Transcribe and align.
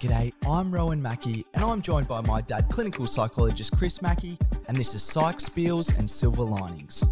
G'day, 0.00 0.32
I'm 0.46 0.70
Rowan 0.72 1.02
Mackey, 1.02 1.44
and 1.54 1.64
I'm 1.64 1.82
joined 1.82 2.06
by 2.06 2.20
my 2.20 2.40
dad, 2.40 2.68
clinical 2.70 3.08
psychologist 3.08 3.76
Chris 3.76 4.00
Mackey, 4.00 4.38
and 4.68 4.76
this 4.76 4.94
is 4.94 5.02
Psych 5.02 5.38
Spiels 5.38 5.98
and 5.98 6.08
Silver 6.08 6.44
Linings. 6.44 7.02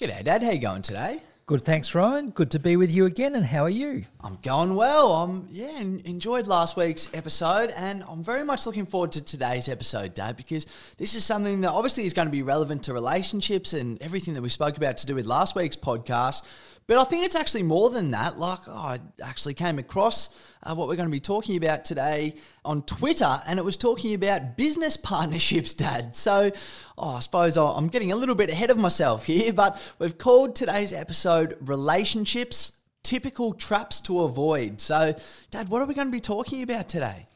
G'day, 0.00 0.22
Dad. 0.22 0.44
How 0.44 0.52
you 0.52 0.60
going 0.60 0.82
today? 0.82 1.20
Good, 1.46 1.60
thanks, 1.60 1.92
Rowan. 1.92 2.30
Good 2.30 2.52
to 2.52 2.60
be 2.60 2.76
with 2.76 2.92
you 2.92 3.04
again. 3.04 3.34
And 3.34 3.44
how 3.44 3.64
are 3.64 3.68
you? 3.68 4.04
I'm 4.20 4.38
going 4.42 4.76
well. 4.76 5.12
I'm 5.14 5.48
yeah, 5.50 5.80
enjoyed 5.80 6.46
last 6.46 6.76
week's 6.76 7.12
episode, 7.12 7.72
and 7.76 8.04
I'm 8.08 8.22
very 8.22 8.44
much 8.44 8.64
looking 8.64 8.86
forward 8.86 9.10
to 9.12 9.24
today's 9.24 9.68
episode, 9.68 10.14
Dad, 10.14 10.36
because 10.36 10.66
this 10.98 11.16
is 11.16 11.24
something 11.24 11.62
that 11.62 11.70
obviously 11.70 12.06
is 12.06 12.14
going 12.14 12.28
to 12.28 12.32
be 12.32 12.42
relevant 12.42 12.84
to 12.84 12.94
relationships 12.94 13.72
and 13.72 14.00
everything 14.00 14.34
that 14.34 14.42
we 14.42 14.48
spoke 14.48 14.76
about 14.76 14.98
to 14.98 15.06
do 15.06 15.16
with 15.16 15.26
last 15.26 15.56
week's 15.56 15.76
podcast. 15.76 16.42
But 16.86 16.98
I 16.98 17.04
think 17.04 17.24
it's 17.24 17.34
actually 17.34 17.62
more 17.62 17.88
than 17.88 18.10
that. 18.10 18.38
Like, 18.38 18.58
oh, 18.68 18.72
I 18.72 18.98
actually 19.22 19.54
came 19.54 19.78
across 19.78 20.28
uh, 20.62 20.74
what 20.74 20.86
we're 20.86 20.96
going 20.96 21.08
to 21.08 21.12
be 21.12 21.20
talking 21.20 21.56
about 21.56 21.84
today 21.84 22.34
on 22.62 22.82
Twitter, 22.82 23.40
and 23.46 23.58
it 23.58 23.64
was 23.64 23.76
talking 23.78 24.14
about 24.14 24.56
business 24.56 24.96
partnerships, 24.98 25.72
Dad. 25.72 26.14
So, 26.14 26.50
oh, 26.98 27.16
I 27.16 27.20
suppose 27.20 27.56
I'm 27.56 27.88
getting 27.88 28.12
a 28.12 28.16
little 28.16 28.34
bit 28.34 28.50
ahead 28.50 28.70
of 28.70 28.76
myself 28.76 29.24
here, 29.24 29.52
but 29.52 29.80
we've 29.98 30.18
called 30.18 30.54
today's 30.54 30.92
episode 30.92 31.56
Relationships 31.60 32.72
Typical 33.02 33.54
Traps 33.54 34.00
to 34.02 34.20
Avoid. 34.22 34.80
So, 34.80 35.14
Dad, 35.50 35.70
what 35.70 35.80
are 35.80 35.86
we 35.86 35.94
going 35.94 36.08
to 36.08 36.12
be 36.12 36.20
talking 36.20 36.62
about 36.62 36.88
today? 36.88 37.26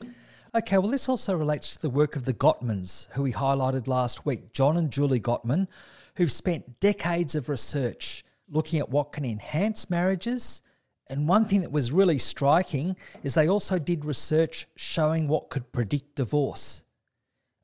Okay, 0.54 0.76
well, 0.78 0.90
this 0.90 1.08
also 1.08 1.34
relates 1.34 1.72
to 1.72 1.80
the 1.80 1.90
work 1.90 2.16
of 2.16 2.24
the 2.24 2.34
Gottmans, 2.34 3.10
who 3.12 3.22
we 3.22 3.32
highlighted 3.32 3.86
last 3.86 4.26
week, 4.26 4.52
John 4.52 4.76
and 4.76 4.90
Julie 4.90 5.20
Gottman, 5.20 5.68
who've 6.16 6.32
spent 6.32 6.80
decades 6.80 7.34
of 7.34 7.48
research 7.48 8.24
looking 8.50 8.78
at 8.78 8.90
what 8.90 9.12
can 9.12 9.24
enhance 9.24 9.90
marriages. 9.90 10.62
And 11.08 11.28
one 11.28 11.44
thing 11.44 11.62
that 11.62 11.72
was 11.72 11.92
really 11.92 12.18
striking 12.18 12.96
is 13.22 13.34
they 13.34 13.48
also 13.48 13.78
did 13.78 14.04
research 14.04 14.66
showing 14.76 15.28
what 15.28 15.48
could 15.48 15.72
predict 15.72 16.16
divorce. 16.16 16.82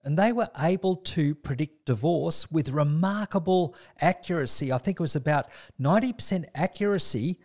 And 0.02 0.18
they 0.18 0.32
were 0.32 0.50
able 0.58 0.96
to 0.96 1.34
predict 1.34 1.86
divorce 1.86 2.50
with 2.50 2.68
remarkable 2.68 3.74
accuracy. 4.00 4.70
I 4.70 4.78
think 4.78 5.00
it 5.00 5.02
was 5.02 5.16
about 5.16 5.46
90% 5.80 6.44
accuracy 6.54 7.38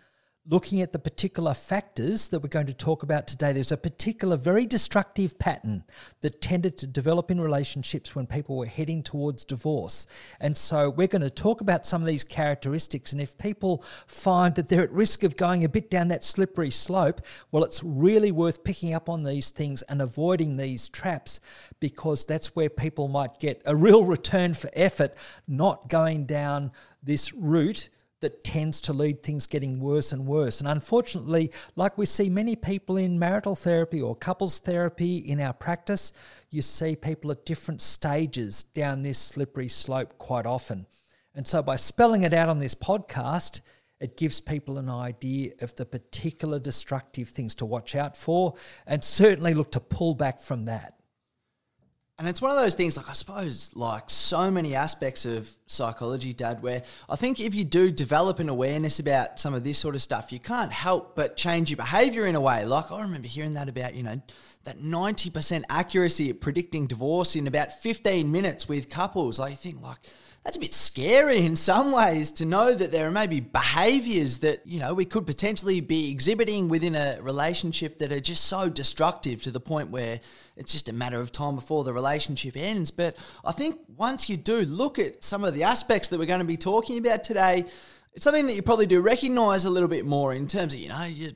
looking 0.49 0.81
at 0.81 0.91
the 0.91 0.99
particular 0.99 1.53
factors 1.53 2.29
that 2.29 2.39
we're 2.41 2.49
going 2.49 2.65
to 2.65 2.73
talk 2.73 3.03
about 3.03 3.27
today, 3.27 3.53
there's 3.53 3.71
a 3.71 3.77
particular 3.77 4.35
very 4.35 4.65
destructive 4.65 5.37
pattern 5.37 5.83
that 6.21 6.41
tended 6.41 6.75
to 6.75 6.87
develop 6.87 7.29
in 7.29 7.39
relationships 7.39 8.15
when 8.15 8.25
people 8.25 8.57
were 8.57 8.65
heading 8.65 9.03
towards 9.03 9.45
divorce. 9.45 10.07
And 10.39 10.57
so 10.57 10.89
we're 10.89 11.07
going 11.07 11.21
to 11.21 11.29
talk 11.29 11.61
about 11.61 11.85
some 11.85 12.01
of 12.01 12.07
these 12.07 12.23
characteristics. 12.23 13.11
And 13.11 13.21
if 13.21 13.37
people 13.37 13.83
find 14.07 14.55
that 14.55 14.69
they're 14.69 14.83
at 14.83 14.91
risk 14.91 15.23
of 15.23 15.37
going 15.37 15.63
a 15.63 15.69
bit 15.69 15.91
down 15.91 16.07
that 16.07 16.23
slippery 16.23 16.71
slope, 16.71 17.21
well, 17.51 17.63
it's 17.63 17.83
really 17.83 18.31
worth 18.31 18.63
picking 18.63 18.93
up 18.93 19.07
on 19.07 19.23
these 19.23 19.51
things 19.51 19.83
and 19.83 20.01
avoiding 20.01 20.57
these 20.57 20.89
traps 20.89 21.39
because 21.79 22.25
that's 22.25 22.55
where 22.55 22.69
people 22.69 23.07
might 23.07 23.39
get 23.39 23.61
a 23.65 23.75
real 23.75 24.03
return 24.03 24.55
for 24.55 24.71
effort, 24.73 25.13
not 25.47 25.89
going 25.89 26.25
down 26.25 26.71
this 27.03 27.33
route 27.33 27.89
that 28.21 28.43
tends 28.43 28.81
to 28.81 28.93
lead 28.93 29.23
things 29.23 29.47
getting 29.47 29.79
worse 29.79 30.11
and 30.11 30.25
worse. 30.25 30.59
And 30.59 30.67
unfortunately, 30.67 31.51
like 31.75 31.97
we 31.97 32.05
see 32.05 32.29
many 32.29 32.55
people 32.55 32.97
in 32.97 33.19
marital 33.19 33.55
therapy 33.55 34.01
or 34.01 34.15
couples 34.15 34.59
therapy 34.59 35.17
in 35.17 35.39
our 35.39 35.53
practice, 35.53 36.11
you 36.49 36.61
see 36.61 36.95
people 36.95 37.31
at 37.31 37.45
different 37.45 37.81
stages 37.81 38.63
down 38.63 39.01
this 39.01 39.19
slippery 39.19 39.69
slope 39.69 40.17
quite 40.17 40.45
often. 40.45 40.85
And 41.33 41.47
so 41.47 41.61
by 41.61 41.77
spelling 41.77 42.23
it 42.23 42.33
out 42.33 42.49
on 42.49 42.59
this 42.59 42.75
podcast, 42.75 43.61
it 43.99 44.17
gives 44.17 44.39
people 44.39 44.77
an 44.77 44.89
idea 44.89 45.51
of 45.61 45.75
the 45.75 45.85
particular 45.85 46.59
destructive 46.59 47.29
things 47.29 47.55
to 47.55 47.65
watch 47.65 47.95
out 47.95 48.15
for 48.15 48.55
and 48.85 49.03
certainly 49.03 49.53
look 49.53 49.71
to 49.71 49.79
pull 49.79 50.15
back 50.15 50.39
from 50.39 50.65
that. 50.65 50.98
And 52.19 52.27
it's 52.27 52.41
one 52.41 52.51
of 52.51 52.57
those 52.57 52.75
things, 52.75 52.97
like 52.97 53.09
I 53.09 53.13
suppose, 53.13 53.71
like 53.75 54.09
so 54.09 54.51
many 54.51 54.75
aspects 54.75 55.23
of 55.23 55.49
psychology, 55.67 56.33
Dad, 56.33 56.61
where 56.61 56.83
I 57.07 57.15
think 57.15 57.39
if 57.39 57.55
you 57.55 57.63
do 57.63 57.89
develop 57.89 58.39
an 58.39 58.49
awareness 58.49 58.99
about 58.99 59.39
some 59.39 59.53
of 59.53 59.63
this 59.63 59.77
sort 59.77 59.95
of 59.95 60.01
stuff, 60.01 60.33
you 60.33 60.39
can't 60.39 60.73
help 60.73 61.15
but 61.15 61.37
change 61.37 61.69
your 61.69 61.77
behavior 61.77 62.25
in 62.25 62.35
a 62.35 62.41
way. 62.41 62.65
Like 62.65 62.91
I 62.91 63.01
remember 63.01 63.29
hearing 63.29 63.53
that 63.53 63.69
about, 63.69 63.95
you 63.95 64.03
know, 64.03 64.21
that 64.65 64.79
90% 64.79 65.63
accuracy 65.69 66.29
at 66.29 66.41
predicting 66.41 66.87
divorce 66.87 67.37
in 67.37 67.47
about 67.47 67.71
15 67.71 68.29
minutes 68.29 68.67
with 68.67 68.89
couples. 68.89 69.39
I 69.39 69.51
think, 69.51 69.81
like, 69.81 69.99
that's 70.49 70.57
a 70.57 70.61
bit 70.61 70.73
scary 70.73 71.45
in 71.45 71.55
some 71.55 71.91
ways 71.91 72.31
to 72.31 72.43
know 72.43 72.73
that 72.73 72.91
there 72.91 73.07
are 73.07 73.11
maybe 73.11 73.39
behaviors 73.39 74.39
that, 74.39 74.65
you 74.65 74.79
know, 74.79 74.95
we 74.95 75.05
could 75.05 75.27
potentially 75.27 75.79
be 75.79 76.09
exhibiting 76.09 76.69
within 76.69 76.95
a 76.95 77.19
relationship 77.21 77.99
that 77.99 78.11
are 78.11 78.19
just 78.19 78.45
so 78.45 78.67
destructive 78.67 79.43
to 79.43 79.51
the 79.51 79.59
point 79.59 79.91
where 79.91 80.19
it's 80.57 80.71
just 80.71 80.89
a 80.89 80.93
matter 80.93 81.21
of 81.21 81.31
time 81.31 81.53
before 81.53 81.83
the 81.83 81.93
relationship 81.93 82.57
ends. 82.57 82.89
But 82.89 83.15
I 83.45 83.51
think 83.51 83.77
once 83.95 84.27
you 84.27 84.37
do 84.37 84.61
look 84.61 84.97
at 84.97 85.23
some 85.23 85.43
of 85.43 85.53
the 85.53 85.61
aspects 85.61 86.09
that 86.09 86.17
we're 86.17 86.25
going 86.25 86.39
to 86.39 86.45
be 86.45 86.57
talking 86.57 86.97
about 86.97 87.23
today, 87.23 87.65
it's 88.13 88.23
something 88.23 88.47
that 88.47 88.55
you 88.55 88.63
probably 88.63 88.87
do 88.87 89.01
recognize 89.01 89.65
a 89.65 89.69
little 89.69 89.87
bit 89.87 90.03
more 90.03 90.33
in 90.33 90.47
terms 90.47 90.73
of, 90.73 90.79
you 90.79 90.89
know, 90.89 91.03
you 91.03 91.35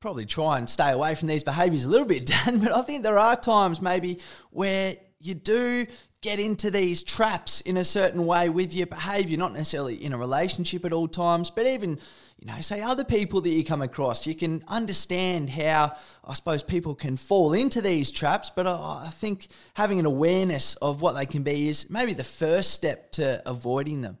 probably 0.00 0.24
try 0.24 0.56
and 0.56 0.70
stay 0.70 0.90
away 0.90 1.14
from 1.14 1.28
these 1.28 1.44
behaviors 1.44 1.84
a 1.84 1.88
little 1.90 2.06
bit, 2.06 2.24
Dad, 2.46 2.62
but 2.62 2.72
I 2.72 2.80
think 2.80 3.02
there 3.02 3.18
are 3.18 3.36
times 3.36 3.82
maybe 3.82 4.20
where 4.52 4.96
you 5.20 5.34
do 5.34 5.86
get 6.24 6.40
into 6.40 6.70
these 6.70 7.02
traps 7.02 7.60
in 7.60 7.76
a 7.76 7.84
certain 7.84 8.24
way 8.24 8.48
with 8.48 8.72
your 8.72 8.86
behavior, 8.86 9.36
not 9.36 9.52
necessarily 9.52 10.02
in 10.02 10.14
a 10.14 10.16
relationship 10.16 10.82
at 10.86 10.90
all 10.90 11.06
times, 11.06 11.50
but 11.50 11.66
even, 11.66 11.98
you 12.38 12.46
know, 12.46 12.58
say 12.62 12.80
other 12.80 13.04
people 13.04 13.42
that 13.42 13.50
you 13.50 13.62
come 13.62 13.82
across. 13.82 14.26
You 14.26 14.34
can 14.34 14.64
understand 14.66 15.50
how, 15.50 15.94
I 16.24 16.32
suppose, 16.32 16.62
people 16.62 16.94
can 16.94 17.18
fall 17.18 17.52
into 17.52 17.82
these 17.82 18.10
traps, 18.10 18.48
but 18.48 18.66
I, 18.66 19.10
think 19.12 19.48
having 19.74 19.98
an 19.98 20.06
awareness 20.06 20.76
of 20.76 21.02
what 21.02 21.14
they 21.14 21.26
can 21.26 21.42
be 21.42 21.68
is 21.68 21.90
maybe 21.90 22.14
the 22.14 22.24
first 22.24 22.70
step 22.70 23.12
to 23.12 23.42
avoiding 23.46 24.00
them. 24.00 24.16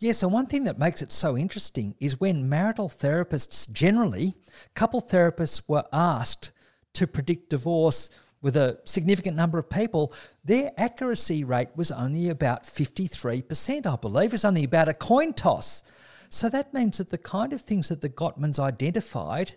Yes, 0.00 0.24
and 0.24 0.32
one 0.32 0.46
thing 0.46 0.64
that 0.64 0.80
makes 0.80 1.02
it 1.02 1.12
so 1.12 1.38
interesting 1.38 1.94
is 2.00 2.18
when 2.18 2.48
marital 2.48 2.88
therapists 2.88 3.70
generally, 3.70 4.34
couple 4.74 5.00
therapists 5.00 5.62
were 5.68 5.84
asked 5.92 6.50
to 6.94 7.06
predict 7.06 7.50
divorce 7.50 8.10
with 8.44 8.58
a 8.58 8.78
significant 8.84 9.38
number 9.38 9.58
of 9.58 9.70
people, 9.70 10.12
their 10.44 10.70
accuracy 10.76 11.42
rate 11.42 11.70
was 11.76 11.90
only 11.90 12.28
about 12.28 12.64
53%, 12.64 13.86
I 13.86 13.96
believe. 13.96 14.26
It 14.26 14.32
was 14.32 14.44
only 14.44 14.64
about 14.64 14.86
a 14.86 14.92
coin 14.92 15.32
toss. 15.32 15.82
So 16.28 16.50
that 16.50 16.74
means 16.74 16.98
that 16.98 17.08
the 17.08 17.16
kind 17.16 17.54
of 17.54 17.62
things 17.62 17.88
that 17.88 18.02
the 18.02 18.10
Gottmans 18.10 18.58
identified 18.58 19.52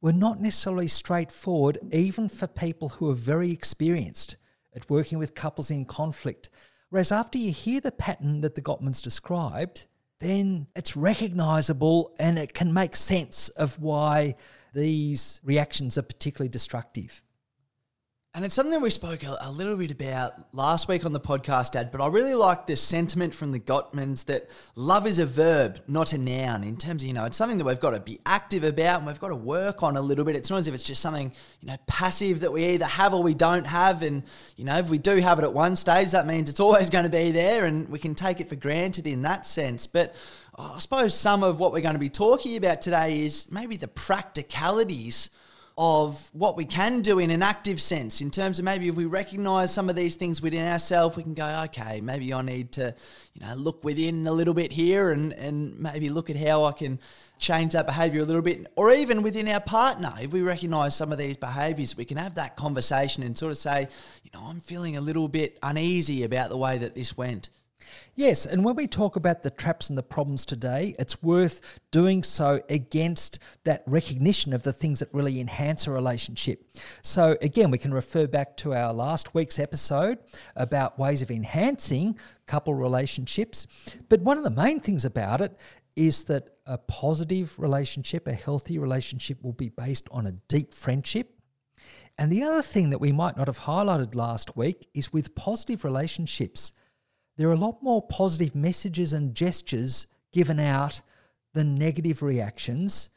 were 0.00 0.12
not 0.12 0.40
necessarily 0.40 0.86
straightforward, 0.86 1.78
even 1.90 2.28
for 2.28 2.46
people 2.46 2.90
who 2.90 3.10
are 3.10 3.14
very 3.14 3.50
experienced 3.50 4.36
at 4.76 4.88
working 4.88 5.18
with 5.18 5.34
couples 5.34 5.68
in 5.68 5.84
conflict. 5.84 6.50
Whereas 6.88 7.10
after 7.10 7.36
you 7.36 7.50
hear 7.50 7.80
the 7.80 7.90
pattern 7.90 8.42
that 8.42 8.54
the 8.54 8.62
Gottmans 8.62 9.02
described, 9.02 9.86
then 10.20 10.68
it's 10.76 10.96
recognizable 10.96 12.14
and 12.20 12.38
it 12.38 12.54
can 12.54 12.72
make 12.72 12.94
sense 12.94 13.48
of 13.48 13.80
why 13.80 14.36
these 14.72 15.40
reactions 15.42 15.98
are 15.98 16.02
particularly 16.02 16.48
destructive. 16.48 17.22
And 18.32 18.44
it's 18.44 18.54
something 18.54 18.80
we 18.80 18.90
spoke 18.90 19.24
a, 19.24 19.36
a, 19.40 19.50
little 19.50 19.74
bit 19.74 19.90
about 19.90 20.54
last 20.54 20.86
week 20.86 21.04
on 21.04 21.12
the 21.12 21.18
podcast, 21.18 21.72
Dad, 21.72 21.90
but 21.90 22.00
I 22.00 22.06
really 22.06 22.34
like 22.34 22.64
this 22.64 22.80
sentiment 22.80 23.34
from 23.34 23.50
the 23.50 23.58
Gottmans 23.58 24.26
that 24.26 24.48
love 24.76 25.04
is 25.08 25.18
a 25.18 25.26
verb, 25.26 25.80
not 25.88 26.12
a 26.12 26.18
noun, 26.18 26.62
in 26.62 26.76
terms 26.76 27.02
of, 27.02 27.08
you 27.08 27.12
know, 27.12 27.24
it's 27.24 27.36
something 27.36 27.58
that 27.58 27.64
we've 27.64 27.80
got 27.80 27.90
to 27.90 27.98
be 27.98 28.20
active 28.24 28.62
about 28.62 28.98
and 28.98 29.06
we've 29.08 29.18
got 29.18 29.30
to 29.30 29.36
work 29.36 29.82
on 29.82 29.96
a 29.96 30.00
little 30.00 30.24
bit. 30.24 30.36
It's 30.36 30.48
not 30.48 30.58
as 30.58 30.68
if 30.68 30.74
it's 30.74 30.84
just 30.84 31.02
something, 31.02 31.32
you 31.60 31.66
know, 31.66 31.76
passive 31.88 32.38
that 32.40 32.52
we 32.52 32.66
either 32.66 32.84
have 32.84 33.14
or 33.14 33.20
we 33.20 33.34
don't 33.34 33.66
have. 33.66 34.04
And, 34.04 34.22
you 34.54 34.64
know, 34.64 34.78
if 34.78 34.90
we 34.90 34.98
do 34.98 35.16
have 35.16 35.40
it 35.40 35.42
at 35.42 35.52
one 35.52 35.74
stage, 35.74 36.12
that 36.12 36.24
means 36.24 36.48
it's 36.48 36.60
always 36.60 36.88
going 36.88 37.02
to 37.02 37.10
be 37.10 37.32
there 37.32 37.64
and 37.64 37.88
we 37.88 37.98
can 37.98 38.14
take 38.14 38.38
it 38.38 38.48
for 38.48 38.54
granted 38.54 39.08
in 39.08 39.22
that 39.22 39.44
sense. 39.44 39.88
But 39.88 40.14
oh, 40.56 40.74
I 40.76 40.78
suppose 40.78 41.16
some 41.16 41.42
of 41.42 41.58
what 41.58 41.72
we're 41.72 41.80
going 41.80 41.94
to 41.94 41.98
be 41.98 42.08
talking 42.08 42.56
about 42.56 42.80
today 42.80 43.24
is 43.24 43.50
maybe 43.50 43.76
the 43.76 43.88
practicalities 43.88 45.30
of 45.82 46.28
what 46.34 46.58
we 46.58 46.66
can 46.66 47.00
do 47.00 47.18
in 47.18 47.30
an 47.30 47.42
active 47.42 47.80
sense 47.80 48.20
in 48.20 48.30
terms 48.30 48.58
of 48.58 48.66
maybe 48.66 48.88
if 48.88 48.94
we 48.94 49.06
recognize 49.06 49.72
some 49.72 49.88
of 49.88 49.96
these 49.96 50.14
things 50.14 50.42
within 50.42 50.68
ourselves 50.68 51.16
we 51.16 51.22
can 51.22 51.32
go 51.32 51.62
okay 51.64 52.02
maybe 52.02 52.34
i 52.34 52.42
need 52.42 52.70
to 52.70 52.94
you 53.32 53.40
know 53.40 53.54
look 53.54 53.82
within 53.82 54.26
a 54.26 54.32
little 54.32 54.52
bit 54.52 54.70
here 54.70 55.10
and 55.10 55.32
and 55.32 55.80
maybe 55.80 56.10
look 56.10 56.28
at 56.28 56.36
how 56.36 56.64
i 56.64 56.72
can 56.72 57.00
change 57.38 57.72
that 57.72 57.86
behavior 57.86 58.20
a 58.20 58.24
little 58.26 58.42
bit. 58.42 58.66
Or 58.76 58.92
even 58.92 59.22
within 59.22 59.48
our 59.48 59.60
partner 59.60 60.12
if 60.20 60.30
we 60.30 60.42
recognize 60.42 60.94
some 60.94 61.12
of 61.12 61.16
these 61.16 61.38
behaviors 61.38 61.96
we 61.96 62.04
can 62.04 62.18
have 62.18 62.34
that 62.34 62.56
conversation 62.56 63.22
and 63.22 63.34
sort 63.34 63.50
of 63.50 63.56
say 63.56 63.88
you 64.22 64.30
know 64.34 64.44
i'm 64.48 64.60
feeling 64.60 64.98
a 64.98 65.00
little 65.00 65.28
bit 65.28 65.58
uneasy 65.62 66.24
about 66.24 66.50
the 66.50 66.58
way 66.58 66.76
that 66.76 66.94
this 66.94 67.16
went 67.16 67.48
Yes, 68.14 68.46
and 68.46 68.64
when 68.64 68.76
we 68.76 68.86
talk 68.86 69.16
about 69.16 69.42
the 69.42 69.50
traps 69.50 69.88
and 69.88 69.96
the 69.96 70.02
problems 70.02 70.44
today, 70.44 70.94
it's 70.98 71.22
worth 71.22 71.60
doing 71.90 72.22
so 72.22 72.60
against 72.68 73.38
that 73.64 73.82
recognition 73.86 74.52
of 74.52 74.62
the 74.62 74.72
things 74.72 75.00
that 75.00 75.08
really 75.12 75.40
enhance 75.40 75.86
a 75.86 75.90
relationship. 75.90 76.64
So, 77.02 77.36
again, 77.40 77.70
we 77.70 77.78
can 77.78 77.94
refer 77.94 78.26
back 78.26 78.56
to 78.58 78.74
our 78.74 78.92
last 78.92 79.34
week's 79.34 79.58
episode 79.58 80.18
about 80.56 80.98
ways 80.98 81.22
of 81.22 81.30
enhancing 81.30 82.18
couple 82.46 82.74
relationships. 82.74 83.66
But 84.08 84.22
one 84.22 84.36
of 84.36 84.44
the 84.44 84.50
main 84.50 84.80
things 84.80 85.04
about 85.04 85.40
it 85.40 85.56
is 85.96 86.24
that 86.24 86.48
a 86.66 86.78
positive 86.78 87.58
relationship, 87.58 88.26
a 88.26 88.32
healthy 88.32 88.78
relationship, 88.78 89.42
will 89.42 89.52
be 89.52 89.68
based 89.68 90.08
on 90.10 90.26
a 90.26 90.32
deep 90.32 90.74
friendship. 90.74 91.34
And 92.18 92.30
the 92.30 92.42
other 92.42 92.62
thing 92.62 92.90
that 92.90 93.00
we 93.00 93.12
might 93.12 93.36
not 93.36 93.46
have 93.46 93.60
highlighted 93.60 94.14
last 94.14 94.56
week 94.56 94.88
is 94.94 95.12
with 95.12 95.34
positive 95.34 95.84
relationships, 95.84 96.72
there 97.40 97.48
are 97.48 97.54
a 97.54 97.56
lot 97.56 97.82
more 97.82 98.02
positive 98.02 98.54
messages 98.54 99.14
and 99.14 99.34
gestures 99.34 100.06
given 100.30 100.60
out 100.60 101.00
than 101.54 101.74
negative 101.74 102.22
reactions 102.22 103.08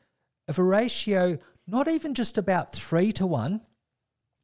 of 0.48 0.58
a 0.58 0.64
ratio 0.64 1.38
not 1.68 1.90
even 1.90 2.14
just 2.14 2.38
about 2.38 2.74
three 2.74 3.12
to 3.12 3.28
one. 3.28 3.60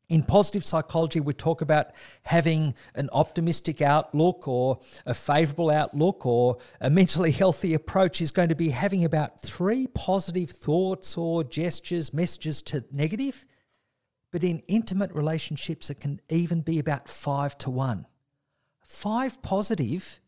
In 0.10 0.24
positive 0.24 0.66
psychology, 0.66 1.22
we 1.22 1.34
talk 1.34 1.62
about 1.62 1.92
having 2.24 2.76
an 2.94 3.10
optimistic 3.14 3.82
outlook 3.82 4.50
or 4.50 4.80
a 5.06 5.14
favorable 5.14 5.70
outlook 5.70 6.26
or 6.26 6.58
a 6.82 6.90
mentally 6.90 7.32
healthy 7.32 7.74
approach 7.74 8.20
is 8.20 8.32
going 8.32 8.50
to 8.50 8.56
be 8.56 8.72
having 8.72 9.06
about 9.06 9.42
three 9.42 9.88
positive 9.88 10.50
thoughts 10.50 11.18
or 11.18 11.46
gestures, 11.46 12.14
messages 12.14 12.62
to 12.64 12.84
negative. 12.92 13.46
But 14.34 14.44
in 14.44 14.62
intimate 14.68 15.14
relationships, 15.14 15.90
it 15.90 16.02
can 16.02 16.20
even 16.28 16.60
be 16.64 16.80
about 16.80 17.08
five 17.08 17.58
to 17.60 17.70
one. 17.70 18.08
Five 18.90 19.44
positive 19.44 20.20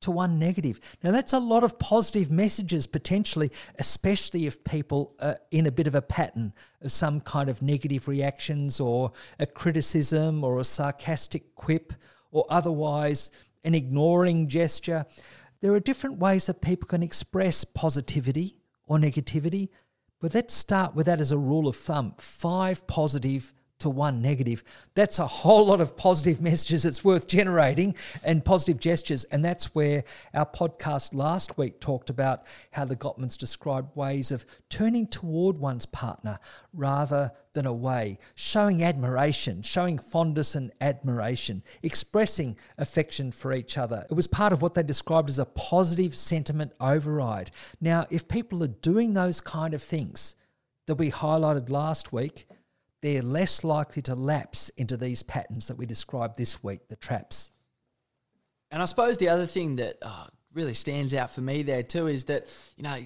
to 0.00 0.12
one 0.12 0.38
negative. 0.38 0.80
Now, 1.02 1.10
that's 1.10 1.32
a 1.32 1.40
lot 1.40 1.64
of 1.64 1.78
positive 1.80 2.30
messages 2.30 2.86
potentially, 2.86 3.50
especially 3.80 4.46
if 4.46 4.62
people 4.62 5.14
are 5.20 5.38
in 5.50 5.66
a 5.66 5.72
bit 5.72 5.88
of 5.88 5.96
a 5.96 6.00
pattern 6.00 6.54
of 6.80 6.92
some 6.92 7.20
kind 7.20 7.50
of 7.50 7.60
negative 7.60 8.06
reactions 8.06 8.78
or 8.78 9.10
a 9.40 9.44
criticism 9.44 10.44
or 10.44 10.60
a 10.60 10.64
sarcastic 10.64 11.56
quip 11.56 11.92
or 12.30 12.46
otherwise 12.48 13.32
an 13.64 13.74
ignoring 13.74 14.48
gesture. 14.48 15.04
There 15.60 15.74
are 15.74 15.80
different 15.80 16.18
ways 16.18 16.46
that 16.46 16.62
people 16.62 16.86
can 16.86 17.02
express 17.02 17.64
positivity 17.64 18.62
or 18.86 18.98
negativity, 18.98 19.68
but 20.20 20.32
let's 20.32 20.54
start 20.54 20.94
with 20.94 21.06
that 21.06 21.20
as 21.20 21.32
a 21.32 21.38
rule 21.38 21.66
of 21.66 21.74
thumb 21.74 22.14
five 22.18 22.86
positive 22.86 23.52
to 23.80 23.90
one 23.90 24.22
negative. 24.22 24.62
That's 24.94 25.18
a 25.18 25.26
whole 25.26 25.66
lot 25.66 25.80
of 25.80 25.96
positive 25.96 26.40
messages 26.50 26.84
it's 26.84 27.04
worth 27.04 27.28
generating 27.28 27.94
and 28.24 28.44
positive 28.44 28.80
gestures. 28.80 29.24
And 29.24 29.44
that's 29.44 29.74
where 29.74 30.04
our 30.34 30.46
podcast 30.46 31.14
last 31.14 31.58
week 31.58 31.80
talked 31.80 32.10
about 32.10 32.42
how 32.72 32.84
the 32.84 32.96
Gottmans 32.96 33.36
described 33.36 33.96
ways 33.96 34.30
of 34.30 34.44
turning 34.68 35.06
toward 35.06 35.58
one's 35.58 35.86
partner 35.86 36.38
rather 36.72 37.32
than 37.52 37.66
away, 37.66 38.18
showing 38.34 38.82
admiration, 38.82 39.62
showing 39.62 39.98
fondness 39.98 40.54
and 40.54 40.72
admiration, 40.80 41.62
expressing 41.82 42.56
affection 42.78 43.32
for 43.32 43.52
each 43.52 43.76
other. 43.76 44.06
It 44.08 44.14
was 44.14 44.26
part 44.26 44.52
of 44.52 44.62
what 44.62 44.74
they 44.74 44.82
described 44.82 45.30
as 45.30 45.38
a 45.38 45.44
positive 45.44 46.16
sentiment 46.16 46.72
override. 46.80 47.50
Now, 47.80 48.06
if 48.10 48.28
people 48.28 48.62
are 48.62 48.68
doing 48.68 49.14
those 49.14 49.40
kind 49.40 49.74
of 49.74 49.82
things 49.82 50.36
that 50.86 50.94
we 50.96 51.10
highlighted 51.10 51.70
last 51.70 52.12
week, 52.12 52.46
they're 53.02 53.22
less 53.22 53.64
likely 53.64 54.02
to 54.02 54.14
lapse 54.14 54.68
into 54.70 54.96
these 54.96 55.22
patterns 55.22 55.68
that 55.68 55.76
we 55.76 55.86
described 55.86 56.36
this 56.36 56.62
week, 56.62 56.88
the 56.88 56.96
traps. 56.96 57.50
And 58.70 58.82
I 58.82 58.84
suppose 58.84 59.18
the 59.18 59.28
other 59.28 59.46
thing 59.46 59.76
that 59.76 59.96
oh, 60.02 60.26
really 60.52 60.74
stands 60.74 61.14
out 61.14 61.30
for 61.30 61.40
me 61.40 61.62
there 61.62 61.82
too 61.82 62.06
is 62.06 62.24
that, 62.24 62.46
you 62.76 62.82
know, 62.82 62.96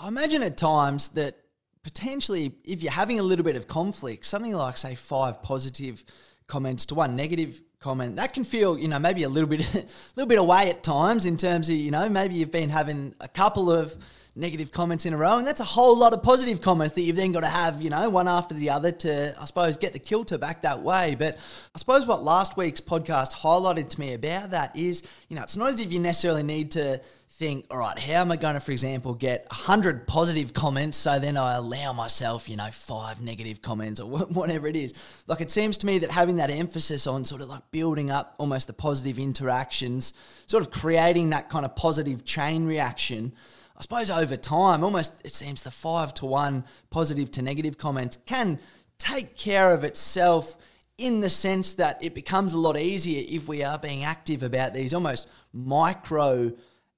I 0.00 0.08
imagine 0.08 0.42
at 0.42 0.56
times 0.56 1.10
that 1.10 1.36
potentially 1.82 2.54
if 2.64 2.82
you're 2.82 2.92
having 2.92 3.20
a 3.20 3.22
little 3.22 3.44
bit 3.44 3.56
of 3.56 3.68
conflict, 3.68 4.26
something 4.26 4.54
like, 4.54 4.76
say, 4.76 4.94
five 4.94 5.42
positive 5.42 6.04
comments 6.46 6.86
to 6.86 6.94
one 6.94 7.14
negative 7.16 7.62
comment, 7.78 8.16
that 8.16 8.32
can 8.32 8.44
feel, 8.44 8.78
you 8.78 8.88
know, 8.88 8.98
maybe 8.98 9.22
a 9.22 9.28
little 9.28 9.48
bit, 9.48 9.60
a 9.74 9.86
little 10.16 10.28
bit 10.28 10.38
away 10.38 10.70
at 10.70 10.82
times 10.82 11.26
in 11.26 11.36
terms 11.36 11.68
of, 11.68 11.76
you 11.76 11.90
know, 11.90 12.08
maybe 12.08 12.34
you've 12.34 12.50
been 12.52 12.70
having 12.70 13.14
a 13.20 13.28
couple 13.28 13.70
of 13.70 13.94
negative 14.36 14.72
comments 14.72 15.06
in 15.06 15.12
a 15.12 15.16
row, 15.16 15.38
and 15.38 15.46
that's 15.46 15.60
a 15.60 15.64
whole 15.64 15.96
lot 15.96 16.12
of 16.12 16.22
positive 16.22 16.60
comments 16.60 16.94
that 16.94 17.02
you've 17.02 17.16
then 17.16 17.32
got 17.32 17.40
to 17.40 17.48
have, 17.48 17.80
you 17.80 17.90
know, 17.90 18.10
one 18.10 18.26
after 18.26 18.54
the 18.54 18.70
other 18.70 18.90
to, 18.90 19.34
I 19.40 19.44
suppose, 19.44 19.76
get 19.76 19.92
the 19.92 19.98
kilter 19.98 20.38
back 20.38 20.62
that 20.62 20.82
way. 20.82 21.14
But 21.14 21.38
I 21.74 21.78
suppose 21.78 22.06
what 22.06 22.24
last 22.24 22.56
week's 22.56 22.80
podcast 22.80 23.32
highlighted 23.32 23.88
to 23.90 24.00
me 24.00 24.14
about 24.14 24.50
that 24.50 24.74
is, 24.76 25.04
you 25.28 25.36
know, 25.36 25.42
it's 25.42 25.56
not 25.56 25.70
as 25.70 25.80
if 25.80 25.92
you 25.92 26.00
necessarily 26.00 26.42
need 26.42 26.72
to 26.72 27.00
think, 27.30 27.66
all 27.70 27.78
right, 27.78 27.98
how 27.98 28.20
am 28.20 28.32
I 28.32 28.36
going 28.36 28.54
to, 28.54 28.60
for 28.60 28.72
example, 28.72 29.14
get 29.14 29.46
100 29.50 30.06
positive 30.06 30.52
comments 30.52 30.98
so 30.98 31.18
then 31.18 31.36
I 31.36 31.54
allow 31.54 31.92
myself, 31.92 32.48
you 32.48 32.56
know, 32.56 32.68
five 32.70 33.20
negative 33.20 33.62
comments 33.62 34.00
or 34.00 34.08
whatever 34.28 34.66
it 34.66 34.76
is? 34.76 34.94
Like, 35.28 35.40
it 35.40 35.50
seems 35.50 35.78
to 35.78 35.86
me 35.86 35.98
that 35.98 36.10
having 36.10 36.36
that 36.36 36.50
emphasis 36.50 37.06
on 37.06 37.24
sort 37.24 37.40
of 37.40 37.48
like 37.48 37.70
building 37.70 38.10
up 38.10 38.34
almost 38.38 38.66
the 38.66 38.72
positive 38.72 39.18
interactions, 39.18 40.12
sort 40.46 40.64
of 40.64 40.72
creating 40.72 41.30
that 41.30 41.50
kind 41.50 41.64
of 41.64 41.76
positive 41.76 42.24
chain 42.24 42.66
reaction 42.66 43.32
I 43.76 43.82
suppose 43.82 44.10
over 44.10 44.36
time, 44.36 44.84
almost 44.84 45.20
it 45.24 45.32
seems 45.32 45.62
the 45.62 45.70
five 45.70 46.14
to 46.14 46.26
one 46.26 46.64
positive 46.90 47.30
to 47.32 47.42
negative 47.42 47.76
comments 47.76 48.18
can 48.24 48.60
take 48.98 49.36
care 49.36 49.72
of 49.74 49.82
itself 49.82 50.56
in 50.96 51.20
the 51.20 51.30
sense 51.30 51.74
that 51.74 52.02
it 52.02 52.14
becomes 52.14 52.52
a 52.52 52.58
lot 52.58 52.76
easier 52.76 53.24
if 53.28 53.48
we 53.48 53.64
are 53.64 53.78
being 53.78 54.04
active 54.04 54.42
about 54.42 54.74
these 54.74 54.94
almost 54.94 55.28
micro 55.52 56.52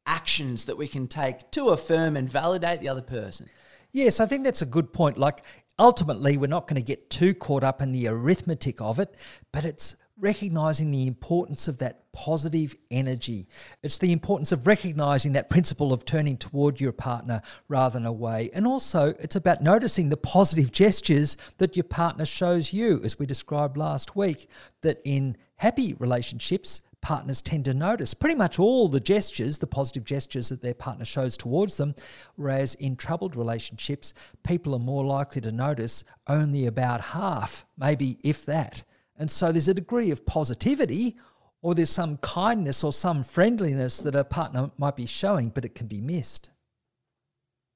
actions 0.06 0.67
that 0.67 0.76
we 0.76 0.87
can 0.87 1.08
take 1.08 1.50
to 1.50 1.70
affirm 1.70 2.17
and 2.17 2.31
validate 2.31 2.81
the 2.81 2.88
other 2.88 3.02
person. 3.02 3.49
Yes, 3.93 4.20
I 4.20 4.26
think 4.26 4.44
that's 4.44 4.62
a 4.62 4.67
good 4.67 4.93
point. 4.93 5.17
Like, 5.17 5.43
ultimately, 5.78 6.37
we're 6.37 6.46
not 6.46 6.69
going 6.69 6.81
to 6.81 6.87
get 6.87 7.08
too 7.08 7.34
caught 7.34 7.64
up 7.64 7.81
in 7.81 7.93
the 7.93 8.06
arithmetic 8.06 8.81
of 8.81 8.99
it, 8.99 9.17
but 9.52 9.64
it's 9.64 9.96
recognizing 10.18 10.90
the 10.90 11.06
importance 11.06 11.68
of 11.68 11.78
that 11.78 12.10
positive 12.12 12.74
energy. 12.90 13.48
It's 13.82 13.98
the 13.98 14.12
importance 14.12 14.50
of 14.50 14.66
recognizing 14.66 15.32
that 15.32 15.50
principle 15.50 15.92
of 15.92 16.04
turning 16.04 16.38
toward 16.38 16.80
your 16.80 16.92
partner 16.92 17.42
rather 17.68 17.94
than 17.98 18.06
away. 18.06 18.50
And 18.54 18.66
also, 18.66 19.14
it's 19.18 19.36
about 19.36 19.62
noticing 19.62 20.08
the 20.08 20.16
positive 20.16 20.72
gestures 20.72 21.36
that 21.58 21.76
your 21.76 21.84
partner 21.84 22.24
shows 22.24 22.72
you, 22.72 23.00
as 23.04 23.18
we 23.18 23.26
described 23.26 23.76
last 23.76 24.16
week, 24.16 24.48
that 24.80 25.00
in 25.04 25.36
happy 25.56 25.92
relationships, 25.94 26.80
partners 27.02 27.42
tend 27.42 27.64
to 27.66 27.74
notice 27.74 28.14
pretty 28.14 28.34
much 28.34 28.58
all 28.58 28.88
the 28.88 28.98
gestures, 28.98 29.58
the 29.58 29.66
positive 29.66 30.04
gestures 30.04 30.48
that 30.48 30.62
their 30.62 30.74
partner 30.74 31.04
shows 31.04 31.36
towards 31.36 31.76
them. 31.76 31.94
Whereas 32.34 32.74
in 32.76 32.96
troubled 32.96 33.36
relationships, 33.36 34.14
people 34.42 34.74
are 34.74 34.80
more 34.80 35.04
likely 35.04 35.40
to 35.42 35.52
notice 35.52 36.02
only 36.26 36.66
about 36.66 37.00
half, 37.00 37.66
maybe 37.78 38.18
if 38.24 38.46
that. 38.46 38.84
And 39.18 39.30
so 39.30 39.52
there's 39.52 39.68
a 39.68 39.74
degree 39.74 40.10
of 40.10 40.26
positivity 40.26 41.16
or 41.62 41.74
there's 41.74 41.90
some 41.90 42.18
kindness 42.18 42.84
or 42.84 42.92
some 42.92 43.22
friendliness 43.22 43.98
that 44.00 44.14
a 44.14 44.24
partner 44.24 44.70
might 44.78 44.96
be 44.96 45.06
showing, 45.06 45.48
but 45.48 45.64
it 45.64 45.74
can 45.74 45.86
be 45.86 46.00
missed. 46.00 46.50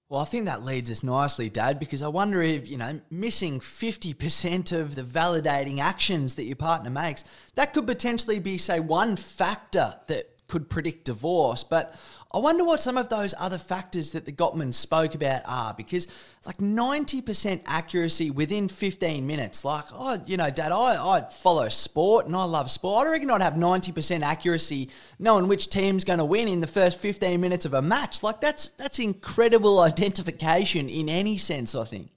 Well, 0.08 0.20
I 0.20 0.24
think 0.24 0.46
that 0.46 0.64
leads 0.64 0.90
us 0.90 1.04
nicely, 1.04 1.48
Dad, 1.48 1.78
because 1.78 2.02
I 2.02 2.08
wonder 2.08 2.42
if, 2.42 2.68
you 2.68 2.76
know, 2.76 3.00
missing 3.10 3.60
50% 3.60 4.72
of 4.72 4.96
the 4.96 5.02
validating 5.02 5.78
actions 5.78 6.34
that 6.34 6.44
your 6.44 6.56
partner 6.56 6.90
makes, 6.90 7.24
that 7.54 7.72
could 7.72 7.86
potentially 7.86 8.40
be, 8.40 8.58
say, 8.58 8.80
one 8.80 9.14
factor 9.14 9.94
that 10.08 10.26
could 10.48 10.68
predict 10.68 11.04
divorce. 11.04 11.62
But 11.62 11.94
I 12.32 12.38
wonder 12.38 12.64
what 12.64 12.80
some 12.80 12.96
of 12.96 13.08
those 13.08 13.34
other 13.40 13.58
factors 13.58 14.12
that 14.12 14.24
the 14.24 14.30
Gottman 14.32 14.72
spoke 14.72 15.16
about 15.16 15.42
are 15.46 15.74
because, 15.74 16.06
like 16.46 16.58
90% 16.58 17.62
accuracy 17.66 18.30
within 18.30 18.68
15 18.68 19.26
minutes, 19.26 19.64
like, 19.64 19.86
oh, 19.92 20.22
you 20.26 20.36
know, 20.36 20.48
Dad, 20.48 20.70
I, 20.70 21.16
I 21.16 21.22
follow 21.22 21.68
sport 21.68 22.26
and 22.26 22.36
I 22.36 22.44
love 22.44 22.70
sport. 22.70 23.08
I 23.08 23.12
reckon 23.12 23.32
I'd 23.32 23.42
have 23.42 23.54
90% 23.54 24.22
accuracy 24.22 24.90
knowing 25.18 25.48
which 25.48 25.70
team's 25.70 26.04
going 26.04 26.20
to 26.20 26.24
win 26.24 26.46
in 26.46 26.60
the 26.60 26.68
first 26.68 27.00
15 27.00 27.40
minutes 27.40 27.64
of 27.64 27.74
a 27.74 27.82
match. 27.82 28.22
Like, 28.22 28.40
that's, 28.40 28.70
that's 28.70 29.00
incredible 29.00 29.80
identification 29.80 30.88
in 30.88 31.08
any 31.08 31.36
sense, 31.36 31.74
I 31.74 31.84
think. 31.84 32.10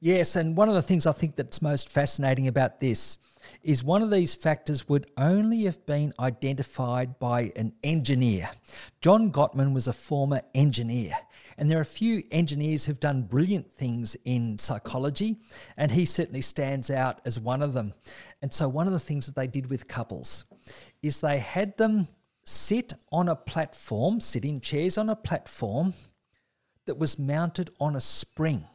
Yes, 0.00 0.36
and 0.36 0.56
one 0.56 0.70
of 0.70 0.74
the 0.74 0.80
things 0.80 1.06
I 1.06 1.12
think 1.12 1.36
that's 1.36 1.60
most 1.60 1.90
fascinating 1.90 2.48
about 2.48 2.80
this 2.80 3.18
is 3.62 3.84
one 3.84 4.02
of 4.02 4.10
these 4.10 4.34
factors 4.34 4.88
would 4.88 5.10
only 5.16 5.64
have 5.64 5.84
been 5.86 6.12
identified 6.18 7.18
by 7.18 7.52
an 7.56 7.72
engineer. 7.82 8.50
John 9.00 9.30
Gottman 9.32 9.72
was 9.72 9.88
a 9.88 9.92
former 9.92 10.42
engineer, 10.54 11.14
and 11.58 11.70
there 11.70 11.78
are 11.78 11.82
a 11.82 11.84
few 11.84 12.22
engineers 12.30 12.84
who've 12.84 13.00
done 13.00 13.22
brilliant 13.22 13.72
things 13.72 14.16
in 14.24 14.58
psychology, 14.58 15.38
and 15.76 15.90
he 15.90 16.04
certainly 16.04 16.42
stands 16.42 16.90
out 16.90 17.20
as 17.24 17.38
one 17.38 17.62
of 17.62 17.72
them. 17.72 17.94
And 18.42 18.52
so, 18.52 18.68
one 18.68 18.86
of 18.86 18.92
the 18.92 19.00
things 19.00 19.26
that 19.26 19.36
they 19.36 19.46
did 19.46 19.68
with 19.68 19.88
couples 19.88 20.44
is 21.02 21.20
they 21.20 21.38
had 21.38 21.76
them 21.76 22.08
sit 22.44 22.92
on 23.12 23.28
a 23.28 23.36
platform, 23.36 24.20
sit 24.20 24.44
in 24.44 24.60
chairs 24.60 24.98
on 24.98 25.08
a 25.08 25.16
platform 25.16 25.94
that 26.86 26.98
was 26.98 27.18
mounted 27.18 27.70
on 27.78 27.94
a 27.94 28.00
spring. 28.00 28.66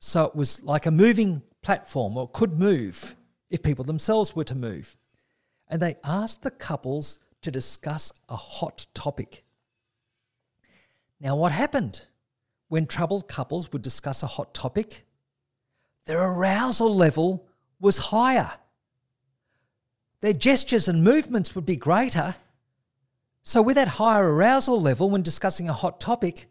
So 0.00 0.24
it 0.24 0.34
was 0.34 0.62
like 0.62 0.86
a 0.86 0.90
moving 0.90 1.42
platform 1.62 2.16
or 2.16 2.28
could 2.28 2.58
move 2.58 3.14
if 3.50 3.62
people 3.62 3.84
themselves 3.84 4.34
were 4.34 4.44
to 4.44 4.54
move. 4.54 4.96
And 5.68 5.80
they 5.80 5.96
asked 6.04 6.42
the 6.42 6.50
couples 6.50 7.18
to 7.42 7.50
discuss 7.50 8.12
a 8.28 8.36
hot 8.36 8.86
topic. 8.94 9.44
Now, 11.20 11.36
what 11.36 11.52
happened 11.52 12.06
when 12.68 12.86
troubled 12.86 13.28
couples 13.28 13.72
would 13.72 13.82
discuss 13.82 14.22
a 14.22 14.26
hot 14.26 14.52
topic? 14.52 15.06
Their 16.06 16.20
arousal 16.20 16.94
level 16.94 17.48
was 17.80 17.98
higher. 17.98 18.52
Their 20.20 20.32
gestures 20.32 20.88
and 20.88 21.04
movements 21.04 21.54
would 21.54 21.66
be 21.66 21.76
greater. 21.76 22.36
So, 23.42 23.62
with 23.62 23.76
that 23.76 23.88
higher 23.88 24.32
arousal 24.32 24.80
level 24.80 25.10
when 25.10 25.22
discussing 25.22 25.68
a 25.68 25.72
hot 25.72 26.00
topic, 26.00 26.46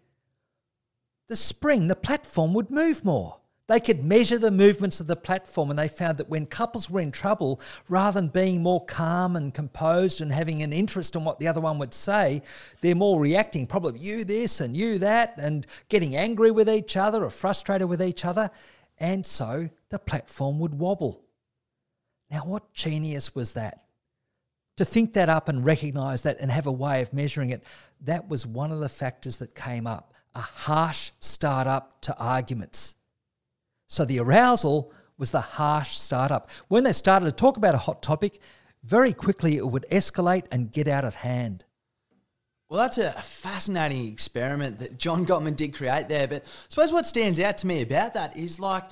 the 1.27 1.35
spring, 1.35 1.87
the 1.87 1.95
platform 1.95 2.53
would 2.53 2.69
move 2.69 3.03
more. 3.03 3.39
They 3.67 3.79
could 3.79 4.03
measure 4.03 4.37
the 4.37 4.51
movements 4.51 4.99
of 4.99 5.07
the 5.07 5.15
platform, 5.15 5.71
and 5.71 5.79
they 5.79 5.87
found 5.87 6.17
that 6.19 6.29
when 6.29 6.45
couples 6.45 6.87
were 6.87 6.99
in 6.99 7.11
trouble, 7.11 7.59
rather 7.89 8.21
than 8.21 8.29
being 8.29 8.61
more 8.61 8.85
calm 8.85 9.35
and 9.35 9.53
composed 9.53 10.21
and 10.21 10.31
having 10.31 10.61
an 10.61 10.71
interest 10.71 11.15
in 11.15 11.23
what 11.23 11.39
the 11.39 11.47
other 11.47 11.61
one 11.61 11.79
would 11.79 11.93
say, 11.93 12.43
they're 12.81 12.93
more 12.93 13.19
reacting, 13.19 13.65
probably 13.65 13.99
you 13.99 14.23
this 14.23 14.61
and 14.61 14.77
you 14.77 14.99
that, 14.99 15.33
and 15.37 15.65
getting 15.89 16.15
angry 16.15 16.51
with 16.51 16.69
each 16.69 16.95
other 16.95 17.23
or 17.23 17.31
frustrated 17.31 17.89
with 17.89 18.03
each 18.03 18.23
other. 18.23 18.51
And 18.99 19.25
so 19.25 19.69
the 19.89 19.99
platform 19.99 20.59
would 20.59 20.75
wobble. 20.75 21.23
Now, 22.29 22.41
what 22.41 22.71
genius 22.71 23.33
was 23.33 23.53
that? 23.53 23.81
To 24.77 24.85
think 24.85 25.13
that 25.13 25.29
up 25.29 25.49
and 25.49 25.65
recognize 25.65 26.21
that 26.23 26.39
and 26.39 26.51
have 26.51 26.67
a 26.67 26.71
way 26.71 27.01
of 27.01 27.13
measuring 27.13 27.49
it, 27.49 27.63
that 28.01 28.29
was 28.29 28.45
one 28.45 28.71
of 28.71 28.79
the 28.79 28.89
factors 28.89 29.37
that 29.37 29.55
came 29.55 29.87
up 29.87 30.13
a 30.35 30.41
harsh 30.41 31.11
start 31.19 31.65
up 31.65 32.01
to 32.01 32.17
arguments. 32.17 32.95
So 33.87 34.05
the 34.05 34.19
arousal 34.19 34.91
was 35.17 35.31
the 35.31 35.41
harsh 35.41 35.91
startup. 35.97 36.49
When 36.67 36.83
they 36.83 36.91
started 36.91 37.25
to 37.25 37.31
talk 37.31 37.57
about 37.57 37.75
a 37.75 37.79
hot 37.79 38.01
topic, 38.01 38.39
very 38.83 39.13
quickly 39.13 39.57
it 39.57 39.67
would 39.67 39.85
escalate 39.91 40.45
and 40.51 40.71
get 40.71 40.87
out 40.87 41.05
of 41.05 41.15
hand. 41.15 41.63
Well, 42.69 42.79
that's 42.81 42.97
a 42.97 43.11
fascinating 43.11 44.07
experiment 44.07 44.79
that 44.79 44.97
John 44.97 45.25
Gottman 45.25 45.55
did 45.55 45.75
create 45.75 46.09
there. 46.09 46.27
But 46.27 46.43
I 46.43 46.47
suppose 46.67 46.91
what 46.91 47.05
stands 47.05 47.39
out 47.39 47.59
to 47.59 47.67
me 47.67 47.81
about 47.81 48.15
that 48.15 48.35
is 48.35 48.59
like 48.59 48.83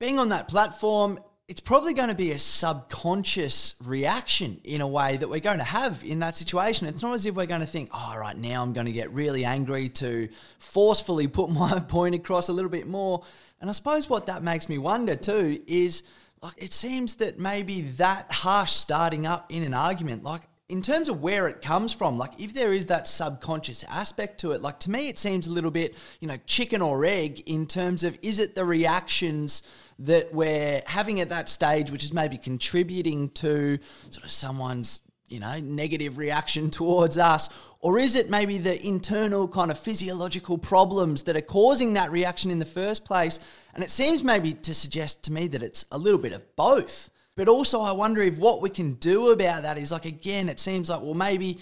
being 0.00 0.18
on 0.18 0.30
that 0.30 0.48
platform, 0.48 1.20
it's 1.46 1.60
probably 1.60 1.94
going 1.94 2.08
to 2.08 2.14
be 2.14 2.32
a 2.32 2.38
subconscious 2.38 3.74
reaction 3.84 4.60
in 4.64 4.80
a 4.80 4.88
way 4.88 5.16
that 5.16 5.28
we're 5.28 5.40
going 5.40 5.58
to 5.58 5.64
have 5.64 6.02
in 6.02 6.18
that 6.20 6.34
situation. 6.34 6.88
It's 6.88 7.02
not 7.02 7.14
as 7.14 7.24
if 7.24 7.36
we're 7.36 7.46
going 7.46 7.60
to 7.60 7.66
think, 7.66 7.90
oh, 7.94 8.16
right 8.18 8.36
now 8.36 8.62
I'm 8.62 8.72
going 8.72 8.86
to 8.86 8.92
get 8.92 9.12
really 9.12 9.44
angry 9.44 9.90
to 9.90 10.28
forcefully 10.58 11.28
put 11.28 11.50
my 11.50 11.78
point 11.88 12.14
across 12.14 12.48
a 12.48 12.52
little 12.52 12.70
bit 12.70 12.88
more. 12.88 13.22
And 13.64 13.70
I 13.70 13.72
suppose 13.72 14.10
what 14.10 14.26
that 14.26 14.42
makes 14.42 14.68
me 14.68 14.76
wonder 14.76 15.16
too 15.16 15.58
is 15.66 16.02
like 16.42 16.52
it 16.58 16.74
seems 16.74 17.14
that 17.14 17.38
maybe 17.38 17.80
that 17.80 18.30
harsh 18.30 18.72
starting 18.72 19.26
up 19.26 19.50
in 19.50 19.62
an 19.62 19.72
argument, 19.72 20.22
like 20.22 20.42
in 20.68 20.82
terms 20.82 21.08
of 21.08 21.22
where 21.22 21.48
it 21.48 21.62
comes 21.62 21.90
from, 21.90 22.18
like 22.18 22.38
if 22.38 22.52
there 22.52 22.74
is 22.74 22.84
that 22.88 23.08
subconscious 23.08 23.82
aspect 23.84 24.38
to 24.40 24.52
it, 24.52 24.60
like 24.60 24.80
to 24.80 24.90
me 24.90 25.08
it 25.08 25.18
seems 25.18 25.46
a 25.46 25.50
little 25.50 25.70
bit, 25.70 25.94
you 26.20 26.28
know, 26.28 26.36
chicken 26.44 26.82
or 26.82 27.06
egg 27.06 27.42
in 27.46 27.66
terms 27.66 28.04
of 28.04 28.18
is 28.20 28.38
it 28.38 28.54
the 28.54 28.66
reactions 28.66 29.62
that 29.98 30.34
we're 30.34 30.82
having 30.84 31.22
at 31.22 31.30
that 31.30 31.48
stage, 31.48 31.90
which 31.90 32.04
is 32.04 32.12
maybe 32.12 32.36
contributing 32.36 33.30
to 33.30 33.78
sort 34.10 34.24
of 34.24 34.30
someone's, 34.30 35.00
you 35.28 35.40
know, 35.40 35.58
negative 35.58 36.18
reaction 36.18 36.68
towards 36.80 37.16
us? 37.16 37.48
Or 37.84 37.98
is 37.98 38.16
it 38.16 38.30
maybe 38.30 38.56
the 38.56 38.82
internal 38.82 39.46
kind 39.46 39.70
of 39.70 39.78
physiological 39.78 40.56
problems 40.56 41.24
that 41.24 41.36
are 41.36 41.42
causing 41.42 41.92
that 41.92 42.10
reaction 42.10 42.50
in 42.50 42.58
the 42.58 42.64
first 42.64 43.04
place? 43.04 43.38
And 43.74 43.84
it 43.84 43.90
seems 43.90 44.24
maybe 44.24 44.54
to 44.54 44.72
suggest 44.72 45.22
to 45.24 45.32
me 45.32 45.48
that 45.48 45.62
it's 45.62 45.84
a 45.92 45.98
little 45.98 46.18
bit 46.18 46.32
of 46.32 46.56
both. 46.56 47.10
But 47.36 47.46
also, 47.46 47.82
I 47.82 47.92
wonder 47.92 48.22
if 48.22 48.38
what 48.38 48.62
we 48.62 48.70
can 48.70 48.94
do 48.94 49.32
about 49.32 49.64
that 49.64 49.76
is 49.76 49.92
like, 49.92 50.06
again, 50.06 50.48
it 50.48 50.60
seems 50.60 50.88
like, 50.88 51.02
well, 51.02 51.12
maybe 51.12 51.58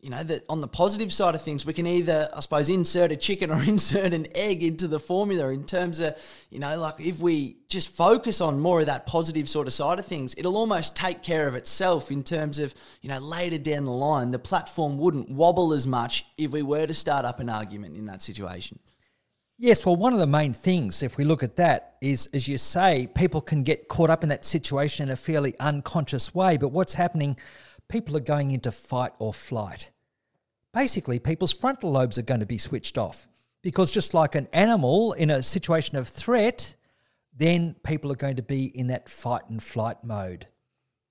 you 0.00 0.10
know, 0.10 0.22
that 0.22 0.44
on 0.48 0.60
the 0.60 0.68
positive 0.68 1.12
side 1.12 1.34
of 1.34 1.42
things, 1.42 1.64
we 1.64 1.72
can 1.72 1.86
either, 1.86 2.28
I 2.34 2.40
suppose, 2.40 2.68
insert 2.68 3.10
a 3.12 3.16
chicken 3.16 3.50
or 3.50 3.62
insert 3.66 4.12
an 4.12 4.26
egg 4.34 4.62
into 4.62 4.86
the 4.86 5.00
formula 5.00 5.48
in 5.48 5.64
terms 5.64 6.00
of, 6.00 6.16
you 6.50 6.58
know, 6.58 6.78
like 6.78 7.00
if 7.00 7.18
we 7.20 7.56
just 7.68 7.88
focus 7.88 8.40
on 8.40 8.60
more 8.60 8.80
of 8.80 8.86
that 8.86 9.06
positive 9.06 9.48
sort 9.48 9.66
of 9.66 9.72
side 9.72 9.98
of 9.98 10.06
things, 10.06 10.34
it'll 10.36 10.56
almost 10.56 10.94
take 10.94 11.22
care 11.22 11.48
of 11.48 11.54
itself 11.54 12.10
in 12.10 12.22
terms 12.22 12.58
of, 12.58 12.74
you 13.00 13.08
know, 13.08 13.18
later 13.18 13.58
down 13.58 13.84
the 13.84 13.90
line, 13.90 14.30
the 14.30 14.38
platform 14.38 14.98
wouldn't 14.98 15.30
wobble 15.30 15.72
as 15.72 15.86
much 15.86 16.26
if 16.36 16.52
we 16.52 16.62
were 16.62 16.86
to 16.86 16.94
start 16.94 17.24
up 17.24 17.40
an 17.40 17.48
argument 17.48 17.96
in 17.96 18.06
that 18.06 18.22
situation. 18.22 18.78
Yes, 19.58 19.86
well, 19.86 19.96
one 19.96 20.12
of 20.12 20.18
the 20.18 20.26
main 20.26 20.52
things, 20.52 21.02
if 21.02 21.16
we 21.16 21.24
look 21.24 21.42
at 21.42 21.56
that, 21.56 21.96
is 22.02 22.28
as 22.34 22.46
you 22.46 22.58
say, 22.58 23.08
people 23.14 23.40
can 23.40 23.62
get 23.62 23.88
caught 23.88 24.10
up 24.10 24.22
in 24.22 24.28
that 24.28 24.44
situation 24.44 25.08
in 25.08 25.12
a 25.12 25.16
fairly 25.16 25.58
unconscious 25.58 26.34
way. 26.34 26.58
But 26.58 26.68
what's 26.68 26.92
happening? 26.92 27.38
People 27.88 28.16
are 28.16 28.20
going 28.20 28.50
into 28.50 28.72
fight 28.72 29.12
or 29.18 29.32
flight 29.32 29.90
basically 30.76 31.18
people's 31.18 31.54
frontal 31.54 31.90
lobes 31.90 32.18
are 32.18 32.22
going 32.22 32.40
to 32.40 32.46
be 32.46 32.58
switched 32.58 32.98
off. 32.98 33.26
Because 33.62 33.90
just 33.90 34.12
like 34.12 34.34
an 34.34 34.46
animal 34.52 35.14
in 35.14 35.30
a 35.30 35.42
situation 35.42 35.96
of 35.96 36.06
threat, 36.06 36.76
then 37.34 37.74
people 37.82 38.12
are 38.12 38.16
going 38.16 38.36
to 38.36 38.42
be 38.42 38.66
in 38.66 38.88
that 38.88 39.08
fight 39.08 39.48
and 39.48 39.62
flight 39.62 40.04
mode. 40.04 40.48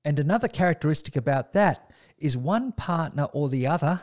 And 0.06 0.20
another 0.20 0.48
characteristic 0.48 1.16
about 1.16 1.54
that 1.54 1.90
is 2.20 2.38
one 2.38 2.74
partner 2.74 3.24
or 3.34 3.50
the 3.50 3.66
other 3.66 4.02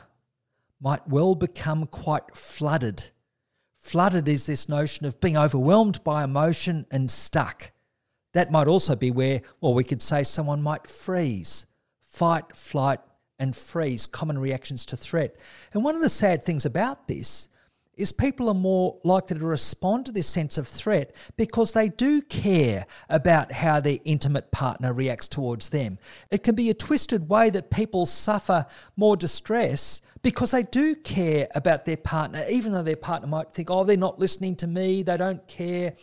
might 0.80 1.06
well 1.06 1.36
become 1.36 1.86
quite 1.86 2.36
flooded. 2.36 3.10
Flooded 3.78 4.26
is 4.28 4.46
this 4.46 4.68
notion 4.68 5.06
of 5.06 5.20
being 5.20 5.36
overwhelmed 5.36 6.02
by 6.02 6.24
emotion 6.24 6.86
and 6.90 7.08
stuck. 7.08 7.70
That 8.32 8.50
might 8.50 8.66
also 8.66 8.96
be 8.96 9.12
where, 9.12 9.42
well, 9.60 9.74
we 9.74 9.84
could 9.84 10.02
say 10.02 10.24
someone 10.24 10.60
might 10.60 10.88
freeze, 10.88 11.66
fight, 12.12 12.54
flight, 12.54 13.00
and 13.38 13.56
freeze, 13.56 14.06
common 14.06 14.38
reactions 14.38 14.84
to 14.86 14.96
threat. 14.96 15.34
And 15.72 15.82
one 15.82 15.96
of 15.96 16.02
the 16.02 16.08
sad 16.08 16.42
things 16.42 16.66
about 16.66 17.08
this 17.08 17.48
is 17.96 18.12
people 18.12 18.48
are 18.48 18.54
more 18.54 18.98
likely 19.02 19.38
to 19.38 19.44
respond 19.46 20.06
to 20.06 20.12
this 20.12 20.26
sense 20.26 20.56
of 20.56 20.68
threat 20.68 21.14
because 21.36 21.72
they 21.72 21.88
do 21.88 22.22
care 22.22 22.86
about 23.08 23.52
how 23.52 23.80
their 23.80 23.98
intimate 24.04 24.50
partner 24.50 24.92
reacts 24.92 25.28
towards 25.28 25.70
them. 25.70 25.98
It 26.30 26.42
can 26.42 26.54
be 26.54 26.70
a 26.70 26.74
twisted 26.74 27.28
way 27.28 27.50
that 27.50 27.70
people 27.70 28.06
suffer 28.06 28.66
more 28.96 29.16
distress 29.16 30.00
because 30.22 30.52
they 30.52 30.62
do 30.62 30.94
care 30.94 31.48
about 31.54 31.84
their 31.84 31.96
partner, 31.96 32.44
even 32.48 32.72
though 32.72 32.82
their 32.82 32.96
partner 32.96 33.28
might 33.28 33.52
think, 33.52 33.70
oh, 33.70 33.84
they're 33.84 33.96
not 33.96 34.20
listening 34.20 34.54
to 34.56 34.68
me, 34.68 35.02
they 35.02 35.16
don't 35.16 35.46
care. 35.48 35.94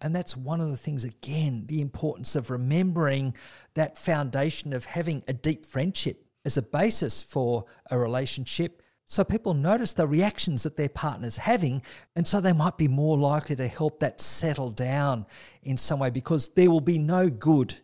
And 0.00 0.16
that's 0.16 0.36
one 0.36 0.60
of 0.60 0.70
the 0.70 0.76
things, 0.76 1.04
again, 1.04 1.64
the 1.66 1.82
importance 1.82 2.34
of 2.34 2.50
remembering 2.50 3.34
that 3.74 3.98
foundation 3.98 4.72
of 4.72 4.86
having 4.86 5.22
a 5.28 5.34
deep 5.34 5.66
friendship 5.66 6.24
as 6.44 6.56
a 6.56 6.62
basis 6.62 7.22
for 7.22 7.66
a 7.90 7.98
relationship. 7.98 8.82
So 9.04 9.24
people 9.24 9.54
notice 9.54 9.92
the 9.92 10.06
reactions 10.06 10.62
that 10.62 10.76
their 10.76 10.88
partner's 10.88 11.36
having, 11.36 11.82
and 12.16 12.26
so 12.26 12.40
they 12.40 12.52
might 12.52 12.76
be 12.76 12.88
more 12.88 13.16
likely 13.16 13.56
to 13.56 13.68
help 13.68 14.00
that 14.00 14.20
settle 14.20 14.70
down 14.70 15.26
in 15.62 15.76
some 15.76 16.00
way 16.00 16.10
because 16.10 16.48
there 16.50 16.70
will 16.70 16.80
be 16.80 16.98
no 16.98 17.28
good 17.28 17.74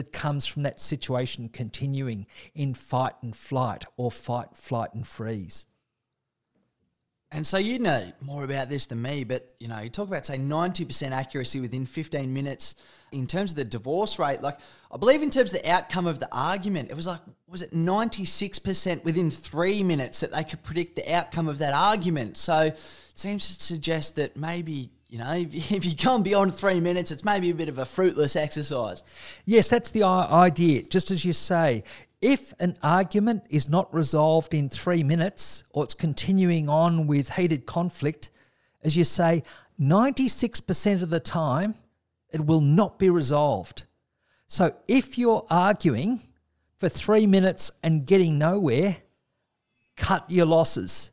that 0.00 0.14
comes 0.14 0.46
from 0.46 0.62
that 0.62 0.80
situation 0.80 1.50
continuing 1.50 2.26
in 2.54 2.72
fight 2.72 3.12
and 3.20 3.36
flight 3.36 3.84
or 3.98 4.10
fight, 4.10 4.56
flight, 4.56 4.94
and 4.94 5.06
freeze. 5.06 5.66
And 7.30 7.46
so 7.46 7.58
you 7.58 7.78
know 7.78 8.10
more 8.22 8.44
about 8.44 8.70
this 8.70 8.86
than 8.86 9.02
me, 9.02 9.24
but 9.24 9.54
you 9.60 9.68
know, 9.68 9.78
you 9.78 9.90
talk 9.90 10.08
about 10.08 10.24
say 10.24 10.38
90% 10.38 11.12
accuracy 11.12 11.60
within 11.60 11.84
15 11.84 12.32
minutes 12.32 12.76
in 13.12 13.26
terms 13.26 13.50
of 13.50 13.58
the 13.58 13.64
divorce 13.64 14.18
rate. 14.18 14.40
Like 14.40 14.58
I 14.90 14.96
believe 14.96 15.20
in 15.20 15.28
terms 15.28 15.52
of 15.52 15.60
the 15.60 15.70
outcome 15.70 16.06
of 16.06 16.18
the 16.18 16.28
argument, 16.32 16.90
it 16.90 16.96
was 16.96 17.06
like 17.06 17.20
was 17.46 17.60
it 17.60 17.72
96% 17.72 19.04
within 19.04 19.30
3 19.30 19.82
minutes 19.82 20.20
that 20.20 20.32
they 20.32 20.44
could 20.44 20.62
predict 20.62 20.96
the 20.96 21.14
outcome 21.14 21.46
of 21.46 21.58
that 21.58 21.74
argument. 21.74 22.38
So 22.38 22.58
it 22.60 22.78
seems 23.14 23.54
to 23.54 23.62
suggest 23.62 24.16
that 24.16 24.34
maybe 24.34 24.90
you 25.10 25.18
know, 25.18 25.32
if, 25.36 25.72
if 25.72 25.84
you 25.84 25.94
come 25.94 26.22
beyond 26.22 26.54
three 26.54 26.80
minutes, 26.80 27.10
it's 27.10 27.24
maybe 27.24 27.50
a 27.50 27.54
bit 27.54 27.68
of 27.68 27.78
a 27.78 27.84
fruitless 27.84 28.36
exercise. 28.36 29.02
Yes, 29.44 29.68
that's 29.68 29.90
the 29.90 30.04
idea. 30.04 30.84
Just 30.84 31.10
as 31.10 31.24
you 31.24 31.32
say, 31.32 31.84
if 32.22 32.54
an 32.60 32.76
argument 32.82 33.44
is 33.50 33.68
not 33.68 33.92
resolved 33.92 34.54
in 34.54 34.68
three 34.68 35.02
minutes 35.02 35.64
or 35.70 35.84
it's 35.84 35.94
continuing 35.94 36.68
on 36.68 37.06
with 37.06 37.34
heated 37.34 37.66
conflict, 37.66 38.30
as 38.82 38.96
you 38.96 39.04
say, 39.04 39.42
96% 39.80 41.02
of 41.02 41.10
the 41.10 41.20
time, 41.20 41.74
it 42.30 42.44
will 42.44 42.60
not 42.60 42.98
be 42.98 43.10
resolved. 43.10 43.84
So 44.46 44.74
if 44.86 45.16
you're 45.16 45.46
arguing 45.48 46.20
for 46.76 46.88
three 46.88 47.26
minutes 47.26 47.70
and 47.82 48.06
getting 48.06 48.38
nowhere, 48.38 48.98
cut 49.96 50.30
your 50.30 50.46
losses. 50.46 51.12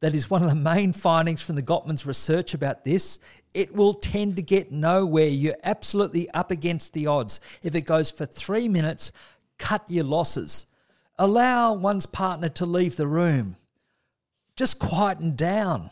That 0.00 0.14
is 0.14 0.30
one 0.30 0.42
of 0.42 0.48
the 0.48 0.54
main 0.54 0.92
findings 0.92 1.42
from 1.42 1.56
the 1.56 1.62
Gottman's 1.62 2.06
research 2.06 2.54
about 2.54 2.84
this. 2.84 3.18
It 3.52 3.74
will 3.74 3.94
tend 3.94 4.36
to 4.36 4.42
get 4.42 4.70
nowhere. 4.70 5.26
You're 5.26 5.56
absolutely 5.64 6.30
up 6.30 6.50
against 6.50 6.92
the 6.92 7.08
odds. 7.08 7.40
If 7.62 7.74
it 7.74 7.80
goes 7.82 8.10
for 8.10 8.24
three 8.24 8.68
minutes, 8.68 9.10
cut 9.58 9.84
your 9.88 10.04
losses. 10.04 10.66
Allow 11.18 11.72
one's 11.72 12.06
partner 12.06 12.48
to 12.50 12.66
leave 12.66 12.94
the 12.94 13.08
room. 13.08 13.56
Just 14.54 14.78
quieten 14.78 15.34
down. 15.34 15.90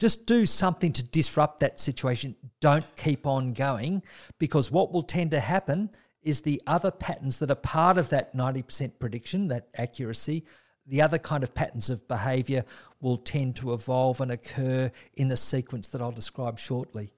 Just 0.00 0.26
do 0.26 0.46
something 0.46 0.92
to 0.94 1.02
disrupt 1.02 1.60
that 1.60 1.80
situation. 1.80 2.34
Don't 2.60 2.86
keep 2.96 3.26
on 3.26 3.52
going 3.52 4.02
because 4.38 4.72
what 4.72 4.92
will 4.92 5.02
tend 5.02 5.30
to 5.30 5.40
happen 5.40 5.90
is 6.22 6.42
the 6.42 6.60
other 6.66 6.90
patterns 6.90 7.38
that 7.38 7.50
are 7.50 7.54
part 7.54 7.98
of 7.98 8.08
that 8.08 8.34
90% 8.34 8.98
prediction, 8.98 9.48
that 9.48 9.68
accuracy, 9.76 10.44
the 10.90 11.00
other 11.00 11.18
kind 11.18 11.42
of 11.42 11.54
patterns 11.54 11.88
of 11.88 12.06
behavior 12.08 12.64
will 13.00 13.16
tend 13.16 13.56
to 13.56 13.72
evolve 13.72 14.20
and 14.20 14.30
occur 14.30 14.90
in 15.14 15.28
the 15.28 15.36
sequence 15.36 15.88
that 15.88 16.00
I'll 16.00 16.12
describe 16.12 16.58
shortly. 16.58 17.12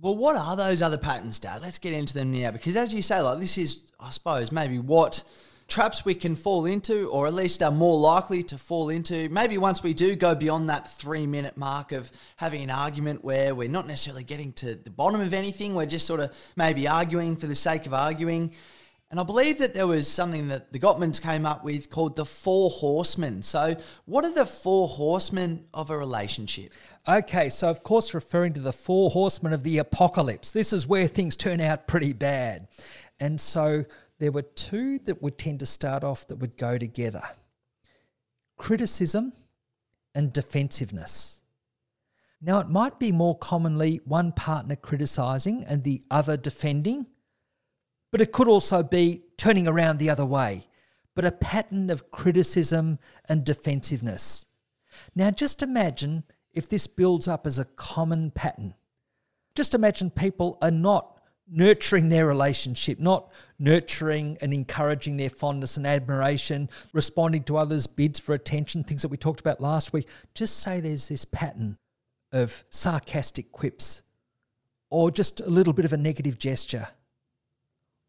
Well, 0.00 0.16
what 0.16 0.34
are 0.34 0.56
those 0.56 0.80
other 0.80 0.96
patterns, 0.96 1.38
Dad? 1.38 1.60
Let's 1.60 1.78
get 1.78 1.92
into 1.92 2.14
them 2.14 2.32
now 2.32 2.50
because, 2.50 2.74
as 2.74 2.92
you 2.94 3.02
say, 3.02 3.20
like 3.20 3.38
this 3.38 3.58
is, 3.58 3.92
I 4.00 4.10
suppose, 4.10 4.50
maybe 4.50 4.78
what 4.78 5.22
traps 5.68 6.04
we 6.04 6.14
can 6.14 6.34
fall 6.34 6.64
into, 6.64 7.08
or 7.10 7.26
at 7.26 7.34
least 7.34 7.62
are 7.62 7.70
more 7.70 7.98
likely 7.98 8.42
to 8.42 8.58
fall 8.58 8.88
into. 8.88 9.28
Maybe 9.28 9.56
once 9.58 9.82
we 9.82 9.94
do 9.94 10.16
go 10.16 10.34
beyond 10.34 10.68
that 10.68 10.90
three 10.90 11.26
minute 11.26 11.56
mark 11.56 11.92
of 11.92 12.10
having 12.36 12.62
an 12.62 12.70
argument 12.70 13.22
where 13.22 13.54
we're 13.54 13.68
not 13.68 13.86
necessarily 13.86 14.24
getting 14.24 14.52
to 14.54 14.74
the 14.74 14.90
bottom 14.90 15.20
of 15.20 15.32
anything, 15.32 15.74
we're 15.74 15.86
just 15.86 16.06
sort 16.06 16.20
of 16.20 16.34
maybe 16.56 16.88
arguing 16.88 17.36
for 17.36 17.46
the 17.46 17.54
sake 17.54 17.84
of 17.84 17.94
arguing. 17.94 18.52
And 19.10 19.18
I 19.18 19.24
believe 19.24 19.58
that 19.58 19.74
there 19.74 19.88
was 19.88 20.06
something 20.06 20.48
that 20.48 20.72
the 20.72 20.78
Gottmans 20.78 21.20
came 21.20 21.44
up 21.44 21.64
with 21.64 21.90
called 21.90 22.14
the 22.14 22.24
Four 22.24 22.70
Horsemen. 22.70 23.42
So, 23.42 23.74
what 24.04 24.24
are 24.24 24.32
the 24.32 24.46
four 24.46 24.86
horsemen 24.86 25.64
of 25.74 25.90
a 25.90 25.98
relationship? 25.98 26.72
Okay, 27.08 27.48
so 27.48 27.68
of 27.68 27.82
course, 27.82 28.14
referring 28.14 28.52
to 28.52 28.60
the 28.60 28.72
four 28.72 29.10
horsemen 29.10 29.52
of 29.52 29.64
the 29.64 29.78
apocalypse, 29.78 30.52
this 30.52 30.72
is 30.72 30.86
where 30.86 31.08
things 31.08 31.36
turn 31.36 31.60
out 31.60 31.88
pretty 31.88 32.12
bad. 32.12 32.68
And 33.18 33.40
so, 33.40 33.84
there 34.20 34.30
were 34.30 34.42
two 34.42 35.00
that 35.00 35.20
would 35.20 35.38
tend 35.38 35.58
to 35.58 35.66
start 35.66 36.04
off 36.04 36.28
that 36.28 36.36
would 36.36 36.56
go 36.56 36.78
together 36.78 37.22
criticism 38.58 39.32
and 40.14 40.32
defensiveness. 40.32 41.40
Now, 42.42 42.60
it 42.60 42.68
might 42.68 42.98
be 42.98 43.10
more 43.10 43.36
commonly 43.36 44.00
one 44.04 44.32
partner 44.32 44.76
criticizing 44.76 45.64
and 45.64 45.82
the 45.82 46.02
other 46.10 46.36
defending 46.36 47.06
but 48.10 48.20
it 48.20 48.32
could 48.32 48.48
also 48.48 48.82
be 48.82 49.22
turning 49.36 49.66
around 49.66 49.98
the 49.98 50.10
other 50.10 50.24
way, 50.24 50.66
but 51.14 51.24
a 51.24 51.32
pattern 51.32 51.90
of 51.90 52.10
criticism 52.10 52.98
and 53.28 53.44
defensiveness. 53.44 54.46
Now, 55.14 55.30
just 55.30 55.62
imagine 55.62 56.24
if 56.52 56.68
this 56.68 56.86
builds 56.86 57.28
up 57.28 57.46
as 57.46 57.58
a 57.58 57.64
common 57.64 58.30
pattern. 58.30 58.74
Just 59.54 59.74
imagine 59.74 60.10
people 60.10 60.58
are 60.60 60.70
not 60.70 61.20
nurturing 61.52 62.08
their 62.08 62.26
relationship, 62.26 62.98
not 63.00 63.30
nurturing 63.58 64.38
and 64.40 64.54
encouraging 64.54 65.16
their 65.16 65.30
fondness 65.30 65.76
and 65.76 65.86
admiration, 65.86 66.68
responding 66.92 67.42
to 67.44 67.56
others' 67.56 67.86
bids 67.86 68.20
for 68.20 68.34
attention, 68.34 68.84
things 68.84 69.02
that 69.02 69.08
we 69.08 69.16
talked 69.16 69.40
about 69.40 69.60
last 69.60 69.92
week. 69.92 70.08
Just 70.34 70.58
say 70.58 70.80
there's 70.80 71.08
this 71.08 71.24
pattern 71.24 71.76
of 72.32 72.64
sarcastic 72.70 73.50
quips 73.50 74.02
or 74.90 75.10
just 75.10 75.40
a 75.40 75.50
little 75.50 75.72
bit 75.72 75.84
of 75.84 75.92
a 75.92 75.96
negative 75.96 76.38
gesture 76.38 76.88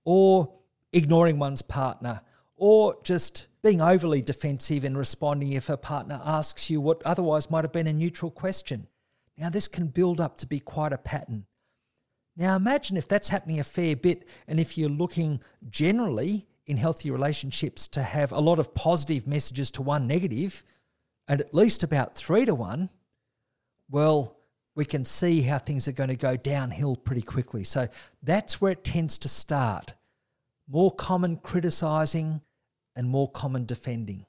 or 0.04 0.54
ignoring 0.94 1.40
one's 1.40 1.62
partner, 1.62 2.22
or 2.56 2.98
just 3.04 3.48
being 3.62 3.82
overly 3.82 4.22
defensive 4.22 4.84
and 4.84 4.98
responding 4.98 5.52
if 5.52 5.70
a 5.70 5.78
partner 5.78 6.22
asks 6.24 6.70
you 6.70 6.82
what 6.82 7.02
otherwise 7.06 7.50
might 7.50 7.64
have 7.64 7.72
been 7.72 7.88
a 7.88 7.94
neutral 7.94 8.32
question. 8.32 8.88
Now, 9.38 9.50
this 9.50 9.68
can 9.68 9.88
build 9.88 10.20
up 10.20 10.38
to 10.38 10.48
be 10.48 10.60
quite 10.60 10.94
a 10.94 10.98
pattern. 10.98 11.46
Now, 12.36 12.56
imagine 12.56 12.98
if 12.98 13.08
that's 13.08 13.30
happening 13.30 13.60
a 13.60 13.64
fair 13.64 13.96
bit, 13.96 14.28
and 14.48 14.60
if 14.60 14.78
you're 14.78 14.90
looking 14.90 15.42
generally 15.70 16.48
in 16.66 16.78
healthy 16.78 17.12
relationships 17.12 17.88
to 17.90 18.04
have 18.04 18.32
a 18.32 18.40
lot 18.40 18.60
of 18.60 18.74
positive 18.74 19.28
messages 19.28 19.72
to 19.72 19.82
one 19.82 20.08
negative, 20.08 20.64
and 21.28 21.42
at 21.42 21.54
least 21.54 21.84
about 21.84 22.16
three 22.16 22.46
to 22.46 22.56
one, 22.56 22.90
well, 23.90 24.38
we 24.82 24.86
can 24.86 25.06
see 25.06 25.42
how 25.42 25.60
things 25.60 25.88
are 25.88 25.92
going 25.92 26.10
to 26.10 26.16
go 26.16 26.36
downhill 26.36 26.96
pretty 26.96 27.22
quickly. 27.22 27.64
So 27.64 27.88
that's 28.24 28.60
where 28.60 28.72
it 28.72 28.84
tends 28.84 29.20
to 29.20 29.30
start. 29.30 29.94
More 30.68 30.90
common 30.90 31.36
criticizing 31.38 32.42
and 32.96 33.08
more 33.08 33.30
common 33.30 33.66
defending. 33.66 34.26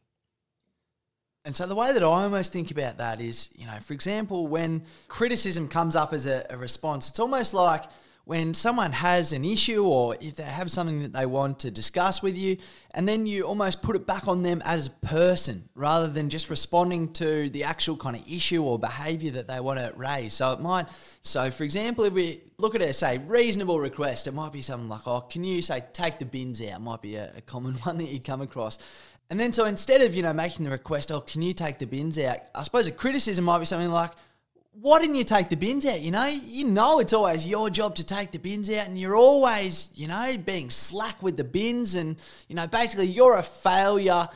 And 1.47 1.57
so 1.57 1.67
the 1.67 1.75
way 1.75 1.95
that 1.95 2.03
I 2.03 2.07
almost 2.07 2.53
think 2.53 2.71
about 2.71 2.99
that 2.99 3.19
is, 3.19 3.49
you 3.55 3.65
know, 3.65 3.79
for 3.81 3.95
example, 3.95 4.47
when 4.47 4.83
criticism 5.09 5.69
comes 5.69 5.97
up 5.97 6.13
as 6.13 6.27
a, 6.27 6.45
a 6.51 6.59
response, 6.59 7.09
it's 7.09 7.19
almost 7.19 7.55
like 7.55 7.85
when 8.25 8.55
someone 8.55 8.93
has 8.93 9.33
an 9.33 9.45
issue 9.45 9.85
or 9.85 10.17
if 10.21 10.37
they 10.37 10.45
have 10.45 10.71
something 10.71 11.03
that 11.03 11.13
they 11.13 11.27
want 11.27 11.59
to 11.61 11.71
discuss 11.71 12.23
with 12.23 12.39
you, 12.39 12.57
and 12.93 13.09
then 13.09 13.27
you 13.27 13.43
almost 13.43 13.83
put 13.83 13.97
it 13.97 14.07
back 14.07 14.29
on 14.29 14.43
them 14.43 14.63
as 14.65 14.87
a 14.87 14.91
person 14.91 15.69
rather 15.75 16.07
than 16.07 16.29
just 16.29 16.49
responding 16.49 17.13
to 17.13 17.51
the 17.51 17.65
actual 17.65 17.97
kind 17.97 18.15
of 18.15 18.23
issue 18.29 18.63
or 18.63 18.79
behavior 18.79 19.33
that 19.33 19.49
they 19.49 19.59
want 19.59 19.81
to 19.81 19.93
raise. 19.97 20.35
So 20.35 20.53
it 20.53 20.61
might, 20.61 20.87
so 21.23 21.51
for 21.51 21.65
example, 21.65 22.05
if 22.05 22.13
we 22.13 22.41
look 22.59 22.77
at 22.77 22.83
a 22.83 22.93
say 22.93 23.19
reasonable 23.19 23.81
request, 23.81 24.29
it 24.29 24.35
might 24.35 24.53
be 24.53 24.63
something 24.63 24.89
like, 24.89 25.07
oh, 25.07 25.23
can 25.23 25.43
you 25.43 25.61
say 25.61 25.83
take 25.93 26.19
the 26.19 26.25
bins 26.25 26.63
out? 26.63 26.81
Might 26.81 27.03
be 27.03 27.17
a, 27.17 27.33
a 27.37 27.41
common 27.41 27.75
one 27.83 27.99
that 27.99 28.09
you 28.09 28.21
come 28.21 28.41
across. 28.41 28.79
And 29.31 29.41
then 29.41 29.53
so 29.53 29.65
instead 29.65 30.03
of, 30.03 30.15
you 30.15 30.23
know, 30.23 30.33
making 30.33 30.65
the 30.65 30.71
request, 30.71 31.11
oh, 31.11 31.23
can 31.23 31.43
you 31.43 31.55
take 31.55 31.79
the 31.79 31.87
bins 31.87 32.19
out? 32.19 32.39
I 32.55 32.63
suppose 32.63 32.87
a 32.87 32.93
criticism 32.93 33.45
might 33.47 33.59
be 33.59 33.65
something 33.65 33.91
like, 33.91 34.13
why 34.73 35.01
didn't 35.01 35.17
you 35.17 35.25
take 35.25 35.49
the 35.49 35.57
bins 35.57 35.85
out? 35.85 36.01
You 36.01 36.11
know, 36.11 36.27
you 36.27 36.65
know 36.65 36.99
it's 36.99 37.13
always 37.13 37.47
your 37.47 37.69
job 37.69 37.95
to 37.97 38.07
take 38.07 38.31
the 38.31 38.39
bins 38.39 38.71
out, 38.71 38.89
and 38.89 38.99
you're 38.99 39.17
always, 39.17 39.91
you 39.95 40.09
know, 40.09 40.37
being 40.39 40.71
slack 40.71 41.23
with 41.23 41.37
the 41.37 41.45
bins, 41.45 41.95
and 41.95 42.17
you 42.49 42.57
know, 42.57 42.67
basically 42.67 43.07
you're 43.07 43.37
a 43.37 43.43
failure 43.43 44.29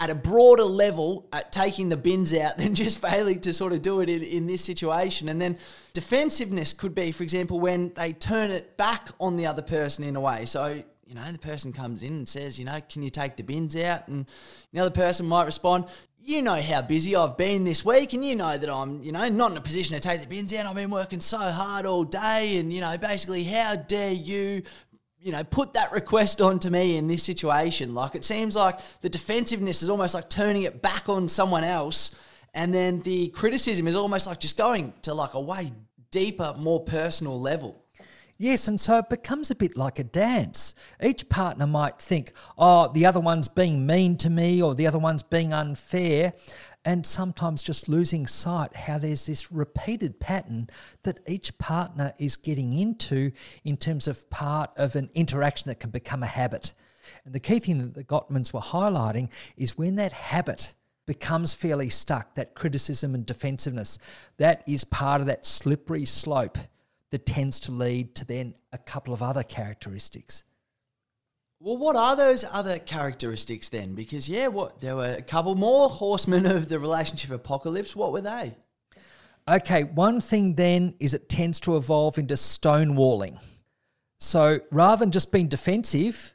at 0.00 0.10
a 0.10 0.14
broader 0.14 0.64
level 0.64 1.28
at 1.32 1.50
taking 1.52 1.88
the 1.88 1.96
bins 1.96 2.34
out 2.34 2.58
than 2.58 2.74
just 2.74 3.00
failing 3.00 3.40
to 3.40 3.52
sort 3.52 3.72
of 3.72 3.82
do 3.82 4.00
it 4.00 4.08
in, 4.08 4.22
in 4.22 4.46
this 4.46 4.64
situation. 4.64 5.28
And 5.28 5.40
then 5.40 5.56
defensiveness 5.92 6.72
could 6.72 6.94
be, 6.94 7.12
for 7.12 7.22
example, 7.22 7.60
when 7.60 7.92
they 7.94 8.12
turn 8.12 8.50
it 8.50 8.76
back 8.76 9.08
on 9.20 9.36
the 9.36 9.46
other 9.46 9.62
person 9.62 10.04
in 10.04 10.16
a 10.16 10.20
way. 10.20 10.44
So 10.44 10.82
you 11.08 11.14
know, 11.14 11.24
the 11.32 11.38
person 11.38 11.72
comes 11.72 12.02
in 12.02 12.12
and 12.12 12.28
says, 12.28 12.58
you 12.58 12.66
know, 12.66 12.78
can 12.86 13.02
you 13.02 13.08
take 13.08 13.36
the 13.36 13.42
bins 13.42 13.74
out? 13.76 14.08
And 14.08 14.26
the 14.74 14.80
other 14.80 14.90
person 14.90 15.24
might 15.24 15.44
respond, 15.44 15.86
you 16.28 16.42
know 16.42 16.60
how 16.60 16.82
busy 16.82 17.16
I've 17.16 17.38
been 17.38 17.64
this 17.64 17.86
week, 17.86 18.12
and 18.12 18.22
you 18.22 18.36
know 18.36 18.58
that 18.58 18.68
I'm, 18.68 19.02
you 19.02 19.12
know, 19.12 19.26
not 19.30 19.52
in 19.52 19.56
a 19.56 19.62
position 19.62 19.94
to 19.94 20.00
take 20.00 20.20
the 20.20 20.26
bins 20.26 20.52
out. 20.52 20.66
I've 20.66 20.74
been 20.74 20.90
working 20.90 21.20
so 21.20 21.38
hard 21.38 21.86
all 21.86 22.04
day, 22.04 22.58
and 22.58 22.70
you 22.70 22.82
know, 22.82 22.98
basically, 22.98 23.44
how 23.44 23.76
dare 23.76 24.12
you, 24.12 24.60
you 25.18 25.32
know, 25.32 25.42
put 25.42 25.72
that 25.72 25.90
request 25.90 26.42
onto 26.42 26.68
me 26.68 26.98
in 26.98 27.08
this 27.08 27.22
situation? 27.22 27.94
Like, 27.94 28.14
it 28.14 28.26
seems 28.26 28.54
like 28.54 28.78
the 29.00 29.08
defensiveness 29.08 29.82
is 29.82 29.88
almost 29.88 30.12
like 30.12 30.28
turning 30.28 30.64
it 30.64 30.82
back 30.82 31.08
on 31.08 31.30
someone 31.30 31.64
else, 31.64 32.14
and 32.52 32.74
then 32.74 33.00
the 33.00 33.28
criticism 33.28 33.88
is 33.88 33.96
almost 33.96 34.26
like 34.26 34.38
just 34.38 34.58
going 34.58 34.92
to 35.02 35.14
like 35.14 35.32
a 35.32 35.40
way 35.40 35.72
deeper, 36.10 36.54
more 36.58 36.84
personal 36.84 37.40
level. 37.40 37.86
Yes, 38.40 38.68
and 38.68 38.80
so 38.80 38.98
it 38.98 39.08
becomes 39.08 39.50
a 39.50 39.56
bit 39.56 39.76
like 39.76 39.98
a 39.98 40.04
dance. 40.04 40.76
Each 41.02 41.28
partner 41.28 41.66
might 41.66 42.00
think, 42.00 42.32
oh, 42.56 42.86
the 42.92 43.04
other 43.04 43.18
one's 43.18 43.48
being 43.48 43.84
mean 43.84 44.16
to 44.18 44.30
me 44.30 44.62
or 44.62 44.76
the 44.76 44.86
other 44.86 45.00
one's 45.00 45.24
being 45.24 45.52
unfair. 45.52 46.34
And 46.84 47.04
sometimes 47.04 47.64
just 47.64 47.88
losing 47.88 48.28
sight 48.28 48.76
how 48.76 48.98
there's 48.98 49.26
this 49.26 49.50
repeated 49.50 50.20
pattern 50.20 50.70
that 51.02 51.18
each 51.26 51.58
partner 51.58 52.14
is 52.16 52.36
getting 52.36 52.72
into 52.72 53.32
in 53.64 53.76
terms 53.76 54.06
of 54.06 54.30
part 54.30 54.70
of 54.76 54.94
an 54.94 55.10
interaction 55.14 55.68
that 55.68 55.80
can 55.80 55.90
become 55.90 56.22
a 56.22 56.26
habit. 56.26 56.74
And 57.24 57.34
the 57.34 57.40
key 57.40 57.58
thing 57.58 57.78
that 57.78 57.94
the 57.94 58.04
Gottmans 58.04 58.52
were 58.52 58.60
highlighting 58.60 59.30
is 59.56 59.76
when 59.76 59.96
that 59.96 60.12
habit 60.12 60.76
becomes 61.06 61.54
fairly 61.54 61.88
stuck, 61.88 62.36
that 62.36 62.54
criticism 62.54 63.16
and 63.16 63.26
defensiveness, 63.26 63.98
that 64.36 64.62
is 64.68 64.84
part 64.84 65.20
of 65.20 65.26
that 65.26 65.44
slippery 65.44 66.04
slope 66.04 66.56
that 67.10 67.26
tends 67.26 67.60
to 67.60 67.72
lead 67.72 68.14
to 68.16 68.24
then 68.26 68.54
a 68.72 68.78
couple 68.78 69.14
of 69.14 69.22
other 69.22 69.42
characteristics. 69.42 70.44
Well, 71.60 71.76
what 71.76 71.96
are 71.96 72.14
those 72.14 72.44
other 72.52 72.78
characteristics 72.78 73.68
then? 73.68 73.94
Because 73.94 74.28
yeah, 74.28 74.46
what 74.46 74.80
there 74.80 74.94
were 74.94 75.14
a 75.14 75.22
couple 75.22 75.54
more 75.56 75.88
horsemen 75.88 76.46
of 76.46 76.68
the 76.68 76.78
relationship 76.78 77.30
apocalypse. 77.30 77.96
What 77.96 78.12
were 78.12 78.20
they? 78.20 78.54
Okay, 79.48 79.84
one 79.84 80.20
thing 80.20 80.54
then 80.54 80.94
is 81.00 81.14
it 81.14 81.28
tends 81.28 81.58
to 81.60 81.76
evolve 81.76 82.18
into 82.18 82.34
stonewalling. 82.34 83.42
So 84.20 84.60
rather 84.70 85.00
than 85.00 85.10
just 85.10 85.32
being 85.32 85.48
defensive, 85.48 86.34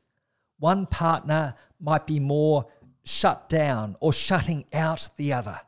one 0.57 0.87
partner 0.87 1.55
might 1.79 2.07
be 2.07 2.19
more 2.19 2.67
shut 3.05 3.49
down 3.49 3.95
or 3.99 4.13
shutting 4.13 4.65
out 4.73 5.09
the 5.17 5.33
other 5.33 5.59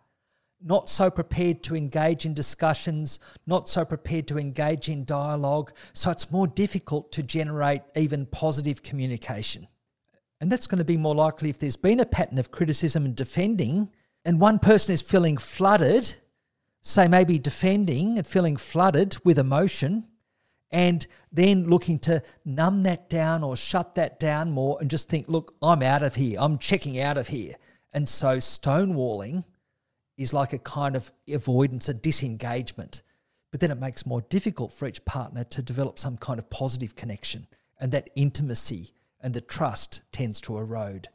not 0.66 0.90
so 0.90 1.12
prepared 1.12 1.62
to 1.64 1.76
engage 1.76 2.26
in 2.26 2.34
discussions, 2.34 3.20
not 3.46 3.70
so 3.70 3.86
prepared 3.86 4.28
to 4.28 4.40
engage 4.40 4.90
in 4.90 5.06
dialogue. 5.06 5.72
So 5.94 6.10
it's 6.10 6.32
more 6.32 6.48
difficult 6.48 7.12
to 7.14 7.24
generate 7.24 7.84
even 7.96 8.26
positive 8.26 8.82
communication. 8.82 9.68
And 10.42 10.52
that's 10.52 10.68
going 10.68 10.80
to 10.80 10.84
be 10.84 10.98
more 10.98 11.16
likely 11.16 11.50
if 11.50 11.60
there's 11.60 11.78
been 11.78 12.00
a 12.00 12.06
pattern 12.06 12.40
of 12.40 12.52
criticism 12.52 13.06
and 13.06 13.16
defending, 13.16 13.92
and 14.26 14.42
one 14.42 14.58
person 14.58 14.94
is 14.94 15.04
feeling 15.04 15.38
flooded, 15.38 16.16
say 16.82 17.08
maybe 17.08 17.38
defending 17.38 18.18
and 18.18 18.26
feeling 18.26 18.58
flooded 18.58 19.18
with 19.24 19.38
emotion, 19.38 20.06
and 20.72 21.06
then 21.32 21.70
looking 21.70 22.00
to 22.00 22.24
numb 22.44 22.84
that 22.84 23.08
down 23.08 23.44
or 23.44 23.56
shut 23.56 23.96
that 23.96 24.20
down 24.20 24.52
more 24.52 24.78
and 24.82 24.90
just 24.90 25.10
think, 25.10 25.30
look, 25.30 25.54
I'm 25.62 25.84
out 25.84 26.02
of 26.02 26.16
here, 26.16 26.38
I'm 26.40 26.58
checking 26.58 27.00
out 27.00 27.20
of 27.20 27.28
here. 27.28 27.54
And 27.94 28.10
so 28.10 28.38
stonewalling 28.38 29.46
is 30.18 30.34
like 30.34 30.54
a 30.54 30.60
kind 30.60 30.96
of 30.96 31.12
avoidance, 31.32 31.90
a 31.90 31.94
disengagement. 31.94 33.02
But 33.52 33.60
then 33.60 33.72
it 33.72 33.80
makes 33.80 34.06
more 34.06 34.22
difficult 34.22 34.74
for 34.74 34.88
each 34.88 35.04
partner 35.06 35.44
to 35.46 35.62
develop 35.62 36.00
some 36.00 36.18
kind 36.18 36.40
of 36.40 36.50
positive 36.50 36.96
connection, 36.96 37.48
and 37.80 37.92
that 37.92 38.10
intimacy 38.16 38.94
and 39.22 39.34
the 39.34 39.42
trust 39.42 40.02
tends 40.12 40.42
to 40.42 40.58
erode. 40.58 41.08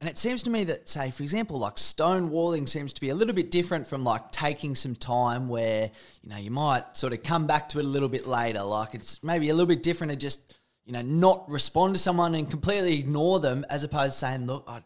And 0.00 0.08
it 0.08 0.18
seems 0.18 0.42
to 0.42 0.50
me 0.50 0.64
that, 0.64 0.88
say, 0.88 1.12
for 1.12 1.22
example, 1.22 1.60
like 1.60 1.76
stonewalling 1.76 2.68
seems 2.68 2.92
to 2.94 3.00
be 3.00 3.10
a 3.10 3.14
little 3.14 3.34
bit 3.34 3.52
different 3.52 3.86
from 3.86 4.02
like 4.02 4.32
taking 4.32 4.74
some 4.74 4.96
time 4.96 5.48
where, 5.48 5.92
you 6.22 6.28
know, 6.28 6.38
you 6.38 6.50
might 6.50 6.96
sort 6.96 7.12
of 7.12 7.22
come 7.22 7.46
back 7.46 7.68
to 7.68 7.78
it 7.78 7.84
a 7.84 7.88
little 7.88 8.08
bit 8.08 8.26
later. 8.26 8.62
Like 8.64 8.96
it's 8.96 9.22
maybe 9.22 9.48
a 9.48 9.54
little 9.54 9.68
bit 9.68 9.84
different 9.84 10.10
to 10.10 10.16
just 10.16 10.58
you 10.84 10.92
know, 10.92 11.02
not 11.02 11.48
respond 11.48 11.94
to 11.94 12.00
someone 12.00 12.34
and 12.34 12.50
completely 12.50 12.98
ignore 12.98 13.38
them 13.40 13.64
as 13.70 13.84
opposed 13.84 14.14
to 14.14 14.18
saying, 14.18 14.46
look, 14.46 14.64
I 14.66 14.80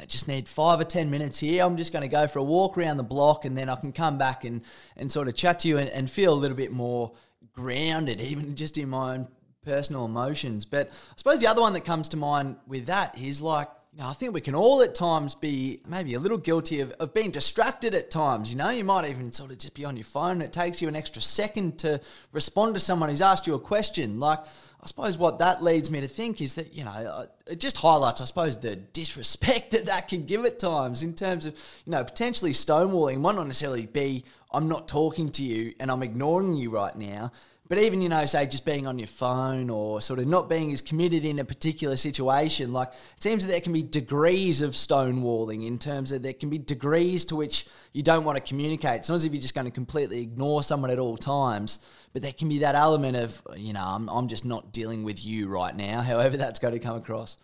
I 0.00 0.04
just 0.04 0.28
need 0.28 0.48
five 0.48 0.80
or 0.80 0.84
10 0.84 1.10
minutes 1.10 1.38
here. 1.38 1.64
I'm 1.64 1.76
just 1.76 1.92
going 1.92 2.02
to 2.02 2.08
go 2.08 2.26
for 2.28 2.38
a 2.38 2.44
walk 2.44 2.78
around 2.78 2.98
the 2.98 3.02
block 3.02 3.44
and 3.44 3.58
then 3.58 3.68
I 3.68 3.74
can 3.74 3.92
come 3.92 4.16
back 4.16 4.44
and, 4.44 4.62
and 4.96 5.10
sort 5.10 5.28
of 5.28 5.34
chat 5.34 5.60
to 5.60 5.68
you 5.68 5.78
and, 5.78 5.88
and 5.90 6.08
feel 6.10 6.32
a 6.32 6.36
little 6.36 6.56
bit 6.56 6.72
more 6.72 7.12
grounded, 7.52 8.20
even 8.20 8.54
just 8.54 8.78
in 8.78 8.90
my 8.90 9.14
own 9.14 9.28
personal 9.64 10.04
emotions. 10.04 10.64
But 10.64 10.88
I 10.88 11.14
suppose 11.16 11.40
the 11.40 11.48
other 11.48 11.60
one 11.60 11.72
that 11.72 11.84
comes 11.84 12.08
to 12.10 12.16
mind 12.16 12.56
with 12.66 12.86
that 12.86 13.18
is 13.18 13.42
like, 13.42 13.68
know, 14.04 14.10
I 14.10 14.12
think 14.12 14.32
we 14.32 14.40
can 14.40 14.54
all 14.54 14.80
at 14.82 14.94
times 14.94 15.34
be 15.34 15.80
maybe 15.86 16.14
a 16.14 16.20
little 16.20 16.38
guilty 16.38 16.80
of, 16.80 16.92
of 16.92 17.12
being 17.12 17.30
distracted 17.30 17.94
at 17.94 18.10
times. 18.10 18.50
You 18.50 18.56
know, 18.56 18.70
you 18.70 18.84
might 18.84 19.08
even 19.08 19.32
sort 19.32 19.50
of 19.50 19.58
just 19.58 19.74
be 19.74 19.84
on 19.84 19.96
your 19.96 20.04
phone. 20.04 20.32
and 20.32 20.42
It 20.42 20.52
takes 20.52 20.80
you 20.80 20.88
an 20.88 20.94
extra 20.96 21.20
second 21.20 21.78
to 21.80 22.00
respond 22.32 22.74
to 22.74 22.80
someone 22.80 23.08
who's 23.08 23.20
asked 23.20 23.46
you 23.46 23.54
a 23.54 23.60
question. 23.60 24.20
Like, 24.20 24.38
I 24.80 24.86
suppose 24.86 25.18
what 25.18 25.40
that 25.40 25.64
leads 25.64 25.90
me 25.90 26.00
to 26.00 26.06
think 26.06 26.40
is 26.40 26.54
that, 26.54 26.72
you 26.72 26.84
know, 26.84 26.90
uh, 26.90 27.26
it 27.48 27.58
just 27.58 27.78
highlights, 27.78 28.20
I 28.20 28.26
suppose, 28.26 28.58
the 28.58 28.76
disrespect 28.76 29.72
that 29.72 29.86
that 29.86 30.06
can 30.06 30.24
give 30.26 30.44
at 30.44 30.60
times 30.60 31.02
in 31.02 31.14
terms 31.14 31.46
of, 31.46 31.54
you 31.84 31.90
know, 31.90 32.04
potentially 32.04 32.52
stonewalling 32.52 33.18
might 33.18 33.34
not 33.34 33.48
necessarily 33.48 33.86
be, 33.86 34.24
I'm 34.52 34.68
not 34.68 34.86
talking 34.86 35.30
to 35.30 35.42
you 35.42 35.74
and 35.80 35.90
I'm 35.90 36.04
ignoring 36.04 36.52
you 36.52 36.70
right 36.70 36.94
now. 36.96 37.32
But 37.68 37.78
even, 37.78 38.00
you 38.00 38.08
know, 38.08 38.24
say 38.24 38.46
just 38.46 38.64
being 38.64 38.86
on 38.86 38.98
your 38.98 39.08
phone 39.08 39.68
or 39.68 40.00
sort 40.00 40.18
of 40.20 40.26
not 40.26 40.48
being 40.48 40.72
as 40.72 40.80
committed 40.80 41.24
in 41.24 41.38
a 41.38 41.44
particular 41.44 41.96
situation, 41.96 42.72
like 42.72 42.88
it 42.88 43.22
seems 43.22 43.44
that 43.44 43.50
there 43.50 43.60
can 43.60 43.74
be 43.74 43.82
degrees 43.82 44.62
of 44.62 44.70
stonewalling 44.70 45.66
in 45.66 45.78
terms 45.78 46.10
of 46.10 46.22
there 46.22 46.32
can 46.32 46.48
be 46.48 46.56
degrees 46.56 47.26
to 47.26 47.36
which 47.36 47.66
you 47.92 48.02
don't 48.02 48.24
want 48.24 48.36
to 48.36 48.42
communicate. 48.42 49.00
It's 49.00 49.10
not 49.10 49.16
as 49.16 49.24
if 49.26 49.32
you're 49.32 49.42
just 49.42 49.54
going 49.54 49.66
to 49.66 49.70
completely 49.70 50.22
ignore 50.22 50.62
someone 50.62 50.90
at 50.90 50.98
all 50.98 51.18
times, 51.18 51.78
but 52.14 52.22
there 52.22 52.32
can 52.32 52.48
be 52.48 52.60
that 52.60 52.74
element 52.74 53.18
of, 53.18 53.42
you 53.54 53.74
know, 53.74 53.84
I'm, 53.84 54.08
I'm 54.08 54.28
just 54.28 54.46
not 54.46 54.72
dealing 54.72 55.02
with 55.02 55.24
you 55.24 55.48
right 55.48 55.76
now, 55.76 56.00
however 56.02 56.38
that's 56.38 56.58
going 56.58 56.74
to 56.74 56.80
come 56.80 56.96
across. 56.96 57.36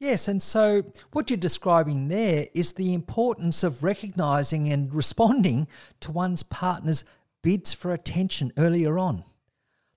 Yes, 0.00 0.26
and 0.26 0.42
so 0.42 0.82
what 1.12 1.30
you're 1.30 1.36
describing 1.36 2.08
there 2.08 2.48
is 2.54 2.72
the 2.72 2.92
importance 2.92 3.62
of 3.62 3.84
recognizing 3.84 4.72
and 4.72 4.92
responding 4.92 5.68
to 6.00 6.10
one's 6.10 6.42
partner's 6.42 7.04
bids 7.42 7.72
for 7.72 7.92
attention 7.92 8.52
earlier 8.56 8.98
on. 8.98 9.22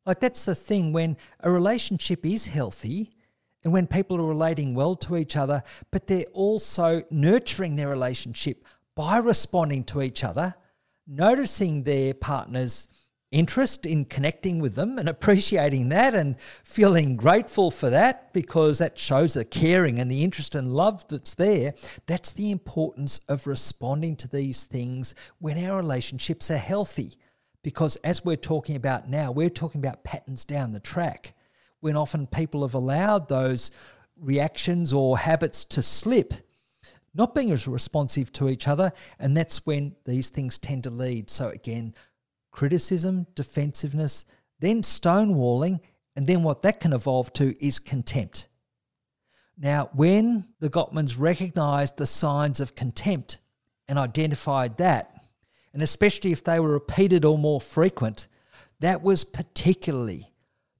Like 0.06 0.20
that's 0.20 0.46
the 0.46 0.56
thing 0.56 0.94
when 0.94 1.18
a 1.40 1.50
relationship 1.50 2.26
is 2.26 2.48
healthy 2.48 3.16
and 3.64 3.74
when 3.74 3.88
people 3.88 4.18
are 4.18 4.28
relating 4.28 4.76
well 4.76 4.96
to 4.98 5.18
each 5.18 5.36
other, 5.36 5.64
but 5.92 6.08
they're 6.08 6.26
also 6.34 7.04
nurturing 7.10 7.76
their 7.76 7.90
relationship 7.90 8.64
by 8.96 9.18
responding 9.18 9.84
to 9.86 10.02
each 10.02 10.24
other, 10.24 10.56
noticing 11.08 11.84
their 11.84 12.14
partner's 12.14 12.88
interest 13.32 13.86
in 13.86 14.06
connecting 14.06 14.60
with 14.60 14.76
them 14.76 14.98
and 14.98 15.10
appreciating 15.16 15.90
that 15.90 16.14
and 16.14 16.36
feeling 16.64 17.18
grateful 17.18 17.72
for 17.72 17.90
that 17.90 18.32
because 18.34 18.78
that 18.78 18.98
shows 18.98 19.34
the 19.34 19.44
caring 19.44 20.00
and 20.00 20.10
the 20.10 20.24
interest 20.24 20.56
and 20.56 20.74
love 20.74 21.06
that's 21.08 21.36
there. 21.36 21.74
That's 22.06 22.32
the 22.32 22.52
importance 22.52 23.20
of 23.28 23.48
responding 23.48 24.16
to 24.18 24.28
these 24.28 24.66
things 24.66 25.16
when 25.40 25.64
our 25.66 25.78
relationships 25.78 26.50
are 26.52 26.58
healthy. 26.58 27.18
Because 27.66 27.96
as 28.04 28.24
we're 28.24 28.36
talking 28.36 28.76
about 28.76 29.10
now, 29.10 29.32
we're 29.32 29.50
talking 29.50 29.82
about 29.82 30.04
patterns 30.04 30.46
down 30.46 30.72
the 30.72 30.80
track 30.80 31.34
when 31.80 31.98
often 31.98 32.28
people 32.28 32.62
have 32.62 32.76
allowed 32.76 33.28
those 33.28 33.72
reactions 34.16 34.94
or 34.94 35.18
habits 35.18 35.64
to 35.64 35.82
slip, 35.82 36.36
not 37.16 37.34
being 37.34 37.50
as 37.50 37.68
responsive 37.68 38.32
to 38.34 38.50
each 38.50 38.68
other. 38.68 38.94
And 39.18 39.36
that's 39.36 39.66
when 39.66 39.96
these 40.06 40.30
things 40.30 40.60
tend 40.60 40.84
to 40.84 40.92
lead. 40.92 41.32
So, 41.32 41.50
again, 41.50 41.96
criticism, 42.52 43.26
defensiveness, 43.34 44.26
then 44.60 44.84
stonewalling, 44.84 45.80
and 46.16 46.28
then 46.28 46.44
what 46.44 46.62
that 46.62 46.80
can 46.80 46.94
evolve 46.94 47.34
to 47.34 47.56
is 47.66 47.80
contempt. 47.80 48.48
Now, 49.58 49.90
when 49.92 50.50
the 50.60 50.70
Gottmans 50.70 51.20
recognized 51.20 51.98
the 51.98 52.06
signs 52.06 52.60
of 52.60 52.76
contempt 52.76 53.40
and 53.88 53.98
identified 53.98 54.78
that, 54.78 55.15
and 55.76 55.84
especially 55.84 56.32
if 56.32 56.42
they 56.42 56.58
were 56.58 56.72
repeated 56.72 57.26
or 57.26 57.38
more 57.38 57.60
frequent, 57.60 58.30
that 58.80 59.04
was 59.04 59.26
particularly 59.26 60.32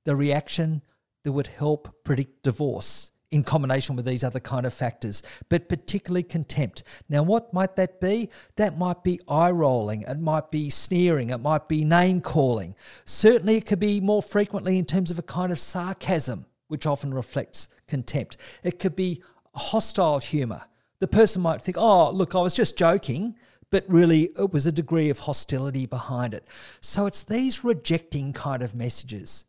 the 0.06 0.16
reaction 0.16 0.82
that 1.24 1.34
would 1.34 1.48
help 1.48 1.94
predict 2.06 2.44
divorce 2.44 3.12
in 3.30 3.44
combination 3.44 3.98
with 3.98 4.06
these 4.06 4.24
other 4.24 4.40
kind 4.40 4.66
of 4.66 4.74
factors, 4.74 5.22
but 5.50 5.68
particularly 5.68 6.24
contempt. 6.24 6.84
Now, 7.10 7.24
what 7.24 7.54
might 7.54 7.76
that 7.76 8.00
be? 8.00 8.30
That 8.56 8.78
might 8.78 9.04
be 9.04 9.20
eye 9.28 9.52
rolling, 9.52 10.04
it 10.04 10.18
might 10.18 10.50
be 10.50 10.70
sneering, 10.70 11.30
it 11.30 11.40
might 11.40 11.68
be 11.68 11.84
name 11.84 12.22
calling. 12.22 12.74
Certainly, 13.04 13.58
it 13.58 13.66
could 13.66 13.82
be 13.82 14.00
more 14.00 14.24
frequently 14.24 14.80
in 14.80 14.86
terms 14.86 15.12
of 15.12 15.20
a 15.20 15.24
kind 15.24 15.52
of 15.52 15.60
sarcasm, 15.60 16.46
which 16.70 16.86
often 16.86 17.14
reflects 17.14 17.68
contempt. 17.90 18.38
It 18.64 18.80
could 18.80 18.96
be 18.96 19.22
hostile 19.56 20.20
humour. 20.20 20.64
The 21.00 21.08
person 21.08 21.42
might 21.42 21.62
think, 21.62 21.78
oh, 21.78 22.12
look, 22.12 22.34
I 22.34 22.40
was 22.40 22.54
just 22.54 22.78
joking 22.78 23.36
but 23.76 23.84
really 23.90 24.30
it 24.40 24.54
was 24.54 24.66
a 24.66 24.72
degree 24.72 25.10
of 25.10 25.20
hostility 25.20 25.86
behind 25.86 26.34
it. 26.34 26.48
So 26.80 27.08
it's 27.08 27.24
these 27.24 27.66
rejecting 27.66 28.32
kind 28.32 28.62
of 28.62 28.74
messages. 28.74 29.44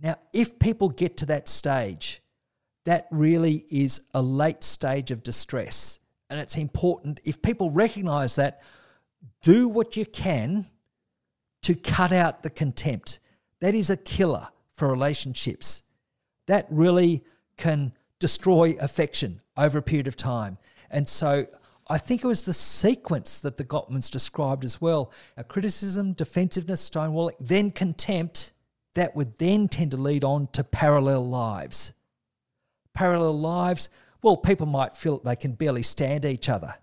Now, 0.00 0.18
if 0.32 0.60
people 0.60 0.88
get 0.88 1.16
to 1.16 1.26
that 1.26 1.48
stage, 1.48 2.22
that 2.84 3.08
really 3.10 3.66
is 3.68 4.02
a 4.14 4.22
late 4.22 4.62
stage 4.62 5.10
of 5.10 5.24
distress. 5.24 5.98
And 6.30 6.38
it's 6.38 6.56
important, 6.56 7.18
if 7.24 7.42
people 7.42 7.72
recognize 7.72 8.36
that, 8.36 8.62
do 9.42 9.66
what 9.66 9.96
you 9.96 10.06
can 10.06 10.66
to 11.62 11.74
cut 11.74 12.12
out 12.12 12.44
the 12.44 12.50
contempt. 12.50 13.18
That 13.60 13.74
is 13.74 13.90
a 13.90 13.96
killer 13.96 14.46
for 14.74 14.88
relationships. 14.88 15.82
That 16.46 16.68
really 16.70 17.24
can 17.56 17.94
destroy 18.20 18.76
affection 18.78 19.40
over 19.56 19.78
a 19.78 19.82
period 19.82 20.06
of 20.06 20.16
time. 20.16 20.56
And 20.88 21.08
so 21.08 21.48
I 21.88 21.98
think 21.98 22.24
it 22.24 22.26
was 22.26 22.44
the 22.44 22.54
sequence 22.54 23.40
that 23.40 23.56
the 23.56 23.64
Gottmans 23.64 24.10
described 24.10 24.64
as 24.64 24.80
well 24.80 25.12
a 25.36 25.44
criticism, 25.44 26.14
defensiveness, 26.14 26.88
stonewalling, 26.88 27.36
then 27.40 27.70
contempt 27.70 28.52
that 28.94 29.14
would 29.14 29.38
then 29.38 29.68
tend 29.68 29.92
to 29.92 29.96
lead 29.96 30.24
on 30.24 30.48
to 30.48 30.64
parallel 30.64 31.28
lives. 31.28 31.92
Parallel 32.92 33.38
lives, 33.38 33.88
well, 34.22 34.36
people 34.36 34.66
might 34.66 34.96
feel 34.96 35.18
they 35.18 35.36
can 35.36 35.52
barely 35.52 35.82
stand 35.82 36.24
each 36.24 36.48
other. 36.48 36.74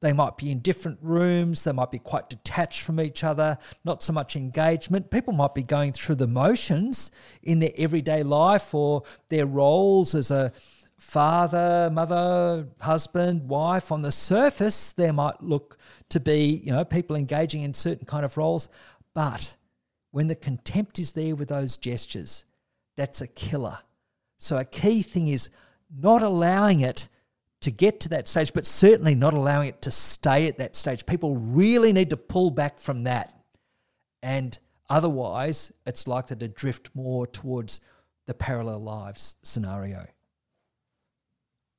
They 0.00 0.12
might 0.12 0.36
be 0.36 0.50
in 0.50 0.58
different 0.58 0.98
rooms, 1.00 1.64
they 1.64 1.72
might 1.72 1.90
be 1.90 1.98
quite 1.98 2.28
detached 2.28 2.82
from 2.82 3.00
each 3.00 3.24
other, 3.24 3.56
not 3.84 4.02
so 4.02 4.12
much 4.12 4.36
engagement. 4.36 5.10
People 5.10 5.32
might 5.32 5.54
be 5.54 5.62
going 5.62 5.92
through 5.92 6.16
the 6.16 6.26
motions 6.26 7.10
in 7.42 7.60
their 7.60 7.72
everyday 7.78 8.22
life 8.22 8.74
or 8.74 9.04
their 9.30 9.46
roles 9.46 10.14
as 10.14 10.30
a 10.30 10.52
father, 10.98 11.90
mother, 11.92 12.68
husband, 12.80 13.48
wife, 13.48 13.90
on 13.90 14.02
the 14.02 14.12
surface, 14.12 14.92
there 14.92 15.12
might 15.12 15.42
look 15.42 15.78
to 16.10 16.20
be, 16.20 16.62
you 16.64 16.72
know, 16.72 16.84
people 16.84 17.16
engaging 17.16 17.62
in 17.62 17.74
certain 17.74 18.06
kind 18.06 18.24
of 18.24 18.36
roles. 18.36 18.68
But 19.14 19.56
when 20.10 20.28
the 20.28 20.34
contempt 20.34 20.98
is 20.98 21.12
there 21.12 21.34
with 21.34 21.48
those 21.48 21.76
gestures, 21.76 22.44
that's 22.96 23.20
a 23.20 23.26
killer. 23.26 23.78
So 24.38 24.58
a 24.58 24.64
key 24.64 25.02
thing 25.02 25.28
is 25.28 25.48
not 25.90 26.22
allowing 26.22 26.80
it 26.80 27.08
to 27.60 27.70
get 27.70 27.98
to 28.00 28.08
that 28.10 28.28
stage, 28.28 28.52
but 28.52 28.66
certainly 28.66 29.14
not 29.14 29.34
allowing 29.34 29.68
it 29.68 29.82
to 29.82 29.90
stay 29.90 30.46
at 30.46 30.58
that 30.58 30.76
stage. 30.76 31.06
People 31.06 31.36
really 31.36 31.92
need 31.92 32.10
to 32.10 32.16
pull 32.16 32.50
back 32.50 32.78
from 32.78 33.04
that. 33.04 33.34
And 34.22 34.58
otherwise, 34.90 35.72
it's 35.86 36.06
likely 36.06 36.36
to 36.36 36.48
drift 36.48 36.90
more 36.94 37.26
towards 37.26 37.80
the 38.26 38.34
parallel 38.34 38.82
lives 38.82 39.36
scenario. 39.42 40.06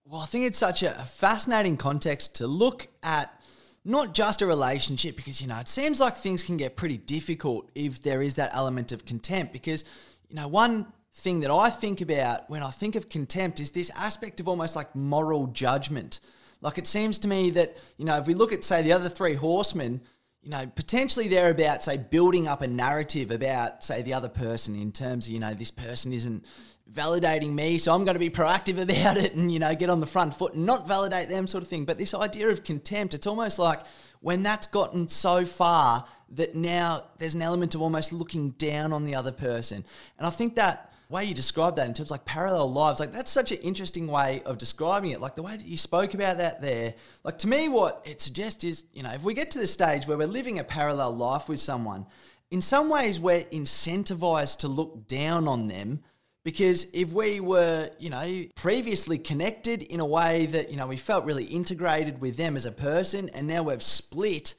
Well, 0.08 0.22
I 0.22 0.28
think 0.28 0.46
it's 0.46 0.60
such 0.60 0.84
a 0.84 0.91
fascinating 0.91 1.78
context 1.78 2.36
to 2.36 2.46
look 2.46 2.88
at 3.02 3.41
not 3.84 4.13
just 4.13 4.44
a 4.44 4.46
relationship 4.46 5.15
because, 5.15 5.41
you 5.41 5.48
know, 5.48 5.58
it 5.58 5.68
seems 5.68 6.00
like 6.00 6.15
things 6.15 6.44
can 6.44 6.58
get 6.58 6.76
pretty 6.76 6.98
difficult 6.98 7.72
if 7.74 8.04
there 8.04 8.22
is 8.22 8.36
that 8.36 8.52
element 8.54 8.91
of 8.91 9.06
contempt. 9.06 9.52
Because, 9.52 9.84
you 10.30 10.36
know, 10.36 10.48
one 10.48 10.94
thing 11.12 11.39
that 11.39 11.50
I 11.50 11.72
think 11.72 12.02
about 12.02 12.48
when 12.52 12.62
I 12.62 12.70
think 12.70 12.96
of 12.96 13.10
contempt 13.10 13.60
is 13.60 13.72
this 13.72 13.89
aspect 13.96 14.39
of 14.39 14.48
almost 14.48 14.76
like 14.76 14.96
moral 14.96 15.48
judgment. 15.48 16.20
Like 16.62 16.78
it 16.78 16.86
seems 16.86 17.18
to 17.20 17.28
me 17.28 17.50
that, 17.52 17.76
you 17.98 18.06
know, 18.06 18.18
if 18.18 18.28
we 18.28 18.36
look 18.36 18.54
at, 18.54 18.63
say, 18.63 18.84
the 18.84 18.94
other 18.94 19.10
three 19.10 19.34
horsemen, 19.34 20.02
you 20.45 20.51
know, 20.51 20.67
potentially 20.67 21.27
they're 21.27 21.49
about, 21.49 21.84
say, 21.84 21.97
building 21.97 22.47
up 22.47 22.62
a 22.62 22.67
narrative 22.67 23.31
about, 23.31 23.84
say, 23.84 24.03
the 24.03 24.13
other 24.13 24.29
person 24.29 24.75
in 24.75 24.91
terms 24.91 25.25
of, 25.25 25.34
you 25.34 25.39
know, 25.39 25.55
this 25.55 25.71
person 25.71 26.13
isn't 26.13 26.45
validating 26.93 27.53
me, 27.53 27.79
so 27.79 27.95
I'm 27.95 28.05
going 28.05 28.13
to 28.13 28.19
be 28.19 28.29
proactive 28.29 28.79
about 28.81 29.17
it 29.17 29.34
and, 29.34 29.51
you 29.51 29.58
know, 29.58 29.73
get 29.73 29.89
on 29.89 30.01
the 30.01 30.05
front 30.05 30.36
foot 30.36 30.53
and 30.53 30.63
not 30.63 30.88
validate 30.88 31.29
them, 31.29 31.47
sort 31.47 31.63
of 31.63 31.67
thing. 31.67 31.84
But 31.84 31.97
this 31.97 32.13
idea 32.13 32.49
of 32.49 32.63
contempt, 32.63 33.15
it's 33.15 33.25
almost 33.25 33.58
like 33.58 33.81
when 34.21 34.43
that's 34.43 34.67
gotten 34.67 35.10
so 35.10 35.45
far 35.45 36.05
that 36.29 36.53
now 36.53 37.05
there's 37.17 37.34
an 37.34 37.41
element 37.41 37.73
of 37.73 37.81
almost 37.81 38.13
looking 38.13 38.51
down 38.51 38.93
on 38.93 39.03
the 39.03 39.15
other 39.15 39.31
person. 39.31 39.84
And 40.19 40.27
I 40.27 40.29
think 40.29 40.55
that 40.58 40.93
way 41.10 41.26
you 41.26 41.34
describe 41.34 41.76
that 41.76 41.88
in 41.88 41.94
terms 41.94 42.08
of 42.08 42.12
like 42.12 42.26
parallel 42.26 42.72
lives, 42.72 43.00
like 43.00 43.12
that's 43.12 43.32
such 43.32 43.52
an 43.52 43.60
interesting 43.60 44.08
way 44.08 44.41
of 44.46 44.58
describing 44.58 45.12
it. 45.12 45.22
Like 45.22 45.36
the 45.36 45.44
way 45.44 45.56
that 45.56 45.65
you 45.65 45.78
spoke 45.78 46.13
about 46.13 46.38
that 46.38 46.62
there, 46.62 46.94
like 47.24 47.38
to 47.39 47.48
me, 47.48 47.70
what 47.70 48.02
it 48.06 48.22
suggests 48.22 48.63
is, 48.63 48.86
you 48.94 49.04
know, 49.04 49.12
if 49.12 49.24
we 49.24 49.34
get 49.34 49.52
to 49.52 49.60
the 49.60 49.68
stage 49.68 50.08
where 50.08 50.18
we're 50.18 50.28
living 50.28 50.60
a 50.60 50.63
parallel 50.63 51.15
life 51.15 51.48
with 51.48 51.60
someone, 51.60 52.06
in 52.52 52.62
some 52.62 52.89
ways 52.89 53.20
we're 53.20 53.44
incentivized 53.46 54.60
to 54.60 54.68
look 54.68 55.08
down 55.08 55.48
on 55.48 55.68
them 55.68 56.02
Because 56.46 56.86
if 56.94 57.12
we 57.12 57.39
were, 57.39 57.89
you 57.98 58.12
know, 58.12 58.46
previously 58.56 59.18
connected 59.18 59.82
in 59.82 60.00
a 60.00 60.06
way 60.06 60.46
that, 60.46 60.70
you 60.70 60.78
know, 60.78 60.86
we 60.86 60.96
felt 60.96 61.26
really 61.26 61.46
integrated 61.46 62.22
with 62.22 62.38
them 62.38 62.56
as 62.56 62.68
a 62.68 62.72
person 62.72 63.30
and 63.30 63.48
now 63.48 63.63
we've 63.63 63.82
split, 63.82 64.54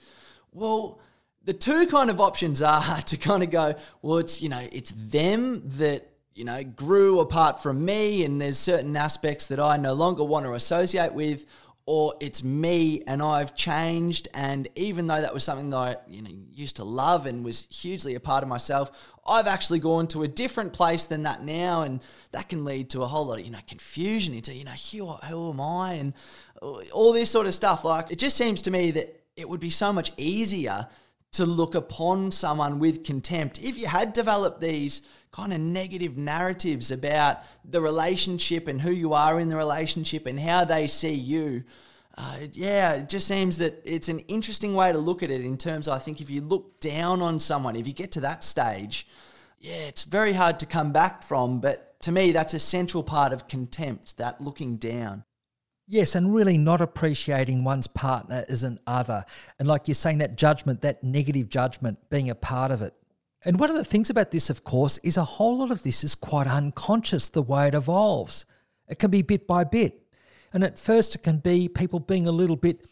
well, 0.52 1.00
the 1.44 1.52
two 1.52 1.86
kind 1.86 2.10
of 2.10 2.20
options 2.20 2.60
are 2.74 3.00
to 3.02 3.16
kind 3.16 3.44
of 3.44 3.50
go, 3.50 3.76
well, 4.02 4.18
it's, 4.18 4.42
you 4.42 4.48
know, 4.48 4.66
it's 4.72 4.92
them 4.96 5.62
that, 5.78 6.10
you 6.36 6.44
know, 6.44 6.62
grew 6.62 7.20
apart 7.20 7.62
from 7.62 7.84
me 7.84 8.22
and 8.22 8.38
there's 8.38 8.58
certain 8.58 8.94
aspects 8.94 9.46
that 9.46 9.58
I 9.58 9.78
no 9.78 9.94
longer 9.94 10.22
want 10.22 10.44
to 10.44 10.52
associate 10.52 11.14
with, 11.14 11.46
or 11.86 12.14
it's 12.20 12.44
me 12.44 13.02
and 13.06 13.22
I've 13.22 13.56
changed. 13.56 14.28
And 14.34 14.68
even 14.76 15.06
though 15.06 15.20
that 15.20 15.32
was 15.32 15.44
something 15.44 15.70
that 15.70 15.76
I 15.76 15.96
you 16.06 16.20
know 16.20 16.30
used 16.52 16.76
to 16.76 16.84
love 16.84 17.24
and 17.24 17.42
was 17.42 17.66
hugely 17.70 18.14
a 18.16 18.20
part 18.20 18.42
of 18.42 18.50
myself, 18.50 18.90
I've 19.26 19.46
actually 19.46 19.78
gone 19.78 20.08
to 20.08 20.24
a 20.24 20.28
different 20.28 20.74
place 20.74 21.06
than 21.06 21.22
that 21.22 21.42
now, 21.42 21.82
and 21.82 22.02
that 22.32 22.50
can 22.50 22.66
lead 22.66 22.90
to 22.90 23.02
a 23.02 23.06
whole 23.06 23.26
lot 23.26 23.38
of 23.38 23.46
you 23.46 23.50
know 23.50 23.60
confusion 23.66 24.34
into 24.34 24.52
you 24.52 24.64
know 24.64 24.72
who, 24.72 25.06
who 25.06 25.50
am 25.50 25.60
I 25.60 25.92
and 25.94 26.12
all 26.92 27.14
this 27.14 27.30
sort 27.30 27.46
of 27.46 27.54
stuff. 27.54 27.82
Like 27.82 28.10
it 28.10 28.18
just 28.18 28.36
seems 28.36 28.60
to 28.62 28.70
me 28.70 28.90
that 28.90 29.22
it 29.36 29.48
would 29.48 29.60
be 29.60 29.70
so 29.70 29.90
much 29.90 30.12
easier 30.18 30.86
to 31.32 31.46
look 31.46 31.74
upon 31.74 32.30
someone 32.30 32.78
with 32.78 33.04
contempt 33.04 33.62
if 33.62 33.78
you 33.78 33.86
had 33.86 34.12
developed 34.12 34.60
these 34.60 35.02
kind 35.36 35.52
of 35.52 35.60
negative 35.60 36.16
narratives 36.16 36.90
about 36.90 37.42
the 37.62 37.78
relationship 37.78 38.66
and 38.66 38.80
who 38.80 38.90
you 38.90 39.12
are 39.12 39.38
in 39.38 39.50
the 39.50 39.56
relationship 39.56 40.24
and 40.24 40.40
how 40.40 40.64
they 40.64 40.86
see 40.86 41.12
you. 41.12 41.62
Uh, 42.16 42.38
yeah, 42.54 42.94
it 42.94 43.10
just 43.10 43.28
seems 43.28 43.58
that 43.58 43.82
it's 43.84 44.08
an 44.08 44.20
interesting 44.20 44.74
way 44.74 44.90
to 44.90 44.96
look 44.98 45.22
at 45.22 45.30
it 45.30 45.42
in 45.42 45.58
terms 45.58 45.88
I 45.88 45.98
think 45.98 46.22
if 46.22 46.30
you 46.30 46.40
look 46.40 46.80
down 46.80 47.20
on 47.20 47.38
someone, 47.38 47.76
if 47.76 47.86
you 47.86 47.92
get 47.92 48.12
to 48.12 48.20
that 48.20 48.42
stage, 48.42 49.06
yeah, 49.60 49.88
it's 49.88 50.04
very 50.04 50.32
hard 50.32 50.58
to 50.60 50.66
come 50.66 50.90
back 50.90 51.22
from. 51.22 51.60
But 51.60 52.00
to 52.00 52.12
me, 52.12 52.32
that's 52.32 52.54
a 52.54 52.58
central 52.58 53.02
part 53.02 53.34
of 53.34 53.46
contempt, 53.46 54.16
that 54.16 54.40
looking 54.40 54.78
down. 54.78 55.24
Yes, 55.86 56.14
and 56.14 56.34
really 56.34 56.56
not 56.56 56.80
appreciating 56.80 57.62
one's 57.62 57.88
partner 57.88 58.46
as 58.48 58.62
an 58.62 58.80
other. 58.86 59.26
And 59.58 59.68
like 59.68 59.86
you're 59.86 59.94
saying, 59.94 60.18
that 60.18 60.36
judgment, 60.36 60.80
that 60.80 61.04
negative 61.04 61.50
judgment, 61.50 61.98
being 62.08 62.30
a 62.30 62.34
part 62.34 62.70
of 62.70 62.80
it. 62.80 62.94
And 63.46 63.60
one 63.60 63.70
of 63.70 63.76
the 63.76 63.84
things 63.84 64.10
about 64.10 64.32
this, 64.32 64.50
of 64.50 64.64
course, 64.64 64.98
is 65.04 65.16
a 65.16 65.22
whole 65.22 65.58
lot 65.58 65.70
of 65.70 65.84
this 65.84 66.02
is 66.02 66.16
quite 66.16 66.48
unconscious 66.48 67.28
the 67.28 67.40
way 67.40 67.68
it 67.68 67.74
evolves. 67.74 68.44
It 68.88 68.98
can 68.98 69.08
be 69.08 69.22
bit 69.22 69.46
by 69.46 69.62
bit. 69.62 70.02
And 70.52 70.64
at 70.64 70.80
first, 70.80 71.14
it 71.14 71.22
can 71.22 71.38
be 71.38 71.68
people 71.68 72.00
being 72.00 72.26
a 72.26 72.32
little 72.32 72.56
bit 72.56 72.84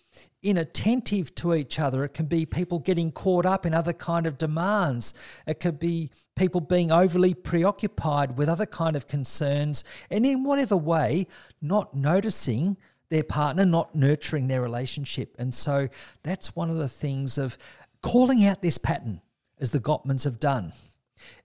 inattentive 0.44 1.34
to 1.36 1.54
each 1.54 1.80
other. 1.80 2.04
It 2.04 2.14
can 2.14 2.26
be 2.26 2.46
people 2.46 2.78
getting 2.78 3.10
caught 3.10 3.44
up 3.44 3.66
in 3.66 3.74
other 3.74 3.92
kind 3.92 4.28
of 4.28 4.38
demands. 4.38 5.12
It 5.44 5.58
could 5.58 5.80
be 5.80 6.12
people 6.36 6.60
being 6.60 6.92
overly 6.92 7.34
preoccupied 7.34 8.38
with 8.38 8.48
other 8.48 8.66
kind 8.66 8.94
of 8.94 9.08
concerns, 9.08 9.82
and 10.08 10.24
in 10.24 10.44
whatever 10.44 10.76
way, 10.76 11.26
not 11.60 11.94
noticing 11.94 12.76
their 13.08 13.24
partner, 13.24 13.64
not 13.64 13.96
nurturing 13.96 14.46
their 14.46 14.62
relationship. 14.62 15.34
And 15.36 15.52
so 15.52 15.88
that's 16.22 16.54
one 16.54 16.70
of 16.70 16.76
the 16.76 16.88
things 16.88 17.38
of 17.38 17.58
calling 18.02 18.44
out 18.44 18.62
this 18.62 18.78
pattern 18.78 19.20
as 19.58 19.70
the 19.70 19.80
Gottmans 19.80 20.24
have 20.24 20.40
done. 20.40 20.72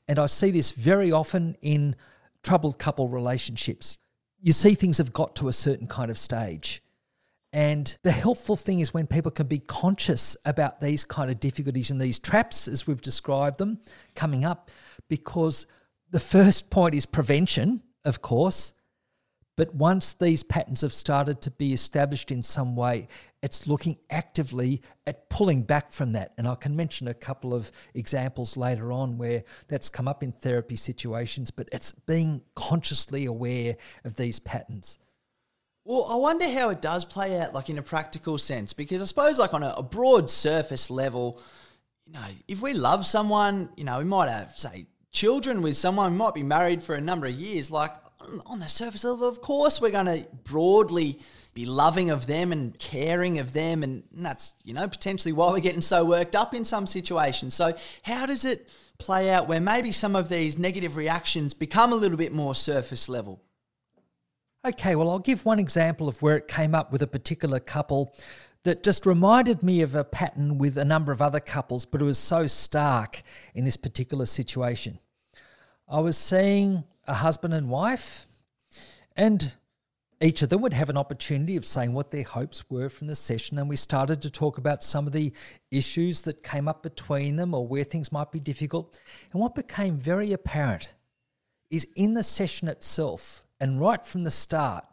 And 0.07 0.19
I 0.19 0.25
see 0.25 0.51
this 0.51 0.71
very 0.71 1.11
often 1.11 1.55
in 1.61 1.95
troubled 2.43 2.79
couple 2.79 3.07
relationships. 3.07 3.99
You 4.41 4.53
see 4.53 4.73
things 4.73 4.97
have 4.97 5.13
got 5.13 5.35
to 5.37 5.47
a 5.47 5.53
certain 5.53 5.87
kind 5.87 6.09
of 6.09 6.17
stage. 6.17 6.81
And 7.51 7.97
the 8.03 8.11
helpful 8.11 8.55
thing 8.55 8.79
is 8.79 8.93
when 8.93 9.07
people 9.07 9.31
can 9.31 9.47
be 9.47 9.59
conscious 9.59 10.37
about 10.45 10.81
these 10.81 11.03
kind 11.03 11.31
of 11.31 11.39
difficulties 11.39 11.89
and 11.89 11.99
these 11.99 12.19
traps, 12.19 12.67
as 12.67 12.85
we've 12.85 13.01
described 13.01 13.57
them, 13.57 13.79
coming 14.15 14.45
up, 14.45 14.69
because 15.07 15.65
the 16.11 16.19
first 16.19 16.69
point 16.69 16.93
is 16.93 17.05
prevention, 17.05 17.81
of 18.05 18.21
course. 18.21 18.73
But 19.59 19.75
once 19.75 20.13
these 20.13 20.41
patterns 20.41 20.83
have 20.83 20.93
started 20.93 21.41
to 21.41 21.51
be 21.51 21.73
established 21.73 22.31
in 22.31 22.43
some 22.43 22.77
way, 22.77 23.09
it's 23.43 23.67
looking 23.67 23.97
actively 24.09 24.81
at 25.05 25.29
pulling 25.29 25.63
back 25.63 25.91
from 25.91 26.13
that. 26.13 26.31
And 26.37 26.47
I 26.47 26.55
can 26.55 26.77
mention 26.77 27.09
a 27.09 27.13
couple 27.13 27.53
of 27.53 27.69
examples 27.93 28.55
later 28.55 28.93
on 28.93 29.17
where 29.17 29.43
that's 29.67 29.89
come 29.89 30.07
up 30.07 30.23
in 30.23 30.31
therapy 30.31 30.77
situations, 30.77 31.51
but 31.51 31.67
it's 31.73 31.91
being 31.91 32.41
consciously 32.55 33.25
aware 33.25 33.75
of 34.05 34.15
these 34.15 34.39
patterns. 34.39 34.97
Well, 35.83 36.07
I 36.09 36.15
wonder 36.15 36.49
how 36.49 36.69
it 36.69 36.81
does 36.81 37.03
play 37.03 37.37
out, 37.37 37.53
like 37.53 37.69
in 37.69 37.77
a 37.77 37.83
practical 37.83 38.37
sense, 38.37 38.71
because 38.71 39.01
I 39.01 39.05
suppose, 39.05 39.39
like 39.39 39.53
on 39.53 39.63
a, 39.63 39.73
a 39.75 39.83
broad 39.83 40.29
surface 40.29 40.89
level, 40.89 41.41
you 42.05 42.13
know, 42.13 42.25
if 42.47 42.61
we 42.61 42.71
love 42.71 43.05
someone, 43.05 43.71
you 43.75 43.83
know, 43.83 43.97
we 43.97 44.05
might 44.05 44.29
have, 44.29 44.57
say, 44.57 44.85
children 45.11 45.61
with 45.61 45.75
someone, 45.75 46.13
we 46.13 46.17
might 46.17 46.33
be 46.33 46.43
married 46.43 46.81
for 46.81 46.95
a 46.95 47.01
number 47.01 47.27
of 47.27 47.33
years. 47.33 47.69
Like, 47.69 47.91
on 48.45 48.59
the 48.59 48.67
surface 48.67 49.03
level, 49.03 49.27
of 49.27 49.41
course, 49.41 49.81
we're 49.81 49.91
going 49.91 50.05
to 50.05 50.27
broadly 50.43 51.19
be 51.53 51.65
loving 51.65 52.09
of 52.09 52.25
them 52.25 52.51
and 52.51 52.77
caring 52.79 53.39
of 53.39 53.53
them. 53.53 53.83
And 53.83 54.03
that's, 54.11 54.53
you 54.63 54.73
know, 54.73 54.87
potentially 54.87 55.33
why 55.33 55.51
we're 55.51 55.59
getting 55.59 55.81
so 55.81 56.05
worked 56.05 56.35
up 56.35 56.53
in 56.53 56.63
some 56.63 56.87
situations. 56.87 57.53
So, 57.53 57.75
how 58.03 58.25
does 58.25 58.45
it 58.45 58.69
play 58.97 59.29
out 59.29 59.47
where 59.47 59.61
maybe 59.61 59.91
some 59.91 60.15
of 60.15 60.29
these 60.29 60.57
negative 60.57 60.95
reactions 60.95 61.53
become 61.53 61.93
a 61.93 61.95
little 61.95 62.17
bit 62.17 62.33
more 62.33 62.53
surface 62.53 63.09
level? 63.09 63.41
Okay, 64.65 64.95
well, 64.95 65.09
I'll 65.09 65.19
give 65.19 65.45
one 65.45 65.59
example 65.59 66.09
of 66.09 66.21
where 66.21 66.35
it 66.35 66.47
came 66.47 66.75
up 66.75 66.91
with 66.91 67.01
a 67.01 67.07
particular 67.07 67.59
couple 67.61 68.13
that 68.63 68.83
just 68.83 69.05
reminded 69.05 69.63
me 69.63 69.81
of 69.81 69.95
a 69.95 70.03
pattern 70.03 70.57
with 70.57 70.77
a 70.77 70.83
number 70.83 71.13
of 71.13 71.21
other 71.21 71.39
couples, 71.39 71.85
but 71.85 72.01
it 72.01 72.05
was 72.05 72.17
so 72.17 72.45
stark 72.45 73.23
in 73.55 73.63
this 73.63 73.77
particular 73.77 74.25
situation. 74.25 74.99
I 75.87 76.01
was 76.01 76.17
seeing 76.17 76.83
a 77.09 77.15
husband 77.15 77.55
and 77.55 77.69
wife, 77.69 78.27
and 79.17 79.53
each 80.21 80.41
of 80.43 80.49
them 80.49 80.61
would 80.61 80.73
have 80.73 80.89
an 80.89 80.97
opportunity 80.97 81.55
of 81.55 81.65
saying 81.65 81.93
what 81.93 82.11
their 82.11 82.23
hopes 82.23 82.69
were 82.69 82.87
from 82.87 83.07
the 83.07 83.15
session. 83.15 83.57
And 83.57 83.67
we 83.67 83.77
started 83.77 84.21
to 84.21 84.29
talk 84.29 84.57
about 84.57 84.83
some 84.83 85.07
of 85.07 85.13
the 85.13 85.33
issues 85.71 86.21
that 86.23 86.43
came 86.43 86.67
up 86.67 86.83
between 86.83 87.35
them 87.35 87.53
or 87.53 87.65
where 87.65 87.83
things 87.83 88.11
might 88.11 88.31
be 88.31 88.39
difficult. 88.39 88.99
And 89.31 89.41
what 89.41 89.55
became 89.55 89.97
very 89.97 90.31
apparent 90.33 90.93
is 91.71 91.87
in 91.95 92.13
the 92.13 92.23
session 92.23 92.67
itself, 92.67 93.43
and 93.59 93.81
right 93.81 94.05
from 94.05 94.23
the 94.23 94.31
start, 94.31 94.85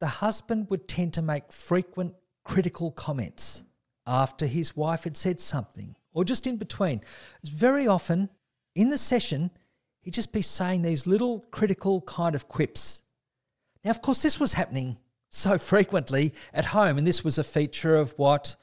the 0.00 0.06
husband 0.06 0.68
would 0.70 0.88
tend 0.88 1.12
to 1.14 1.22
make 1.22 1.52
frequent 1.52 2.14
critical 2.44 2.90
comments 2.90 3.64
after 4.06 4.46
his 4.46 4.76
wife 4.76 5.04
had 5.04 5.16
said 5.16 5.40
something 5.40 5.94
or 6.14 6.24
just 6.24 6.46
in 6.46 6.56
between. 6.56 7.02
Very 7.44 7.86
often 7.86 8.30
in 8.74 8.88
the 8.88 8.98
session, 8.98 9.50
he'd 10.02 10.14
just 10.14 10.32
be 10.32 10.42
saying 10.42 10.82
these 10.82 11.06
little 11.06 11.40
critical 11.50 12.02
kind 12.02 12.34
of 12.34 12.48
quips. 12.48 13.02
Now, 13.84 13.90
of 13.90 14.02
course, 14.02 14.22
this 14.22 14.38
was 14.38 14.52
happening 14.52 14.98
so 15.30 15.58
frequently 15.72 16.34
at 16.52 16.66
home, 16.66 16.98
and 16.98 17.06
this 17.06 17.24
was 17.24 17.38
a 17.38 17.44
feature 17.44 17.96
of 17.96 18.12
what 18.18 18.56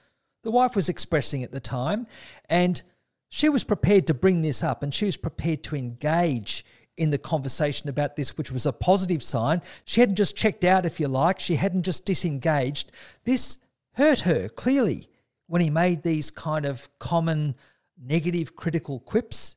the 0.43 0.51
wife 0.51 0.75
was 0.75 0.89
expressing 0.89 1.43
at 1.43 1.51
the 1.51 1.59
time. 1.59 2.07
And 2.47 2.81
she 3.29 3.49
was 3.49 3.63
prepared 3.63 4.07
to 4.07 4.13
bring 4.13 4.41
this 4.41 4.63
up 4.63 4.81
and 4.81 4.93
she 4.93 5.05
was 5.05 5.17
prepared 5.17 5.63
to 5.63 5.75
engage 5.75 6.65
in 6.97 7.11
the 7.11 7.17
conversation 7.17 7.87
about 7.87 8.15
this, 8.15 8.37
which 8.37 8.51
was 8.51 8.65
a 8.65 8.73
positive 8.73 9.23
sign. 9.23 9.61
She 9.85 10.01
hadn't 10.01 10.17
just 10.17 10.35
checked 10.35 10.65
out, 10.65 10.85
if 10.85 10.99
you 10.99 11.07
like, 11.07 11.39
she 11.39 11.55
hadn't 11.55 11.83
just 11.83 12.05
disengaged. 12.05 12.91
This 13.23 13.59
hurt 13.93 14.21
her 14.21 14.49
clearly 14.49 15.09
when 15.47 15.61
he 15.61 15.69
made 15.69 16.03
these 16.03 16.29
kind 16.29 16.65
of 16.65 16.89
common 16.99 17.55
negative 18.01 18.55
critical 18.55 18.99
quips. 18.99 19.55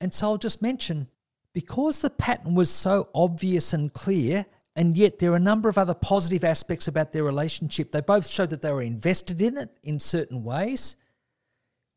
And 0.00 0.12
so 0.12 0.28
I'll 0.28 0.38
just 0.38 0.62
mention 0.62 1.08
because 1.52 2.00
the 2.00 2.10
pattern 2.10 2.54
was 2.54 2.68
so 2.70 3.08
obvious 3.14 3.72
and 3.72 3.92
clear, 3.92 4.44
and 4.74 4.96
yet 4.96 5.18
there 5.18 5.32
are 5.32 5.36
a 5.36 5.40
number 5.40 5.70
of 5.70 5.78
other 5.78 5.94
positive 5.94 6.44
aspects 6.44 6.86
about 6.86 7.12
their 7.12 7.24
relationship, 7.24 7.92
they 7.92 8.02
both 8.02 8.28
showed 8.28 8.50
that 8.50 8.60
they 8.60 8.72
were 8.72 8.82
invested 8.82 9.40
in 9.40 9.56
it 9.56 9.70
in 9.82 9.98
certain 9.98 10.44
ways. 10.44 10.96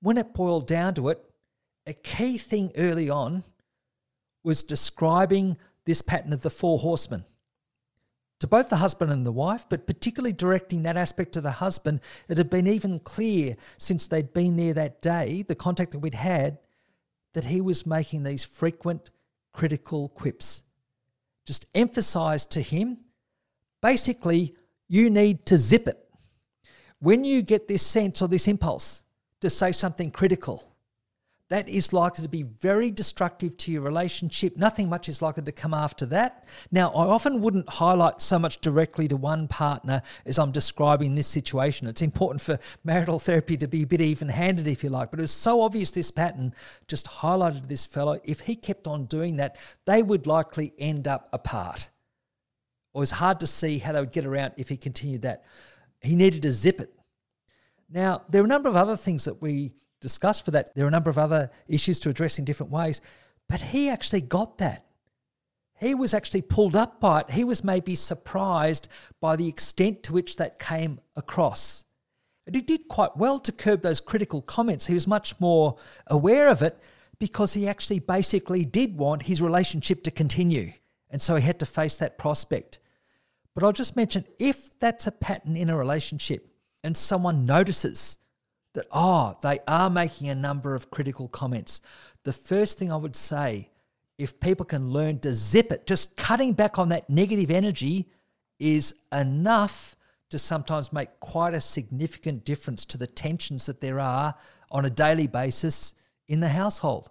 When 0.01 0.17
it 0.17 0.33
boiled 0.33 0.65
down 0.65 0.93
to 0.93 1.09
it, 1.09 1.21
a 1.85 1.93
key 1.93 2.37
thing 2.37 2.71
early 2.77 3.09
on 3.09 3.43
was 4.43 4.63
describing 4.63 5.57
this 5.85 6.01
pattern 6.01 6.31
of 6.31 6.41
the 6.41 6.49
four 6.49 6.79
horsemen 6.79 7.25
to 8.39 8.47
both 8.47 8.69
the 8.69 8.77
husband 8.77 9.11
and 9.11 9.25
the 9.25 9.31
wife, 9.31 9.65
but 9.69 9.85
particularly 9.85 10.31
directing 10.31 10.83
that 10.83 10.95
aspect 10.95 11.33
to 11.33 11.41
the 11.41 11.51
husband. 11.51 11.99
It 12.29 12.37
had 12.37 12.49
been 12.49 12.67
even 12.67 12.99
clear 12.99 13.57
since 13.77 14.07
they'd 14.07 14.33
been 14.33 14.55
there 14.55 14.73
that 14.73 15.01
day, 15.01 15.41
the 15.41 15.55
contact 15.55 15.91
that 15.91 15.99
we'd 15.99 16.13
had, 16.13 16.59
that 17.33 17.45
he 17.45 17.61
was 17.61 17.85
making 17.85 18.23
these 18.23 18.43
frequent 18.43 19.09
critical 19.53 20.09
quips. 20.09 20.63
Just 21.45 21.65
emphasized 21.73 22.51
to 22.51 22.61
him 22.61 22.97
basically, 23.81 24.55
you 24.87 25.09
need 25.09 25.45
to 25.45 25.57
zip 25.57 25.87
it. 25.87 25.97
When 26.99 27.23
you 27.23 27.41
get 27.41 27.67
this 27.67 27.85
sense 27.85 28.21
or 28.21 28.27
this 28.27 28.47
impulse 28.47 29.03
to 29.41 29.49
say 29.49 29.71
something 29.71 30.11
critical, 30.11 30.75
that 31.49 31.67
is 31.67 31.91
likely 31.91 32.23
to 32.23 32.29
be 32.29 32.43
very 32.43 32.91
destructive 32.91 33.57
to 33.57 33.71
your 33.71 33.81
relationship. 33.81 34.55
Nothing 34.55 34.87
much 34.87 35.09
is 35.09 35.21
likely 35.21 35.43
to 35.43 35.51
come 35.51 35.73
after 35.73 36.05
that. 36.07 36.45
Now, 36.71 36.91
I 36.91 37.07
often 37.07 37.41
wouldn't 37.41 37.67
highlight 37.67 38.21
so 38.21 38.37
much 38.37 38.61
directly 38.61 39.07
to 39.07 39.17
one 39.17 39.47
partner 39.47 40.03
as 40.27 40.37
I'm 40.37 40.51
describing 40.51 41.15
this 41.15 41.27
situation. 41.27 41.87
It's 41.87 42.03
important 42.03 42.41
for 42.41 42.59
marital 42.83 43.17
therapy 43.17 43.57
to 43.57 43.67
be 43.67 43.81
a 43.81 43.87
bit 43.87 43.99
even 43.99 44.29
handed, 44.29 44.67
if 44.67 44.83
you 44.83 44.91
like, 44.91 45.09
but 45.09 45.19
it 45.19 45.23
was 45.23 45.31
so 45.31 45.61
obvious 45.61 45.89
this 45.89 46.11
pattern 46.11 46.53
just 46.87 47.07
highlighted 47.07 47.67
this 47.67 47.87
fellow. 47.87 48.19
If 48.23 48.41
he 48.41 48.55
kept 48.55 48.85
on 48.85 49.05
doing 49.05 49.37
that, 49.37 49.57
they 49.85 50.03
would 50.03 50.27
likely 50.27 50.73
end 50.77 51.07
up 51.07 51.29
apart. 51.33 51.89
It 52.93 52.99
was 52.99 53.11
hard 53.11 53.39
to 53.39 53.47
see 53.47 53.79
how 53.79 53.93
they 53.93 53.99
would 53.99 54.11
get 54.11 54.25
around 54.25 54.53
if 54.57 54.69
he 54.69 54.77
continued 54.77 55.23
that. 55.23 55.43
He 56.01 56.15
needed 56.15 56.43
to 56.43 56.51
zip 56.51 56.79
it. 56.79 56.93
Now, 57.89 58.21
there 58.29 58.41
are 58.41 58.45
a 58.45 58.47
number 58.47 58.69
of 58.69 58.75
other 58.75 58.95
things 58.95 59.25
that 59.25 59.41
we 59.41 59.73
discussed 60.01 60.45
with 60.45 60.53
that. 60.53 60.73
There 60.75 60.85
are 60.85 60.87
a 60.87 60.91
number 60.91 61.09
of 61.09 61.17
other 61.17 61.51
issues 61.67 61.99
to 62.01 62.09
address 62.09 62.39
in 62.39 62.45
different 62.45 62.71
ways, 62.71 63.01
but 63.47 63.61
he 63.61 63.89
actually 63.89 64.21
got 64.21 64.57
that. 64.59 64.85
He 65.79 65.95
was 65.95 66.13
actually 66.13 66.41
pulled 66.41 66.75
up 66.75 66.99
by 66.99 67.21
it. 67.21 67.31
He 67.31 67.43
was 67.43 67.63
maybe 67.63 67.95
surprised 67.95 68.89
by 69.21 69.35
the 69.35 69.47
extent 69.47 70.03
to 70.03 70.13
which 70.13 70.35
that 70.35 70.59
came 70.59 70.99
across. 71.15 71.85
And 72.45 72.55
he 72.55 72.61
did 72.61 72.87
quite 72.87 73.15
well 73.15 73.39
to 73.39 73.51
curb 73.51 73.81
those 73.81 74.01
critical 74.01 74.41
comments. 74.41 74.87
He 74.87 74.93
was 74.93 75.07
much 75.07 75.39
more 75.39 75.77
aware 76.07 76.49
of 76.49 76.61
it 76.61 76.77
because 77.17 77.53
he 77.53 77.67
actually 77.67 77.99
basically 77.99 78.65
did 78.65 78.97
want 78.97 79.23
his 79.23 79.41
relationship 79.41 80.03
to 80.03 80.11
continue. 80.11 80.73
And 81.09 81.21
so 81.21 81.35
he 81.35 81.43
had 81.43 81.59
to 81.59 81.65
face 81.65 81.97
that 81.97 82.17
prospect. 82.17 82.79
But 83.53 83.63
I'll 83.63 83.71
just 83.71 83.95
mention 83.95 84.25
if 84.37 84.77
that's 84.79 85.07
a 85.07 85.11
pattern 85.11 85.55
in 85.55 85.69
a 85.69 85.77
relationship 85.77 86.47
and 86.83 86.95
someone 86.95 87.45
notices 87.45 88.17
that, 88.79 88.87
oh, 88.91 89.37
they 89.41 89.59
are 89.67 89.89
making 89.89 90.29
a 90.29 90.35
number 90.35 90.73
of 90.73 90.89
critical 90.89 91.27
comments, 91.27 91.81
the 92.23 92.31
first 92.31 92.79
thing 92.79 92.91
I 92.91 92.95
would 92.95 93.15
say, 93.15 93.69
if 94.17 94.39
people 94.39 94.65
can 94.65 94.89
learn 94.89 95.19
to 95.19 95.33
zip 95.33 95.71
it, 95.71 95.85
just 95.85 96.15
cutting 96.15 96.53
back 96.53 96.79
on 96.79 96.89
that 96.89 97.09
negative 97.09 97.51
energy 97.51 98.09
is 98.57 98.95
enough 99.11 99.97
to 100.29 100.39
sometimes 100.39 100.93
make 100.93 101.19
quite 101.19 101.53
a 101.53 101.61
significant 101.61 102.45
difference 102.45 102.85
to 102.85 102.97
the 102.97 103.07
tensions 103.07 103.65
that 103.65 103.81
there 103.81 103.99
are 103.99 104.35
on 104.71 104.85
a 104.85 104.89
daily 104.89 105.27
basis 105.27 105.93
in 106.27 106.39
the 106.39 106.49
household. 106.49 107.09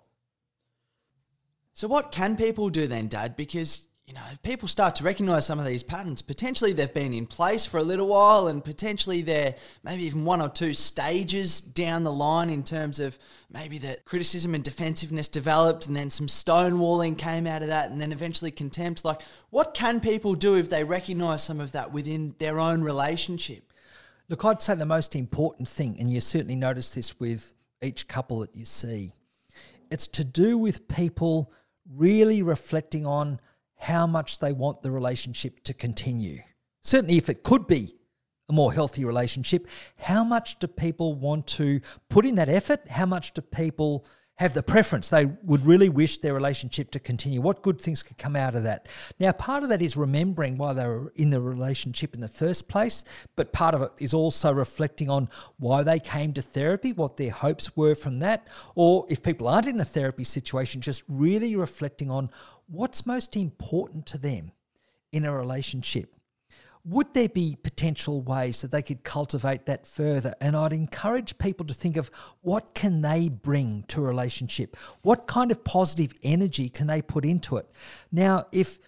So, 1.74 1.86
what 1.86 2.12
can 2.12 2.36
people 2.36 2.70
do 2.70 2.86
then, 2.86 3.08
Dad? 3.08 3.36
Because 3.36 3.88
you 4.08 4.14
know, 4.14 4.22
if 4.32 4.40
people 4.40 4.66
start 4.66 4.94
to 4.94 5.04
recognize 5.04 5.44
some 5.44 5.58
of 5.58 5.66
these 5.66 5.82
patterns, 5.82 6.22
potentially 6.22 6.72
they've 6.72 6.94
been 6.94 7.12
in 7.12 7.26
place 7.26 7.66
for 7.66 7.76
a 7.76 7.82
little 7.82 8.08
while 8.08 8.48
and 8.48 8.64
potentially 8.64 9.20
they're 9.20 9.54
maybe 9.84 10.04
even 10.04 10.24
one 10.24 10.40
or 10.40 10.48
two 10.48 10.72
stages 10.72 11.60
down 11.60 12.04
the 12.04 12.12
line 12.12 12.48
in 12.48 12.62
terms 12.62 13.00
of 13.00 13.18
maybe 13.52 13.76
that 13.76 14.06
criticism 14.06 14.54
and 14.54 14.64
defensiveness 14.64 15.28
developed 15.28 15.86
and 15.86 15.94
then 15.94 16.08
some 16.08 16.26
stonewalling 16.26 17.18
came 17.18 17.46
out 17.46 17.60
of 17.60 17.68
that 17.68 17.90
and 17.90 18.00
then 18.00 18.10
eventually 18.10 18.50
contempt. 18.50 19.04
Like, 19.04 19.20
what 19.50 19.74
can 19.74 20.00
people 20.00 20.34
do 20.34 20.54
if 20.54 20.70
they 20.70 20.84
recognize 20.84 21.42
some 21.42 21.60
of 21.60 21.72
that 21.72 21.92
within 21.92 22.34
their 22.38 22.58
own 22.58 22.80
relationship? 22.80 23.74
Look, 24.30 24.42
I'd 24.42 24.62
say 24.62 24.74
the 24.74 24.86
most 24.86 25.14
important 25.16 25.68
thing, 25.68 25.98
and 26.00 26.10
you 26.10 26.22
certainly 26.22 26.56
notice 26.56 26.94
this 26.94 27.20
with 27.20 27.52
each 27.82 28.08
couple 28.08 28.38
that 28.38 28.56
you 28.56 28.64
see, 28.64 29.12
it's 29.90 30.06
to 30.06 30.24
do 30.24 30.56
with 30.56 30.88
people 30.88 31.52
really 31.94 32.40
reflecting 32.40 33.04
on 33.04 33.38
how 33.78 34.06
much 34.06 34.40
they 34.40 34.52
want 34.52 34.82
the 34.82 34.90
relationship 34.90 35.62
to 35.64 35.74
continue. 35.74 36.40
Certainly, 36.82 37.16
if 37.16 37.28
it 37.28 37.42
could 37.42 37.66
be 37.66 37.94
a 38.48 38.52
more 38.52 38.72
healthy 38.72 39.04
relationship, 39.04 39.66
how 39.98 40.24
much 40.24 40.58
do 40.58 40.66
people 40.66 41.14
want 41.14 41.46
to 41.46 41.80
put 42.08 42.24
in 42.24 42.36
that 42.36 42.48
effort? 42.48 42.88
How 42.88 43.06
much 43.06 43.32
do 43.34 43.42
people 43.42 44.06
have 44.36 44.54
the 44.54 44.62
preference? 44.62 45.08
They 45.08 45.26
would 45.26 45.66
really 45.66 45.88
wish 45.88 46.18
their 46.18 46.32
relationship 46.32 46.90
to 46.92 46.98
continue. 46.98 47.40
What 47.40 47.62
good 47.62 47.80
things 47.80 48.02
could 48.02 48.16
come 48.16 48.36
out 48.36 48.54
of 48.54 48.62
that? 48.62 48.88
Now, 49.18 49.32
part 49.32 49.64
of 49.64 49.68
that 49.68 49.82
is 49.82 49.96
remembering 49.96 50.56
why 50.56 50.72
they 50.72 50.86
were 50.86 51.12
in 51.16 51.30
the 51.30 51.40
relationship 51.40 52.14
in 52.14 52.20
the 52.20 52.28
first 52.28 52.68
place, 52.68 53.04
but 53.36 53.52
part 53.52 53.74
of 53.74 53.82
it 53.82 53.92
is 53.98 54.14
also 54.14 54.52
reflecting 54.52 55.10
on 55.10 55.28
why 55.58 55.82
they 55.82 55.98
came 55.98 56.32
to 56.32 56.42
therapy, 56.42 56.92
what 56.92 57.16
their 57.16 57.32
hopes 57.32 57.76
were 57.76 57.94
from 57.94 58.20
that, 58.20 58.48
or 58.74 59.04
if 59.10 59.22
people 59.22 59.46
aren't 59.46 59.66
in 59.66 59.80
a 59.80 59.84
therapy 59.84 60.24
situation, 60.24 60.80
just 60.80 61.02
really 61.08 61.54
reflecting 61.54 62.10
on 62.10 62.30
what's 62.68 63.06
most 63.06 63.36
important 63.36 64.06
to 64.06 64.18
them 64.18 64.52
in 65.12 65.24
a 65.24 65.34
relationship? 65.34 66.14
Would 66.84 67.12
there 67.12 67.28
be 67.28 67.56
potential 67.62 68.22
ways 68.22 68.62
that 68.62 68.70
they 68.70 68.82
could 68.82 69.02
cultivate 69.02 69.66
that 69.66 69.86
further? 69.86 70.34
And 70.40 70.56
I'd 70.56 70.72
encourage 70.72 71.36
people 71.38 71.66
to 71.66 71.74
think 71.74 71.96
of 71.96 72.10
what 72.40 72.74
can 72.74 73.02
they 73.02 73.28
bring 73.28 73.84
to 73.88 74.00
a 74.00 74.08
relationship? 74.08 74.76
What 75.02 75.26
kind 75.26 75.50
of 75.50 75.64
positive 75.64 76.14
energy 76.22 76.68
can 76.68 76.86
they 76.86 77.02
put 77.02 77.24
into 77.24 77.56
it? 77.56 77.68
Now, 78.12 78.46
if 78.52 78.78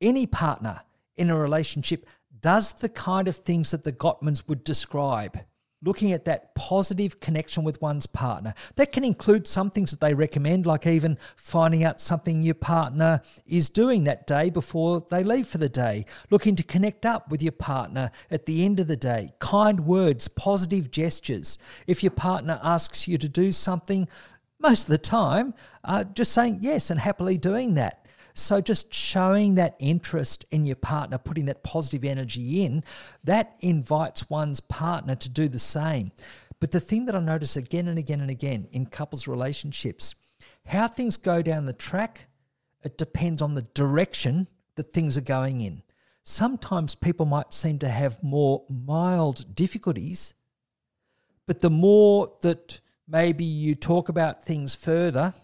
any 0.00 0.26
partner 0.26 0.82
in 1.16 1.28
a 1.28 1.36
relationship 1.36 2.06
does 2.40 2.74
the 2.74 2.88
kind 2.88 3.28
of 3.28 3.36
things 3.36 3.72
that 3.72 3.84
the 3.84 3.92
Gottmans 3.92 4.48
would 4.48 4.64
describe, 4.64 5.38
looking 5.84 6.12
at 6.12 6.24
that 6.24 6.54
positive 6.54 7.20
connection 7.20 7.62
with 7.62 7.80
one's 7.82 8.06
partner. 8.06 8.54
That 8.76 8.92
can 8.92 9.04
include 9.04 9.46
some 9.46 9.70
things 9.70 9.90
that 9.90 10.00
they 10.00 10.14
recommend, 10.14 10.66
like 10.66 10.86
even 10.86 11.18
finding 11.36 11.84
out 11.84 12.00
something 12.00 12.42
your 12.42 12.54
partner 12.54 13.20
is 13.46 13.68
doing 13.68 14.04
that 14.04 14.26
day 14.26 14.50
before 14.50 15.06
they 15.10 15.22
leave 15.22 15.46
for 15.46 15.58
the 15.58 15.68
day, 15.68 16.06
looking 16.30 16.56
to 16.56 16.62
connect 16.62 17.04
up 17.04 17.30
with 17.30 17.42
your 17.42 17.52
partner 17.52 18.10
at 18.30 18.46
the 18.46 18.64
end 18.64 18.80
of 18.80 18.86
the 18.86 18.96
day, 18.96 19.32
kind 19.38 19.86
words, 19.86 20.28
positive 20.28 20.90
gestures. 20.90 21.58
If 21.86 22.02
your 22.02 22.12
partner 22.12 22.58
asks 22.62 23.06
you 23.06 23.18
to 23.18 23.28
do 23.28 23.52
something, 23.52 24.08
most 24.58 24.84
of 24.84 24.90
the 24.90 24.98
time, 24.98 25.54
uh, 25.84 26.04
just 26.04 26.32
saying 26.32 26.58
yes 26.60 26.90
and 26.90 26.98
happily 26.98 27.36
doing 27.36 27.74
that. 27.74 28.03
So 28.34 28.60
just 28.60 28.92
showing 28.92 29.54
that 29.54 29.76
interest 29.78 30.44
in 30.50 30.66
your 30.66 30.76
partner, 30.76 31.18
putting 31.18 31.44
that 31.46 31.62
positive 31.62 32.04
energy 32.04 32.64
in, 32.64 32.82
that 33.22 33.56
invites 33.60 34.28
one's 34.28 34.60
partner 34.60 35.14
to 35.14 35.28
do 35.28 35.48
the 35.48 35.60
same. 35.60 36.10
But 36.58 36.72
the 36.72 36.80
thing 36.80 37.04
that 37.04 37.14
I 37.14 37.20
notice 37.20 37.56
again 37.56 37.86
and 37.86 37.98
again 37.98 38.20
and 38.20 38.30
again 38.30 38.66
in 38.72 38.86
couples 38.86 39.28
relationships, 39.28 40.16
how 40.66 40.88
things 40.88 41.16
go 41.16 41.42
down 41.42 41.66
the 41.66 41.72
track, 41.72 42.26
it 42.82 42.98
depends 42.98 43.40
on 43.40 43.54
the 43.54 43.62
direction 43.62 44.48
that 44.74 44.92
things 44.92 45.16
are 45.16 45.22
going 45.22 45.60
in. 45.60 45.82
Sometimes 46.24 46.94
people 46.94 47.26
might 47.26 47.52
seem 47.52 47.78
to 47.80 47.88
have 47.88 48.22
more 48.22 48.64
mild 48.68 49.54
difficulties, 49.54 50.34
but 51.46 51.60
the 51.60 51.70
more 51.70 52.32
that 52.40 52.80
maybe 53.06 53.44
you 53.44 53.74
talk 53.74 54.08
about 54.08 54.44
things 54.44 54.74
further, 54.74 55.34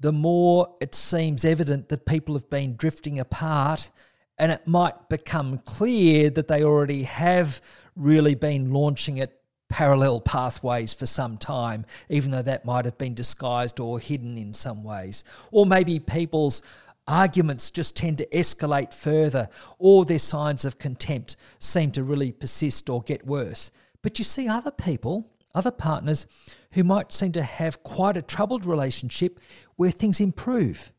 the 0.00 0.12
more 0.12 0.74
it 0.80 0.94
seems 0.94 1.44
evident 1.44 1.88
that 1.88 2.06
people 2.06 2.34
have 2.34 2.50
been 2.50 2.76
drifting 2.76 3.18
apart, 3.18 3.90
and 4.38 4.52
it 4.52 4.66
might 4.66 5.08
become 5.08 5.58
clear 5.64 6.28
that 6.30 6.48
they 6.48 6.62
already 6.62 7.04
have 7.04 7.60
really 7.94 8.34
been 8.34 8.72
launching 8.72 9.18
at 9.20 9.32
parallel 9.68 10.20
pathways 10.20 10.92
for 10.92 11.06
some 11.06 11.36
time, 11.38 11.84
even 12.08 12.30
though 12.30 12.42
that 12.42 12.64
might 12.64 12.84
have 12.84 12.98
been 12.98 13.14
disguised 13.14 13.80
or 13.80 13.98
hidden 13.98 14.36
in 14.36 14.52
some 14.52 14.84
ways. 14.84 15.24
Or 15.50 15.66
maybe 15.66 15.98
people's 15.98 16.62
arguments 17.08 17.70
just 17.70 17.96
tend 17.96 18.18
to 18.18 18.26
escalate 18.26 18.92
further, 18.92 19.48
or 19.78 20.04
their 20.04 20.18
signs 20.18 20.64
of 20.64 20.78
contempt 20.78 21.36
seem 21.58 21.90
to 21.92 22.02
really 22.02 22.32
persist 22.32 22.90
or 22.90 23.02
get 23.02 23.26
worse. 23.26 23.70
But 24.02 24.18
you 24.18 24.24
see 24.24 24.48
other 24.48 24.70
people 24.70 25.32
other 25.56 25.70
partners 25.70 26.26
who 26.72 26.84
might 26.84 27.12
seem 27.12 27.32
to 27.32 27.42
have 27.42 27.82
quite 27.82 28.16
a 28.16 28.22
troubled 28.22 28.66
relationship 28.66 29.40
where 29.76 29.90
things 29.90 30.20
improve, 30.20 30.92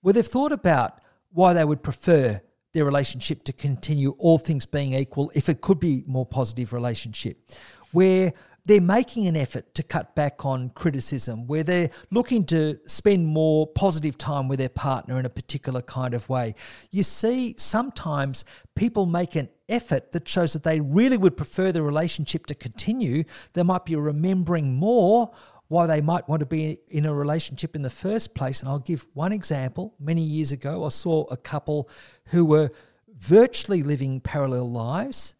where 0.00 0.14
they've 0.14 0.26
thought 0.26 0.52
about 0.52 1.00
why 1.30 1.52
they 1.52 1.64
would 1.64 1.82
prefer 1.82 2.40
their 2.72 2.84
relationship 2.84 3.44
to 3.44 3.52
continue, 3.52 4.10
all 4.18 4.38
things 4.38 4.66
being 4.66 4.94
equal, 4.94 5.30
if 5.34 5.48
it 5.48 5.60
could 5.60 5.80
be 5.80 6.04
more 6.06 6.26
positive 6.26 6.72
relationship, 6.72 7.50
where 7.92 8.32
they're 8.68 8.82
making 8.82 9.26
an 9.26 9.34
effort 9.34 9.74
to 9.74 9.82
cut 9.82 10.14
back 10.14 10.44
on 10.44 10.68
criticism, 10.68 11.46
where 11.46 11.62
they're 11.62 11.88
looking 12.10 12.44
to 12.44 12.78
spend 12.84 13.26
more 13.26 13.66
positive 13.66 14.18
time 14.18 14.46
with 14.46 14.58
their 14.58 14.68
partner 14.68 15.18
in 15.18 15.24
a 15.24 15.30
particular 15.30 15.80
kind 15.80 16.12
of 16.12 16.28
way. 16.28 16.54
You 16.90 17.02
see, 17.02 17.54
sometimes 17.56 18.44
people 18.76 19.06
make 19.06 19.36
an 19.36 19.48
effort 19.70 20.12
that 20.12 20.28
shows 20.28 20.52
that 20.52 20.64
they 20.64 20.80
really 20.80 21.16
would 21.16 21.34
prefer 21.34 21.72
the 21.72 21.82
relationship 21.82 22.44
to 22.46 22.54
continue. 22.54 23.24
They 23.54 23.62
might 23.62 23.86
be 23.86 23.96
remembering 23.96 24.76
more 24.76 25.32
why 25.68 25.86
they 25.86 26.02
might 26.02 26.28
want 26.28 26.40
to 26.40 26.46
be 26.46 26.78
in 26.88 27.06
a 27.06 27.14
relationship 27.14 27.74
in 27.74 27.80
the 27.80 27.90
first 27.90 28.34
place. 28.34 28.60
And 28.60 28.68
I'll 28.68 28.78
give 28.78 29.06
one 29.14 29.32
example. 29.32 29.94
Many 29.98 30.20
years 30.20 30.52
ago, 30.52 30.84
I 30.84 30.90
saw 30.90 31.24
a 31.30 31.38
couple 31.38 31.88
who 32.26 32.44
were 32.44 32.70
virtually 33.18 33.82
living 33.82 34.20
parallel 34.20 34.70
lives 34.70 35.36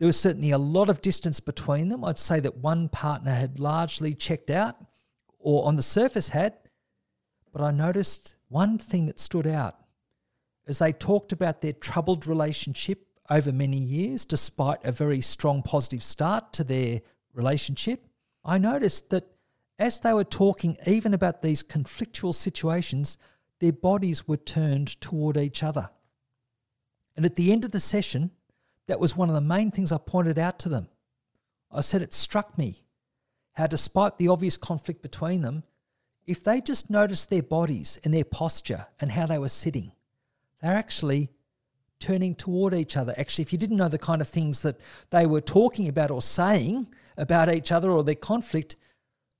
there 0.00 0.06
was 0.06 0.18
certainly 0.18 0.50
a 0.50 0.58
lot 0.58 0.88
of 0.88 1.02
distance 1.02 1.40
between 1.40 1.90
them. 1.90 2.06
I'd 2.06 2.18
say 2.18 2.40
that 2.40 2.56
one 2.56 2.88
partner 2.88 3.34
had 3.34 3.60
largely 3.60 4.14
checked 4.14 4.50
out, 4.50 4.76
or 5.38 5.66
on 5.66 5.76
the 5.76 5.82
surface 5.82 6.30
had, 6.30 6.54
but 7.52 7.60
I 7.60 7.70
noticed 7.70 8.34
one 8.48 8.78
thing 8.78 9.04
that 9.06 9.20
stood 9.20 9.46
out 9.46 9.76
as 10.66 10.78
they 10.78 10.94
talked 10.94 11.32
about 11.32 11.60
their 11.60 11.74
troubled 11.74 12.26
relationship 12.26 13.08
over 13.28 13.52
many 13.52 13.76
years, 13.76 14.24
despite 14.24 14.82
a 14.84 14.90
very 14.90 15.20
strong 15.20 15.62
positive 15.62 16.02
start 16.02 16.54
to 16.54 16.64
their 16.64 17.02
relationship. 17.34 18.06
I 18.42 18.56
noticed 18.56 19.10
that 19.10 19.26
as 19.78 20.00
they 20.00 20.14
were 20.14 20.24
talking 20.24 20.78
even 20.86 21.12
about 21.12 21.42
these 21.42 21.62
conflictual 21.62 22.34
situations, 22.34 23.18
their 23.58 23.72
bodies 23.72 24.26
were 24.26 24.38
turned 24.38 24.98
toward 25.02 25.36
each 25.36 25.62
other. 25.62 25.90
And 27.16 27.26
at 27.26 27.36
the 27.36 27.52
end 27.52 27.66
of 27.66 27.72
the 27.72 27.80
session, 27.80 28.30
that 28.90 28.98
was 28.98 29.16
one 29.16 29.28
of 29.28 29.36
the 29.36 29.40
main 29.40 29.70
things 29.70 29.92
I 29.92 29.98
pointed 29.98 30.36
out 30.36 30.58
to 30.58 30.68
them. 30.68 30.88
I 31.70 31.80
said 31.80 32.02
it 32.02 32.12
struck 32.12 32.58
me 32.58 32.82
how, 33.52 33.68
despite 33.68 34.18
the 34.18 34.26
obvious 34.26 34.56
conflict 34.56 35.00
between 35.00 35.42
them, 35.42 35.62
if 36.26 36.42
they 36.42 36.60
just 36.60 36.90
noticed 36.90 37.30
their 37.30 37.44
bodies 37.44 38.00
and 38.02 38.12
their 38.12 38.24
posture 38.24 38.88
and 39.00 39.12
how 39.12 39.26
they 39.26 39.38
were 39.38 39.48
sitting, 39.48 39.92
they're 40.60 40.74
actually 40.74 41.30
turning 42.00 42.34
toward 42.34 42.74
each 42.74 42.96
other. 42.96 43.14
Actually, 43.16 43.42
if 43.42 43.52
you 43.52 43.60
didn't 43.60 43.76
know 43.76 43.88
the 43.88 43.96
kind 43.96 44.20
of 44.20 44.26
things 44.26 44.62
that 44.62 44.80
they 45.10 45.24
were 45.24 45.40
talking 45.40 45.86
about 45.86 46.10
or 46.10 46.20
saying 46.20 46.88
about 47.16 47.54
each 47.54 47.70
other 47.70 47.92
or 47.92 48.02
their 48.02 48.16
conflict, 48.16 48.74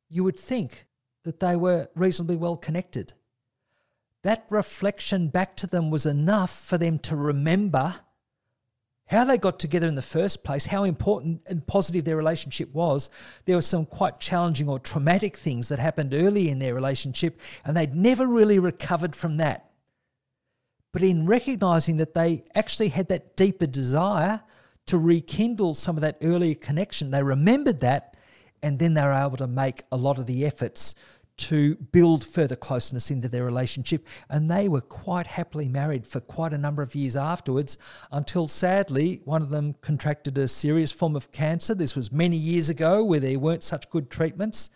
you 0.09 0.23
would 0.23 0.39
think 0.39 0.87
that 1.25 1.41
they 1.41 1.57
were 1.57 1.89
reasonably 1.97 2.37
well 2.37 2.57
connected. 2.57 3.15
That 4.23 4.47
reflection 4.49 5.27
back 5.27 5.57
to 5.57 5.67
them 5.67 5.91
was 5.91 6.07
enough 6.07 6.57
for 6.57 6.79
them 6.79 7.01
to 7.01 7.17
remember 7.17 7.97
how 9.11 9.25
they 9.25 9.37
got 9.37 9.59
together 9.59 9.89
in 9.89 9.97
the 9.97 10.03
first 10.03 10.45
place, 10.45 10.67
how 10.67 10.85
important 10.85 11.43
and 11.47 11.67
positive 11.67 12.05
their 12.05 12.17
relationship 12.17 12.73
was. 12.73 13.11
There 13.45 13.57
were 13.57 13.63
some 13.63 13.85
quite 13.85 14.21
challenging 14.21 14.69
or 14.69 14.79
traumatic 14.79 15.37
things 15.37 15.69
that 15.69 15.81
happened 15.81 16.15
early 16.15 16.49
in 16.49 16.61
their 16.61 16.77
relationship, 16.77 17.41
and 17.65 17.77
they'd 17.77 17.93
never 17.93 18.25
really 18.25 18.61
recovered 18.61 19.17
from 19.17 19.39
that. 19.39 19.73
But 20.93 21.03
in 21.03 21.27
recognizing 21.27 21.97
that 21.97 22.15
they 22.15 22.45
actually 22.55 22.91
had 22.91 23.09
that 23.09 23.37
deeper 23.37 23.67
desire 23.67 24.43
to 24.87 24.97
rekindle 24.97 25.75
some 25.75 25.97
of 25.97 26.03
that 26.03 26.19
earlier 26.23 26.55
connection, 26.55 27.11
they 27.11 27.25
remembered 27.25 27.81
that, 27.81 28.17
and 28.63 28.79
then 28.79 28.95
they 28.95 29.03
were 29.03 29.13
able 29.13 29.37
to 29.39 29.49
make 29.49 29.83
a 29.91 29.97
lot 29.97 30.19
of 30.19 30.27
the 30.27 30.47
efforts 30.47 30.95
to 31.41 31.75
build 31.77 32.23
further 32.23 32.55
closeness 32.55 33.11
into 33.11 33.29
their 33.29 33.45
relationship. 33.45 34.07
And 34.29 34.51
they 34.51 34.69
were 34.69 34.83
quite 34.83 35.27
happily 35.27 35.69
married 35.69 36.07
for 36.07 36.21
quite 36.21 36.53
a 36.53 36.59
number 36.59 36.83
of 36.83 36.95
years 36.95 37.17
afterwards 37.17 37.79
until 38.13 38.47
sadly 38.47 39.23
one 39.25 39.41
of 39.41 39.49
them 39.49 39.75
contracted 39.81 40.37
a 40.37 40.49
serious 40.49 40.93
form 40.93 41.17
of 41.17 41.33
cancer. 41.33 41.75
This 41.75 41.97
was 41.97 42.13
many 42.13 42.37
years 42.37 42.69
ago 42.69 43.03
where 43.03 43.21
there 43.21 43.39
weren't 43.39 43.65
such 43.65 43.89
good 43.89 44.11
treatments, 44.11 44.69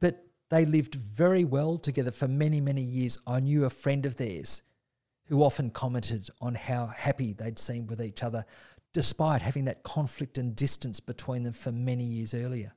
but 0.00 0.24
they 0.50 0.64
lived 0.64 0.96
very 0.96 1.44
well 1.44 1.78
together 1.78 2.10
for 2.10 2.26
many, 2.26 2.60
many 2.60 2.82
years. 2.82 3.18
I 3.26 3.38
knew 3.38 3.64
a 3.64 3.70
friend 3.70 4.04
of 4.04 4.16
theirs 4.16 4.64
who 5.26 5.42
often 5.42 5.70
commented 5.70 6.28
on 6.40 6.56
how 6.56 6.86
happy 6.86 7.32
they'd 7.32 7.58
seemed 7.58 7.90
with 7.90 8.02
each 8.02 8.24
other 8.24 8.44
despite 8.92 9.42
having 9.42 9.66
that 9.66 9.82
conflict 9.82 10.38
and 10.38 10.56
distance 10.56 10.98
between 10.98 11.42
them 11.42 11.52
for 11.52 11.70
many 11.70 12.02
years 12.02 12.34
earlier. 12.34 12.72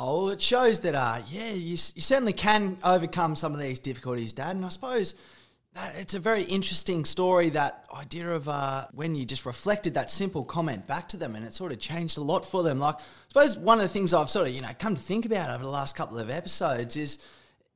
Oh, 0.00 0.28
it 0.28 0.40
shows 0.40 0.78
that, 0.80 0.94
uh, 0.94 1.18
yeah, 1.26 1.50
you, 1.50 1.70
you 1.70 1.76
certainly 1.76 2.32
can 2.32 2.76
overcome 2.84 3.34
some 3.34 3.52
of 3.52 3.58
these 3.58 3.80
difficulties, 3.80 4.32
Dad. 4.32 4.54
And 4.54 4.64
I 4.64 4.68
suppose 4.68 5.16
it's 5.96 6.14
a 6.14 6.20
very 6.20 6.44
interesting 6.44 7.04
story, 7.04 7.48
that 7.50 7.84
idea 7.92 8.30
of 8.30 8.48
uh, 8.48 8.86
when 8.92 9.16
you 9.16 9.26
just 9.26 9.44
reflected 9.44 9.94
that 9.94 10.08
simple 10.08 10.44
comment 10.44 10.86
back 10.86 11.08
to 11.08 11.16
them 11.16 11.34
and 11.34 11.44
it 11.44 11.52
sort 11.52 11.72
of 11.72 11.80
changed 11.80 12.16
a 12.16 12.20
lot 12.20 12.46
for 12.46 12.62
them. 12.62 12.78
Like, 12.78 12.94
I 12.94 13.00
suppose 13.26 13.58
one 13.58 13.78
of 13.78 13.82
the 13.82 13.88
things 13.88 14.14
I've 14.14 14.30
sort 14.30 14.46
of, 14.46 14.54
you 14.54 14.60
know, 14.60 14.70
come 14.78 14.94
to 14.94 15.02
think 15.02 15.26
about 15.26 15.50
over 15.50 15.64
the 15.64 15.70
last 15.70 15.96
couple 15.96 16.16
of 16.20 16.30
episodes 16.30 16.96
is, 16.96 17.18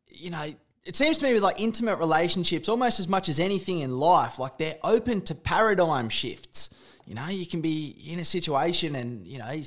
you 0.06 0.30
know, 0.30 0.54
it 0.84 0.94
seems 0.94 1.18
to 1.18 1.24
me 1.24 1.34
with 1.34 1.42
like 1.42 1.58
intimate 1.58 1.96
relationships, 1.96 2.68
almost 2.68 3.00
as 3.00 3.08
much 3.08 3.28
as 3.28 3.40
anything 3.40 3.80
in 3.80 3.98
life, 3.98 4.38
like 4.38 4.58
they're 4.58 4.78
open 4.84 5.22
to 5.22 5.34
paradigm 5.34 6.08
shifts. 6.08 6.70
You 7.04 7.16
know, 7.16 7.26
you 7.26 7.46
can 7.46 7.60
be 7.60 7.96
in 8.06 8.20
a 8.20 8.24
situation 8.24 8.94
and, 8.94 9.26
you 9.26 9.40
know, 9.40 9.60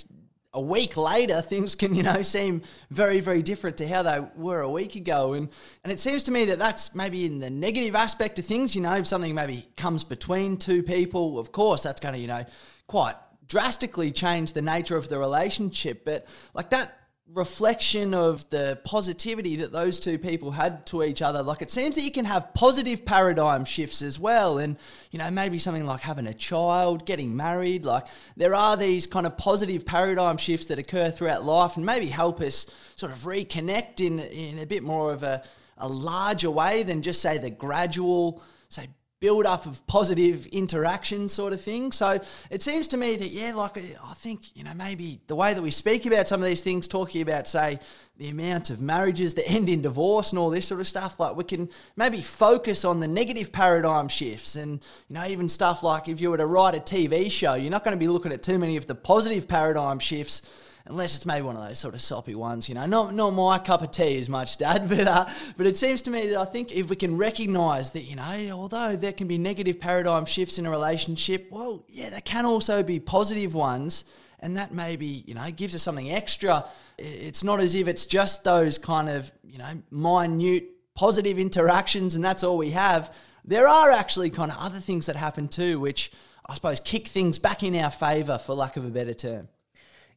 a 0.55 0.61
week 0.61 0.95
later, 0.95 1.41
things 1.41 1.75
can, 1.75 1.93
you 1.93 2.01
know, 2.01 2.21
seem 2.21 2.63
very, 2.89 3.19
very 3.19 3.43
different 3.43 3.77
to 3.77 3.87
how 3.87 4.01
they 4.01 4.21
were 4.35 4.61
a 4.61 4.69
week 4.69 4.95
ago. 4.95 5.33
And, 5.33 5.49
and 5.83 5.91
it 5.91 5.99
seems 5.99 6.23
to 6.23 6.31
me 6.31 6.45
that 6.45 6.57
that's 6.57 6.95
maybe 6.95 7.25
in 7.25 7.39
the 7.39 7.49
negative 7.49 7.93
aspect 7.93 8.39
of 8.39 8.45
things, 8.45 8.75
you 8.75 8.81
know, 8.81 8.93
if 8.95 9.05
something 9.05 9.35
maybe 9.35 9.67
comes 9.75 10.03
between 10.03 10.57
two 10.57 10.81
people, 10.81 11.37
of 11.37 11.51
course, 11.51 11.83
that's 11.83 11.99
going 11.99 12.15
to, 12.15 12.19
you 12.19 12.27
know, 12.27 12.45
quite 12.87 13.15
drastically 13.47 14.11
change 14.11 14.53
the 14.53 14.61
nature 14.61 14.97
of 14.97 15.09
the 15.09 15.19
relationship. 15.19 16.05
But 16.05 16.25
like 16.53 16.69
that 16.71 17.04
reflection 17.33 18.13
of 18.13 18.47
the 18.51 18.79
positivity 18.83 19.55
that 19.55 19.71
those 19.71 19.99
two 19.99 20.17
people 20.19 20.51
had 20.51 20.85
to 20.85 21.03
each 21.03 21.21
other. 21.21 21.41
Like 21.41 21.61
it 21.61 21.71
seems 21.71 21.95
that 21.95 22.03
you 22.03 22.11
can 22.11 22.25
have 22.25 22.53
positive 22.53 23.03
paradigm 23.03 23.65
shifts 23.65 24.01
as 24.03 24.19
well. 24.19 24.59
And, 24.59 24.77
you 25.09 25.17
know, 25.17 25.31
maybe 25.31 25.57
something 25.57 25.87
like 25.87 26.01
having 26.01 26.27
a 26.27 26.33
child, 26.33 27.05
getting 27.05 27.35
married. 27.35 27.83
Like 27.83 28.07
there 28.37 28.53
are 28.53 28.77
these 28.77 29.07
kind 29.07 29.25
of 29.25 29.37
positive 29.37 29.85
paradigm 29.85 30.37
shifts 30.37 30.67
that 30.67 30.77
occur 30.77 31.09
throughout 31.09 31.43
life 31.43 31.77
and 31.77 31.85
maybe 31.85 32.07
help 32.07 32.41
us 32.41 32.67
sort 32.95 33.11
of 33.11 33.19
reconnect 33.19 34.05
in, 34.05 34.19
in 34.19 34.59
a 34.59 34.65
bit 34.65 34.83
more 34.83 35.11
of 35.11 35.23
a, 35.23 35.43
a 35.79 35.87
larger 35.87 36.51
way 36.51 36.83
than 36.83 37.01
just 37.01 37.21
say 37.21 37.39
the 37.39 37.49
gradual, 37.49 38.43
say, 38.69 38.87
build 39.25 39.47
up 39.47 39.65
of 39.65 39.85
positive 39.87 40.45
interaction 40.47 41.27
sort 41.27 41.51
of 41.51 41.59
thing. 41.59 41.91
So 41.91 42.19
it 42.51 42.61
seems 42.61 42.87
to 42.89 42.97
me 42.97 43.15
that, 43.15 43.31
yeah, 43.31 43.53
like 43.55 43.75
I 43.75 44.13
think, 44.13 44.55
you 44.55 44.63
know, 44.63 44.75
maybe 44.75 45.19
the 45.25 45.35
way 45.35 45.51
that 45.55 45.61
we 45.63 45.71
speak 45.71 46.05
about 46.05 46.27
some 46.27 46.43
of 46.43 46.45
these 46.45 46.61
things, 46.61 46.87
talking 46.87 47.23
about, 47.23 47.47
say, 47.47 47.79
the 48.19 48.29
amount 48.29 48.69
of 48.69 48.81
marriages 48.81 49.33
that 49.33 49.49
end 49.49 49.67
in 49.67 49.81
divorce 49.81 50.29
and 50.29 50.37
all 50.37 50.51
this 50.51 50.67
sort 50.67 50.79
of 50.79 50.87
stuff, 50.87 51.19
like 51.19 51.35
we 51.35 51.43
can 51.43 51.69
maybe 51.95 52.21
focus 52.21 52.85
on 52.85 52.99
the 52.99 53.07
negative 53.07 53.51
paradigm 53.51 54.09
shifts 54.09 54.55
and, 54.55 54.73
you 55.09 55.15
know, 55.15 55.25
even 55.25 55.49
stuff 55.49 55.81
like 55.81 56.07
if 56.07 56.21
you 56.21 56.29
were 56.29 56.37
to 56.37 56.45
write 56.45 56.75
a 56.75 56.79
TV 56.79 57.31
show, 57.31 57.55
you're 57.55 57.71
not 57.71 57.83
going 57.83 57.97
to 57.97 57.99
be 57.99 58.07
looking 58.07 58.31
at 58.31 58.43
too 58.43 58.59
many 58.59 58.77
of 58.77 58.85
the 58.85 58.93
positive 58.93 59.47
paradigm 59.47 59.97
shifts 59.97 60.43
unless 60.87 61.15
it's 61.15 61.25
maybe 61.25 61.41
one 61.41 61.55
of 61.55 61.67
those 61.67 61.79
sort 61.79 61.93
of 61.93 62.01
soppy 62.01 62.35
ones, 62.35 62.69
you 62.69 62.75
know. 62.75 62.85
Not 62.85 63.13
not 63.13 63.31
my 63.31 63.57
cup 63.59 63.81
of 63.81 63.91
tea 63.91 64.17
as 64.17 64.29
much, 64.29 64.57
Dad, 64.57 64.87
but 64.89 65.07
uh, 65.07 65.25
but 65.57 65.67
it 65.67 65.77
seems 65.77 66.01
to 66.03 66.11
me 66.11 66.27
that 66.27 66.39
I 66.39 66.45
think 66.45 66.71
if 66.71 66.89
we 66.89 66.95
can 66.95 67.17
recognise 67.17 67.91
that, 67.91 68.03
you 68.03 68.15
know, 68.15 68.51
although 68.51 68.95
there 68.95 69.13
can 69.13 69.27
be 69.27 69.37
negative 69.37 69.79
paradigm 69.79 70.25
shifts 70.25 70.57
in 70.57 70.65
a 70.65 70.71
relationship, 70.71 71.47
well, 71.51 71.83
yeah, 71.89 72.09
there 72.09 72.21
can 72.21 72.45
also 72.45 72.83
be 72.83 72.99
positive 72.99 73.55
ones, 73.55 74.05
and 74.39 74.57
that 74.57 74.73
maybe 74.73 75.05
you 75.05 75.33
know 75.33 75.49
gives 75.51 75.75
us 75.75 75.83
something 75.83 76.11
extra. 76.11 76.65
It's 76.97 77.43
not 77.43 77.59
as 77.59 77.75
if 77.75 77.87
it's 77.87 78.05
just 78.05 78.43
those 78.43 78.77
kind 78.77 79.09
of 79.09 79.31
you 79.43 79.57
know 79.57 79.81
minute 79.91 80.69
positive 80.93 81.37
interactions, 81.37 82.15
and 82.15 82.23
that's 82.23 82.43
all 82.43 82.57
we 82.57 82.71
have. 82.71 83.13
There 83.43 83.67
are 83.67 83.91
actually 83.91 84.31
kind 84.31 84.51
of 84.51 84.57
other 84.59 84.79
things 84.79 85.05
that 85.05 85.15
happen 85.15 85.47
too, 85.47 85.79
which 85.79 86.11
I 86.47 86.55
suppose 86.55 86.79
kick 86.79 87.07
things 87.07 87.37
back 87.37 87.63
in 87.63 87.75
our 87.75 87.91
favour, 87.91 88.37
for 88.37 88.53
lack 88.53 88.77
of 88.77 88.85
a 88.85 88.89
better 88.89 89.13
term. 89.13 89.49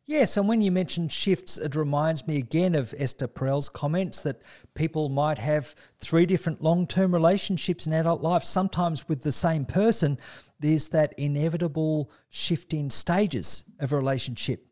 Yes, 0.09 0.39
and 0.39 0.49
when 0.49 0.63
you 0.63 0.73
mention 0.73 1.11
shifts, 1.11 1.59
it 1.59 1.77
reminds 1.77 2.27
me 2.27 2.39
again 2.39 2.75
of 2.75 2.95
Esther 2.97 3.29
Perel's 3.29 3.69
comments 3.69 4.23
that 4.23 4.41
people 4.73 5.11
might 5.11 5.37
have 5.37 5.75
three 5.99 6.25
different 6.25 6.63
long 6.63 6.87
term 6.87 7.13
relationships 7.13 7.87
in 7.87 7.93
adult 7.93 8.23
life, 8.23 8.43
sometimes 8.43 9.07
with 9.07 9.21
the 9.21 9.33
same 9.33 9.67
person. 9.67 10.19
There's 10.61 10.89
that 10.89 11.13
inevitable 11.19 12.11
shift 12.31 12.73
in 12.73 12.89
stages 12.89 13.65
of 13.81 13.93
a 13.93 13.99
relationship. 13.99 14.67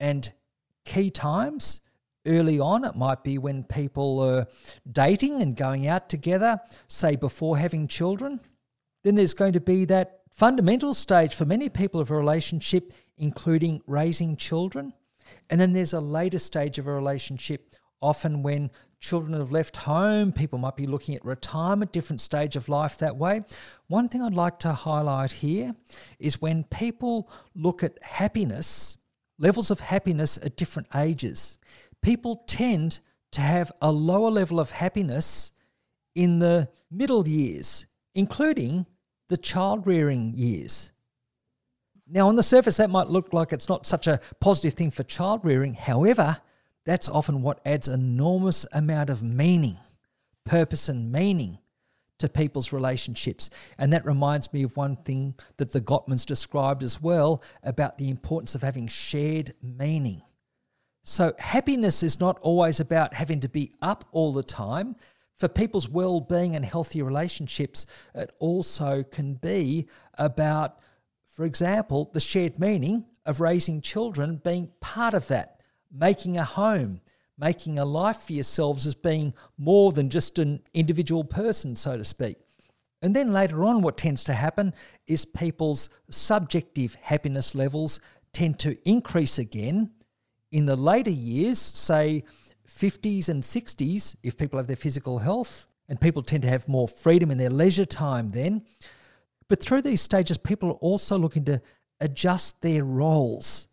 And 0.00 0.32
key 0.84 1.08
times 1.08 1.82
early 2.26 2.58
on, 2.58 2.84
it 2.84 2.96
might 2.96 3.22
be 3.22 3.38
when 3.38 3.62
people 3.62 4.18
are 4.18 4.48
dating 4.90 5.40
and 5.40 5.54
going 5.54 5.86
out 5.86 6.08
together, 6.08 6.58
say 6.88 7.14
before 7.14 7.58
having 7.58 7.86
children. 7.86 8.40
Then 9.04 9.14
there's 9.14 9.34
going 9.34 9.52
to 9.52 9.60
be 9.60 9.84
that 9.84 10.22
fundamental 10.32 10.94
stage 10.94 11.32
for 11.32 11.44
many 11.44 11.68
people 11.68 12.00
of 12.00 12.10
a 12.10 12.16
relationship 12.16 12.92
including 13.16 13.82
raising 13.86 14.36
children. 14.36 14.92
And 15.48 15.60
then 15.60 15.72
there's 15.72 15.92
a 15.92 16.00
later 16.00 16.38
stage 16.38 16.78
of 16.78 16.86
a 16.86 16.92
relationship, 16.92 17.76
often 18.00 18.42
when 18.42 18.70
children 19.00 19.38
have 19.38 19.52
left 19.52 19.76
home, 19.76 20.32
people 20.32 20.58
might 20.58 20.76
be 20.76 20.86
looking 20.86 21.14
at 21.14 21.24
retirement, 21.24 21.92
different 21.92 22.20
stage 22.20 22.56
of 22.56 22.68
life 22.68 22.98
that 22.98 23.16
way. 23.16 23.42
One 23.86 24.08
thing 24.08 24.22
I'd 24.22 24.34
like 24.34 24.58
to 24.60 24.72
highlight 24.72 25.32
here 25.32 25.74
is 26.18 26.40
when 26.40 26.64
people 26.64 27.30
look 27.54 27.82
at 27.82 28.02
happiness, 28.02 28.96
levels 29.38 29.70
of 29.70 29.80
happiness 29.80 30.38
at 30.42 30.56
different 30.56 30.88
ages, 30.94 31.58
people 32.02 32.44
tend 32.46 33.00
to 33.32 33.42
have 33.42 33.70
a 33.82 33.92
lower 33.92 34.30
level 34.30 34.58
of 34.58 34.70
happiness 34.70 35.52
in 36.14 36.38
the 36.38 36.68
middle 36.90 37.28
years, 37.28 37.86
including 38.14 38.86
the 39.28 39.36
child 39.36 39.86
rearing 39.86 40.32
years. 40.34 40.92
Now, 42.06 42.28
on 42.28 42.36
the 42.36 42.42
surface, 42.42 42.76
that 42.76 42.90
might 42.90 43.08
look 43.08 43.32
like 43.32 43.52
it's 43.52 43.68
not 43.68 43.86
such 43.86 44.06
a 44.06 44.20
positive 44.40 44.74
thing 44.74 44.90
for 44.90 45.04
child 45.04 45.40
rearing. 45.42 45.74
However, 45.74 46.38
that's 46.84 47.08
often 47.08 47.40
what 47.40 47.60
adds 47.64 47.88
enormous 47.88 48.66
amount 48.72 49.08
of 49.08 49.22
meaning, 49.22 49.78
purpose, 50.44 50.88
and 50.88 51.10
meaning 51.10 51.58
to 52.18 52.28
people's 52.28 52.72
relationships. 52.72 53.48
And 53.78 53.92
that 53.92 54.04
reminds 54.04 54.52
me 54.52 54.62
of 54.62 54.76
one 54.76 54.96
thing 54.96 55.34
that 55.56 55.72
the 55.72 55.80
Gottmans 55.80 56.26
described 56.26 56.82
as 56.82 57.00
well 57.00 57.42
about 57.62 57.98
the 57.98 58.10
importance 58.10 58.54
of 58.54 58.62
having 58.62 58.86
shared 58.86 59.54
meaning. 59.62 60.22
So, 61.04 61.34
happiness 61.38 62.02
is 62.02 62.20
not 62.20 62.38
always 62.40 62.80
about 62.80 63.14
having 63.14 63.40
to 63.40 63.48
be 63.48 63.72
up 63.82 64.06
all 64.12 64.32
the 64.32 64.42
time. 64.42 64.96
For 65.36 65.48
people's 65.48 65.88
well 65.88 66.20
being 66.20 66.54
and 66.54 66.64
healthy 66.64 67.02
relationships, 67.02 67.86
it 68.14 68.30
also 68.38 69.02
can 69.02 69.34
be 69.34 69.88
about 70.16 70.78
for 71.34 71.44
example, 71.44 72.10
the 72.12 72.20
shared 72.20 72.60
meaning 72.60 73.06
of 73.26 73.40
raising 73.40 73.80
children 73.80 74.40
being 74.44 74.70
part 74.80 75.14
of 75.14 75.26
that, 75.28 75.60
making 75.90 76.38
a 76.38 76.44
home, 76.44 77.00
making 77.36 77.76
a 77.76 77.84
life 77.84 78.18
for 78.18 78.32
yourselves 78.32 78.86
as 78.86 78.94
being 78.94 79.34
more 79.58 79.90
than 79.90 80.10
just 80.10 80.38
an 80.38 80.62
individual 80.72 81.24
person, 81.24 81.74
so 81.74 81.96
to 81.96 82.04
speak. 82.04 82.36
And 83.02 83.16
then 83.16 83.32
later 83.32 83.64
on, 83.64 83.82
what 83.82 83.98
tends 83.98 84.22
to 84.24 84.32
happen 84.32 84.74
is 85.08 85.24
people's 85.24 85.88
subjective 86.08 86.94
happiness 87.02 87.54
levels 87.56 87.98
tend 88.32 88.60
to 88.60 88.78
increase 88.88 89.36
again. 89.36 89.90
In 90.52 90.66
the 90.66 90.76
later 90.76 91.10
years, 91.10 91.58
say 91.58 92.22
50s 92.68 93.28
and 93.28 93.42
60s, 93.42 94.16
if 94.22 94.38
people 94.38 94.58
have 94.58 94.68
their 94.68 94.76
physical 94.76 95.18
health, 95.18 95.66
and 95.88 96.00
people 96.00 96.22
tend 96.22 96.42
to 96.42 96.48
have 96.48 96.68
more 96.68 96.88
freedom 96.88 97.30
in 97.30 97.38
their 97.38 97.50
leisure 97.50 97.84
time 97.84 98.30
then. 98.30 98.62
But 99.48 99.60
through 99.60 99.82
these 99.82 100.00
stages, 100.00 100.38
people 100.38 100.70
are 100.70 100.74
also 100.74 101.18
looking 101.18 101.44
to 101.46 101.60
adjust 102.00 102.60
their 102.62 102.84
roles, 102.84 103.68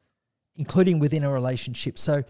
including 0.56 1.00
within 1.00 1.24
a 1.24 1.32
relationship. 1.32 1.98
So 1.98 2.24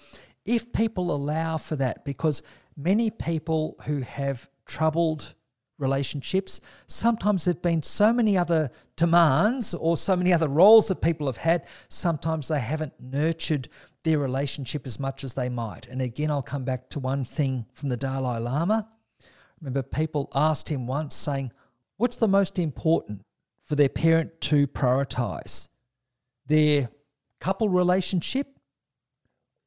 if 0.46 0.72
people 0.74 1.14
allow 1.14 1.58
for 1.58 1.76
that, 1.78 2.06
because 2.06 2.44
many 2.76 3.10
people 3.10 3.76
who 3.86 4.02
have 4.02 4.50
troubled 4.66 5.36
relationships, 5.78 6.62
sometimes 6.88 7.46
there 7.46 7.54
have 7.54 7.62
been 7.62 7.82
so 7.82 8.14
many 8.14 8.38
other 8.38 8.70
demands 8.96 9.74
or 9.74 9.98
so 9.98 10.16
many 10.16 10.32
other 10.32 10.48
roles 10.48 10.88
that 10.88 11.02
people 11.02 11.28
have 11.28 11.38
had, 11.38 11.66
sometimes 11.89 12.48
they 12.48 12.60
haven't 12.60 12.94
nurtured 13.00 13.68
their 14.04 14.20
relationship 14.20 14.88
as 14.88 15.00
much 15.00 15.24
as 15.24 15.34
they 15.34 15.50
might. 15.50 15.88
And 15.88 16.02
again, 16.02 16.32
I'll 16.32 16.42
come 16.42 16.64
back 16.64 16.89
to 16.92 17.00
one 17.00 17.26
thing 17.26 17.66
from 17.74 17.89
the 17.89 17.98
Dalai 17.98 18.39
Lama. 18.39 18.88
Remember, 19.60 19.84
people 19.84 20.30
asked 20.34 20.70
him 20.70 20.88
once, 20.88 21.16
saying, 21.16 21.52
What's 21.98 22.18
the 22.18 22.28
most 22.28 22.58
important 22.58 23.24
for 23.72 23.78
their 23.78 23.88
parent 23.88 24.41
to 24.41 24.67
prioritize? 24.67 25.69
Their 26.47 26.89
couple 27.39 27.69
relationship 27.69 28.59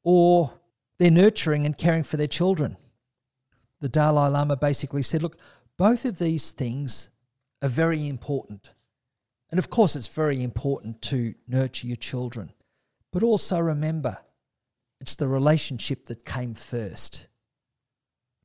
or 0.02 0.52
their 0.98 1.10
nurturing 1.10 1.64
and 1.64 1.78
caring 1.78 2.02
for 2.02 2.18
their 2.18 2.26
children? 2.26 2.76
The 3.80 3.88
Dalai 3.88 4.28
Lama 4.28 4.56
basically 4.56 5.00
said, 5.00 5.22
Look, 5.22 5.38
both 5.78 6.04
of 6.04 6.18
these 6.18 6.50
things 6.50 7.08
are 7.62 7.70
very 7.70 8.06
important. 8.06 8.74
And 9.48 9.58
of 9.58 9.70
course, 9.70 9.96
it's 9.96 10.08
very 10.08 10.42
important 10.42 11.00
to 11.04 11.34
nurture 11.48 11.86
your 11.86 11.96
children. 11.96 12.52
But 13.10 13.22
also 13.22 13.58
remember, 13.58 14.18
it's 15.00 15.14
the 15.14 15.28
relationship 15.28 16.04
that 16.08 16.26
came 16.26 16.52
first. 16.52 17.28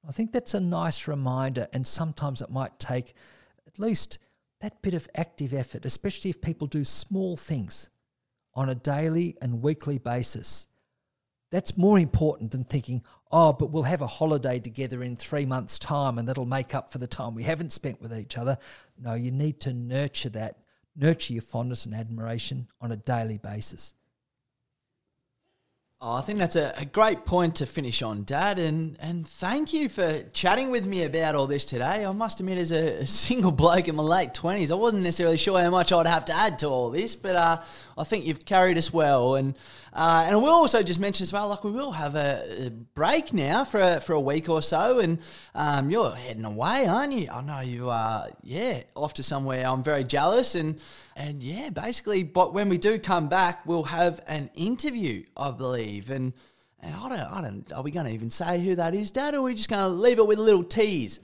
I 0.08 0.14
think 0.14 0.32
that's 0.32 0.54
a 0.54 0.62
nice 0.62 1.06
reminder, 1.06 1.68
and 1.74 1.86
sometimes 1.86 2.42
it 2.42 2.50
might 2.50 2.80
take 2.80 3.14
at 3.68 3.78
least 3.78 4.20
that 4.62 4.82
bit 4.82 4.94
of 4.94 5.08
active 5.16 5.54
effort, 5.54 5.86
especially 5.86 6.30
if 6.30 6.42
people 6.42 6.68
do 6.68 6.84
small 6.84 7.38
things 7.38 7.90
on 8.54 8.70
a 8.70 8.76
daily 8.76 9.38
and 9.42 9.62
weekly 9.62 9.98
basis. 9.98 10.68
That's 11.52 11.78
more 11.78 11.98
important 11.98 12.52
than 12.52 12.64
thinking, 12.64 13.04
oh, 13.32 13.54
but 13.54 13.72
we'll 13.72 13.84
have 13.84 14.02
a 14.02 14.08
holiday 14.08 14.60
together 14.60 15.02
in 15.02 15.16
three 15.16 15.46
months' 15.46 15.80
time 15.80 16.18
and 16.18 16.28
that'll 16.28 16.46
make 16.46 16.76
up 16.76 16.92
for 16.92 17.00
the 17.00 17.08
time 17.08 17.34
we 17.34 17.44
haven't 17.44 17.72
spent 17.72 18.02
with 18.02 18.14
each 18.14 18.38
other. 18.38 18.58
No, 18.98 19.14
you 19.16 19.32
need 19.32 19.60
to 19.62 19.74
nurture 19.74 20.30
that, 20.30 20.58
nurture 20.96 21.34
your 21.34 21.42
fondness 21.42 21.86
and 21.86 21.96
admiration 21.96 22.68
on 22.82 22.92
a 22.92 22.98
daily 22.98 23.38
basis. 23.38 23.96
Oh, 26.02 26.16
I 26.16 26.22
think 26.22 26.40
that's 26.40 26.56
a, 26.56 26.74
a, 26.78 26.86
great 26.86 27.26
point 27.26 27.56
to 27.58 27.66
finish 27.66 28.02
on, 28.02 28.24
Dad, 28.24 28.58
and 28.58 28.96
and 29.02 29.28
thank 29.28 29.74
you 29.74 29.90
for 29.90 30.24
chatting 30.32 30.72
with 30.72 30.86
me 30.88 31.04
about 31.04 31.36
all 31.36 31.46
this 31.46 31.66
today. 31.66 32.06
I 32.06 32.12
must 32.14 32.40
admit, 32.40 32.58
as 32.58 32.72
a, 32.72 33.02
a 33.02 33.06
single 33.08 33.52
bloke 33.52 33.90
in 33.90 33.98
my 33.98 34.04
late 34.04 34.34
twenties, 34.34 34.72
I 34.72 34.76
wasn't 34.76 35.04
necessarily 35.04 35.36
sure 35.36 35.60
how 35.60 35.70
much 35.70 35.92
I'd 35.92 36.08
have 36.08 36.24
to 36.26 36.34
add 36.34 36.58
to 36.60 36.68
all 36.68 36.90
this, 36.90 37.18
but 37.18 37.36
uh, 37.36 37.62
I 37.98 38.06
think 38.06 38.26
you've 38.26 38.46
carried 38.46 38.78
us 38.78 38.94
well. 38.94 39.36
And 39.36 39.58
uh, 39.92 40.24
and 40.28 40.42
we'll 40.42 40.54
also 40.54 40.84
just 40.84 41.02
mention 41.02 41.24
as 41.24 41.34
well, 41.34 41.50
like 41.50 41.66
we 41.66 41.72
will 41.72 41.92
have 41.92 42.16
a, 42.16 42.68
a 42.68 42.70
break 42.70 43.34
now 43.34 43.66
for 43.66 43.82
a, 43.82 44.00
for 44.00 44.14
a 44.14 44.22
week 44.22 44.48
or 44.48 44.62
so, 44.62 45.00
and 45.00 45.20
um, 45.54 45.90
you're 45.90 46.12
heading 46.12 46.46
away, 46.46 46.86
aren't 46.88 47.12
you? 47.12 47.28
I 47.30 47.42
know 47.42 47.60
you 47.60 47.90
are. 47.90 48.30
Yeah, 48.42 48.84
off 48.96 49.16
to 49.16 49.24
somewhere. 49.24 49.68
I'm 49.68 49.84
very 49.84 50.06
jealous, 50.06 50.56
and 50.56 50.80
and 51.20 51.44
yeah, 51.44 51.70
basically, 51.70 52.24
but 52.24 52.54
when 52.54 52.70
we 52.70 52.80
do 52.80 52.98
come 52.98 53.30
back, 53.30 53.66
we'll 53.66 53.84
have 53.84 54.22
an 54.28 54.50
interview, 54.56 55.24
I 55.38 55.52
believe, 55.52 56.10
and. 56.10 56.34
And 56.82 56.96
I 56.96 57.10
don't, 57.10 57.20
I 57.20 57.42
don't, 57.42 57.74
are 57.74 57.84
we 57.84 57.92
going 57.92 58.06
to 58.06 58.14
even 58.14 58.32
say 58.32 58.64
who 58.64 58.76
that 58.76 58.96
is, 58.96 59.12
Dad, 59.12 59.36
or 59.36 59.40
are 59.40 59.42
we 59.42 59.54
just 59.54 59.70
going 59.70 59.82
to 59.82 59.90
leave 59.90 60.18
it 60.18 60.26
with 60.26 60.40
a 60.40 60.42
little 60.42 60.64
tease? 60.64 61.20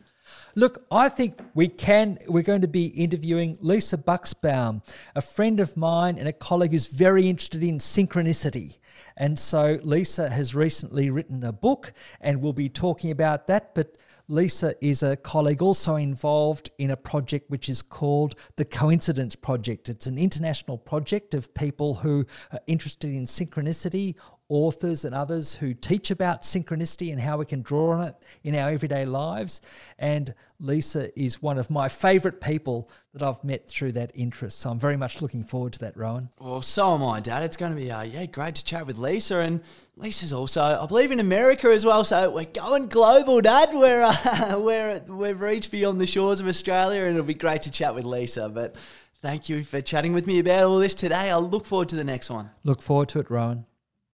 Look, 0.53 0.85
I 0.91 1.09
think 1.09 1.39
we 1.53 1.67
can. 1.67 2.17
We're 2.27 2.43
going 2.43 2.61
to 2.61 2.67
be 2.67 2.87
interviewing 2.87 3.57
Lisa 3.61 3.97
Bucksbaum, 3.97 4.81
a 5.15 5.21
friend 5.21 5.59
of 5.59 5.77
mine 5.77 6.17
and 6.17 6.27
a 6.27 6.33
colleague 6.33 6.71
who's 6.71 6.87
very 6.87 7.29
interested 7.29 7.63
in 7.63 7.77
synchronicity. 7.77 8.79
And 9.17 9.37
so 9.37 9.79
Lisa 9.83 10.29
has 10.29 10.55
recently 10.55 11.09
written 11.09 11.43
a 11.43 11.51
book, 11.51 11.93
and 12.21 12.41
we'll 12.41 12.53
be 12.53 12.69
talking 12.69 13.11
about 13.11 13.47
that. 13.47 13.75
But 13.75 13.97
Lisa 14.27 14.73
is 14.83 15.03
a 15.03 15.15
colleague 15.15 15.61
also 15.61 15.97
involved 15.97 16.71
in 16.79 16.89
a 16.89 16.97
project 16.97 17.49
which 17.49 17.69
is 17.69 17.83
called 17.83 18.35
the 18.55 18.65
Coincidence 18.65 19.35
Project. 19.35 19.87
It's 19.87 20.07
an 20.07 20.17
international 20.17 20.79
project 20.79 21.35
of 21.35 21.53
people 21.53 21.93
who 21.95 22.25
are 22.51 22.59
interested 22.65 23.11
in 23.11 23.25
synchronicity 23.25 24.15
authors 24.47 25.05
and 25.05 25.15
others 25.15 25.55
who 25.55 25.73
teach 25.73 26.11
about 26.11 26.43
synchronicity 26.43 27.11
and 27.11 27.19
how 27.19 27.37
we 27.37 27.45
can 27.45 27.61
draw 27.61 27.91
on 27.91 28.07
it 28.07 28.15
in 28.43 28.55
our 28.55 28.69
everyday 28.69 29.05
lives. 29.05 29.61
And 29.97 30.35
Lisa 30.59 31.17
is 31.19 31.41
one 31.41 31.57
of 31.57 31.69
my 31.69 31.87
favourite 31.87 32.39
people 32.41 32.89
that 33.13 33.23
I've 33.23 33.43
met 33.43 33.67
through 33.67 33.93
that 33.93 34.11
interest. 34.13 34.59
So 34.59 34.69
I'm 34.69 34.79
very 34.79 34.97
much 34.97 35.21
looking 35.21 35.43
forward 35.43 35.73
to 35.73 35.79
that, 35.79 35.97
Rowan. 35.97 36.29
Well, 36.39 36.61
so 36.61 36.93
am 36.93 37.03
I, 37.03 37.19
Dad. 37.21 37.43
It's 37.43 37.57
going 37.57 37.73
to 37.73 37.79
be 37.79 37.91
uh, 37.91 38.03
yeah 38.03 38.27
great 38.27 38.55
to 38.55 38.65
chat 38.65 38.85
with 38.85 38.99
Lisa. 38.99 39.39
And 39.39 39.61
Lisa's 39.95 40.31
also, 40.31 40.61
I 40.61 40.85
believe, 40.85 41.11
in 41.11 41.19
America 41.19 41.69
as 41.69 41.85
well. 41.85 42.03
So 42.03 42.29
we're 42.29 42.45
going 42.45 42.87
global, 42.87 43.41
Dad. 43.41 43.69
We're, 43.73 44.03
uh, 44.03 44.59
we're, 44.59 44.99
we've 45.07 45.41
reached 45.41 45.71
beyond 45.71 45.99
the 45.99 46.07
shores 46.07 46.39
of 46.39 46.47
Australia 46.47 47.01
and 47.01 47.11
it'll 47.11 47.25
be 47.25 47.33
great 47.33 47.63
to 47.63 47.71
chat 47.71 47.95
with 47.95 48.05
Lisa. 48.05 48.49
But 48.49 48.75
Thank 49.21 49.49
you 49.49 49.63
for 49.63 49.81
chatting 49.81 50.13
with 50.13 50.27
me 50.27 50.37
about 50.37 50.65
all 50.65 50.77
this 50.77 50.93
today. 50.93 51.31
I'll 51.31 51.41
look 51.41 51.65
forward 51.65 51.89
to 51.89 51.95
the 51.95 52.03
next 52.03 52.29
one. 52.29 52.51
Look 52.63 52.79
forward 52.79 53.09
to 53.09 53.19
it, 53.19 53.31
Rowan. 53.31 53.65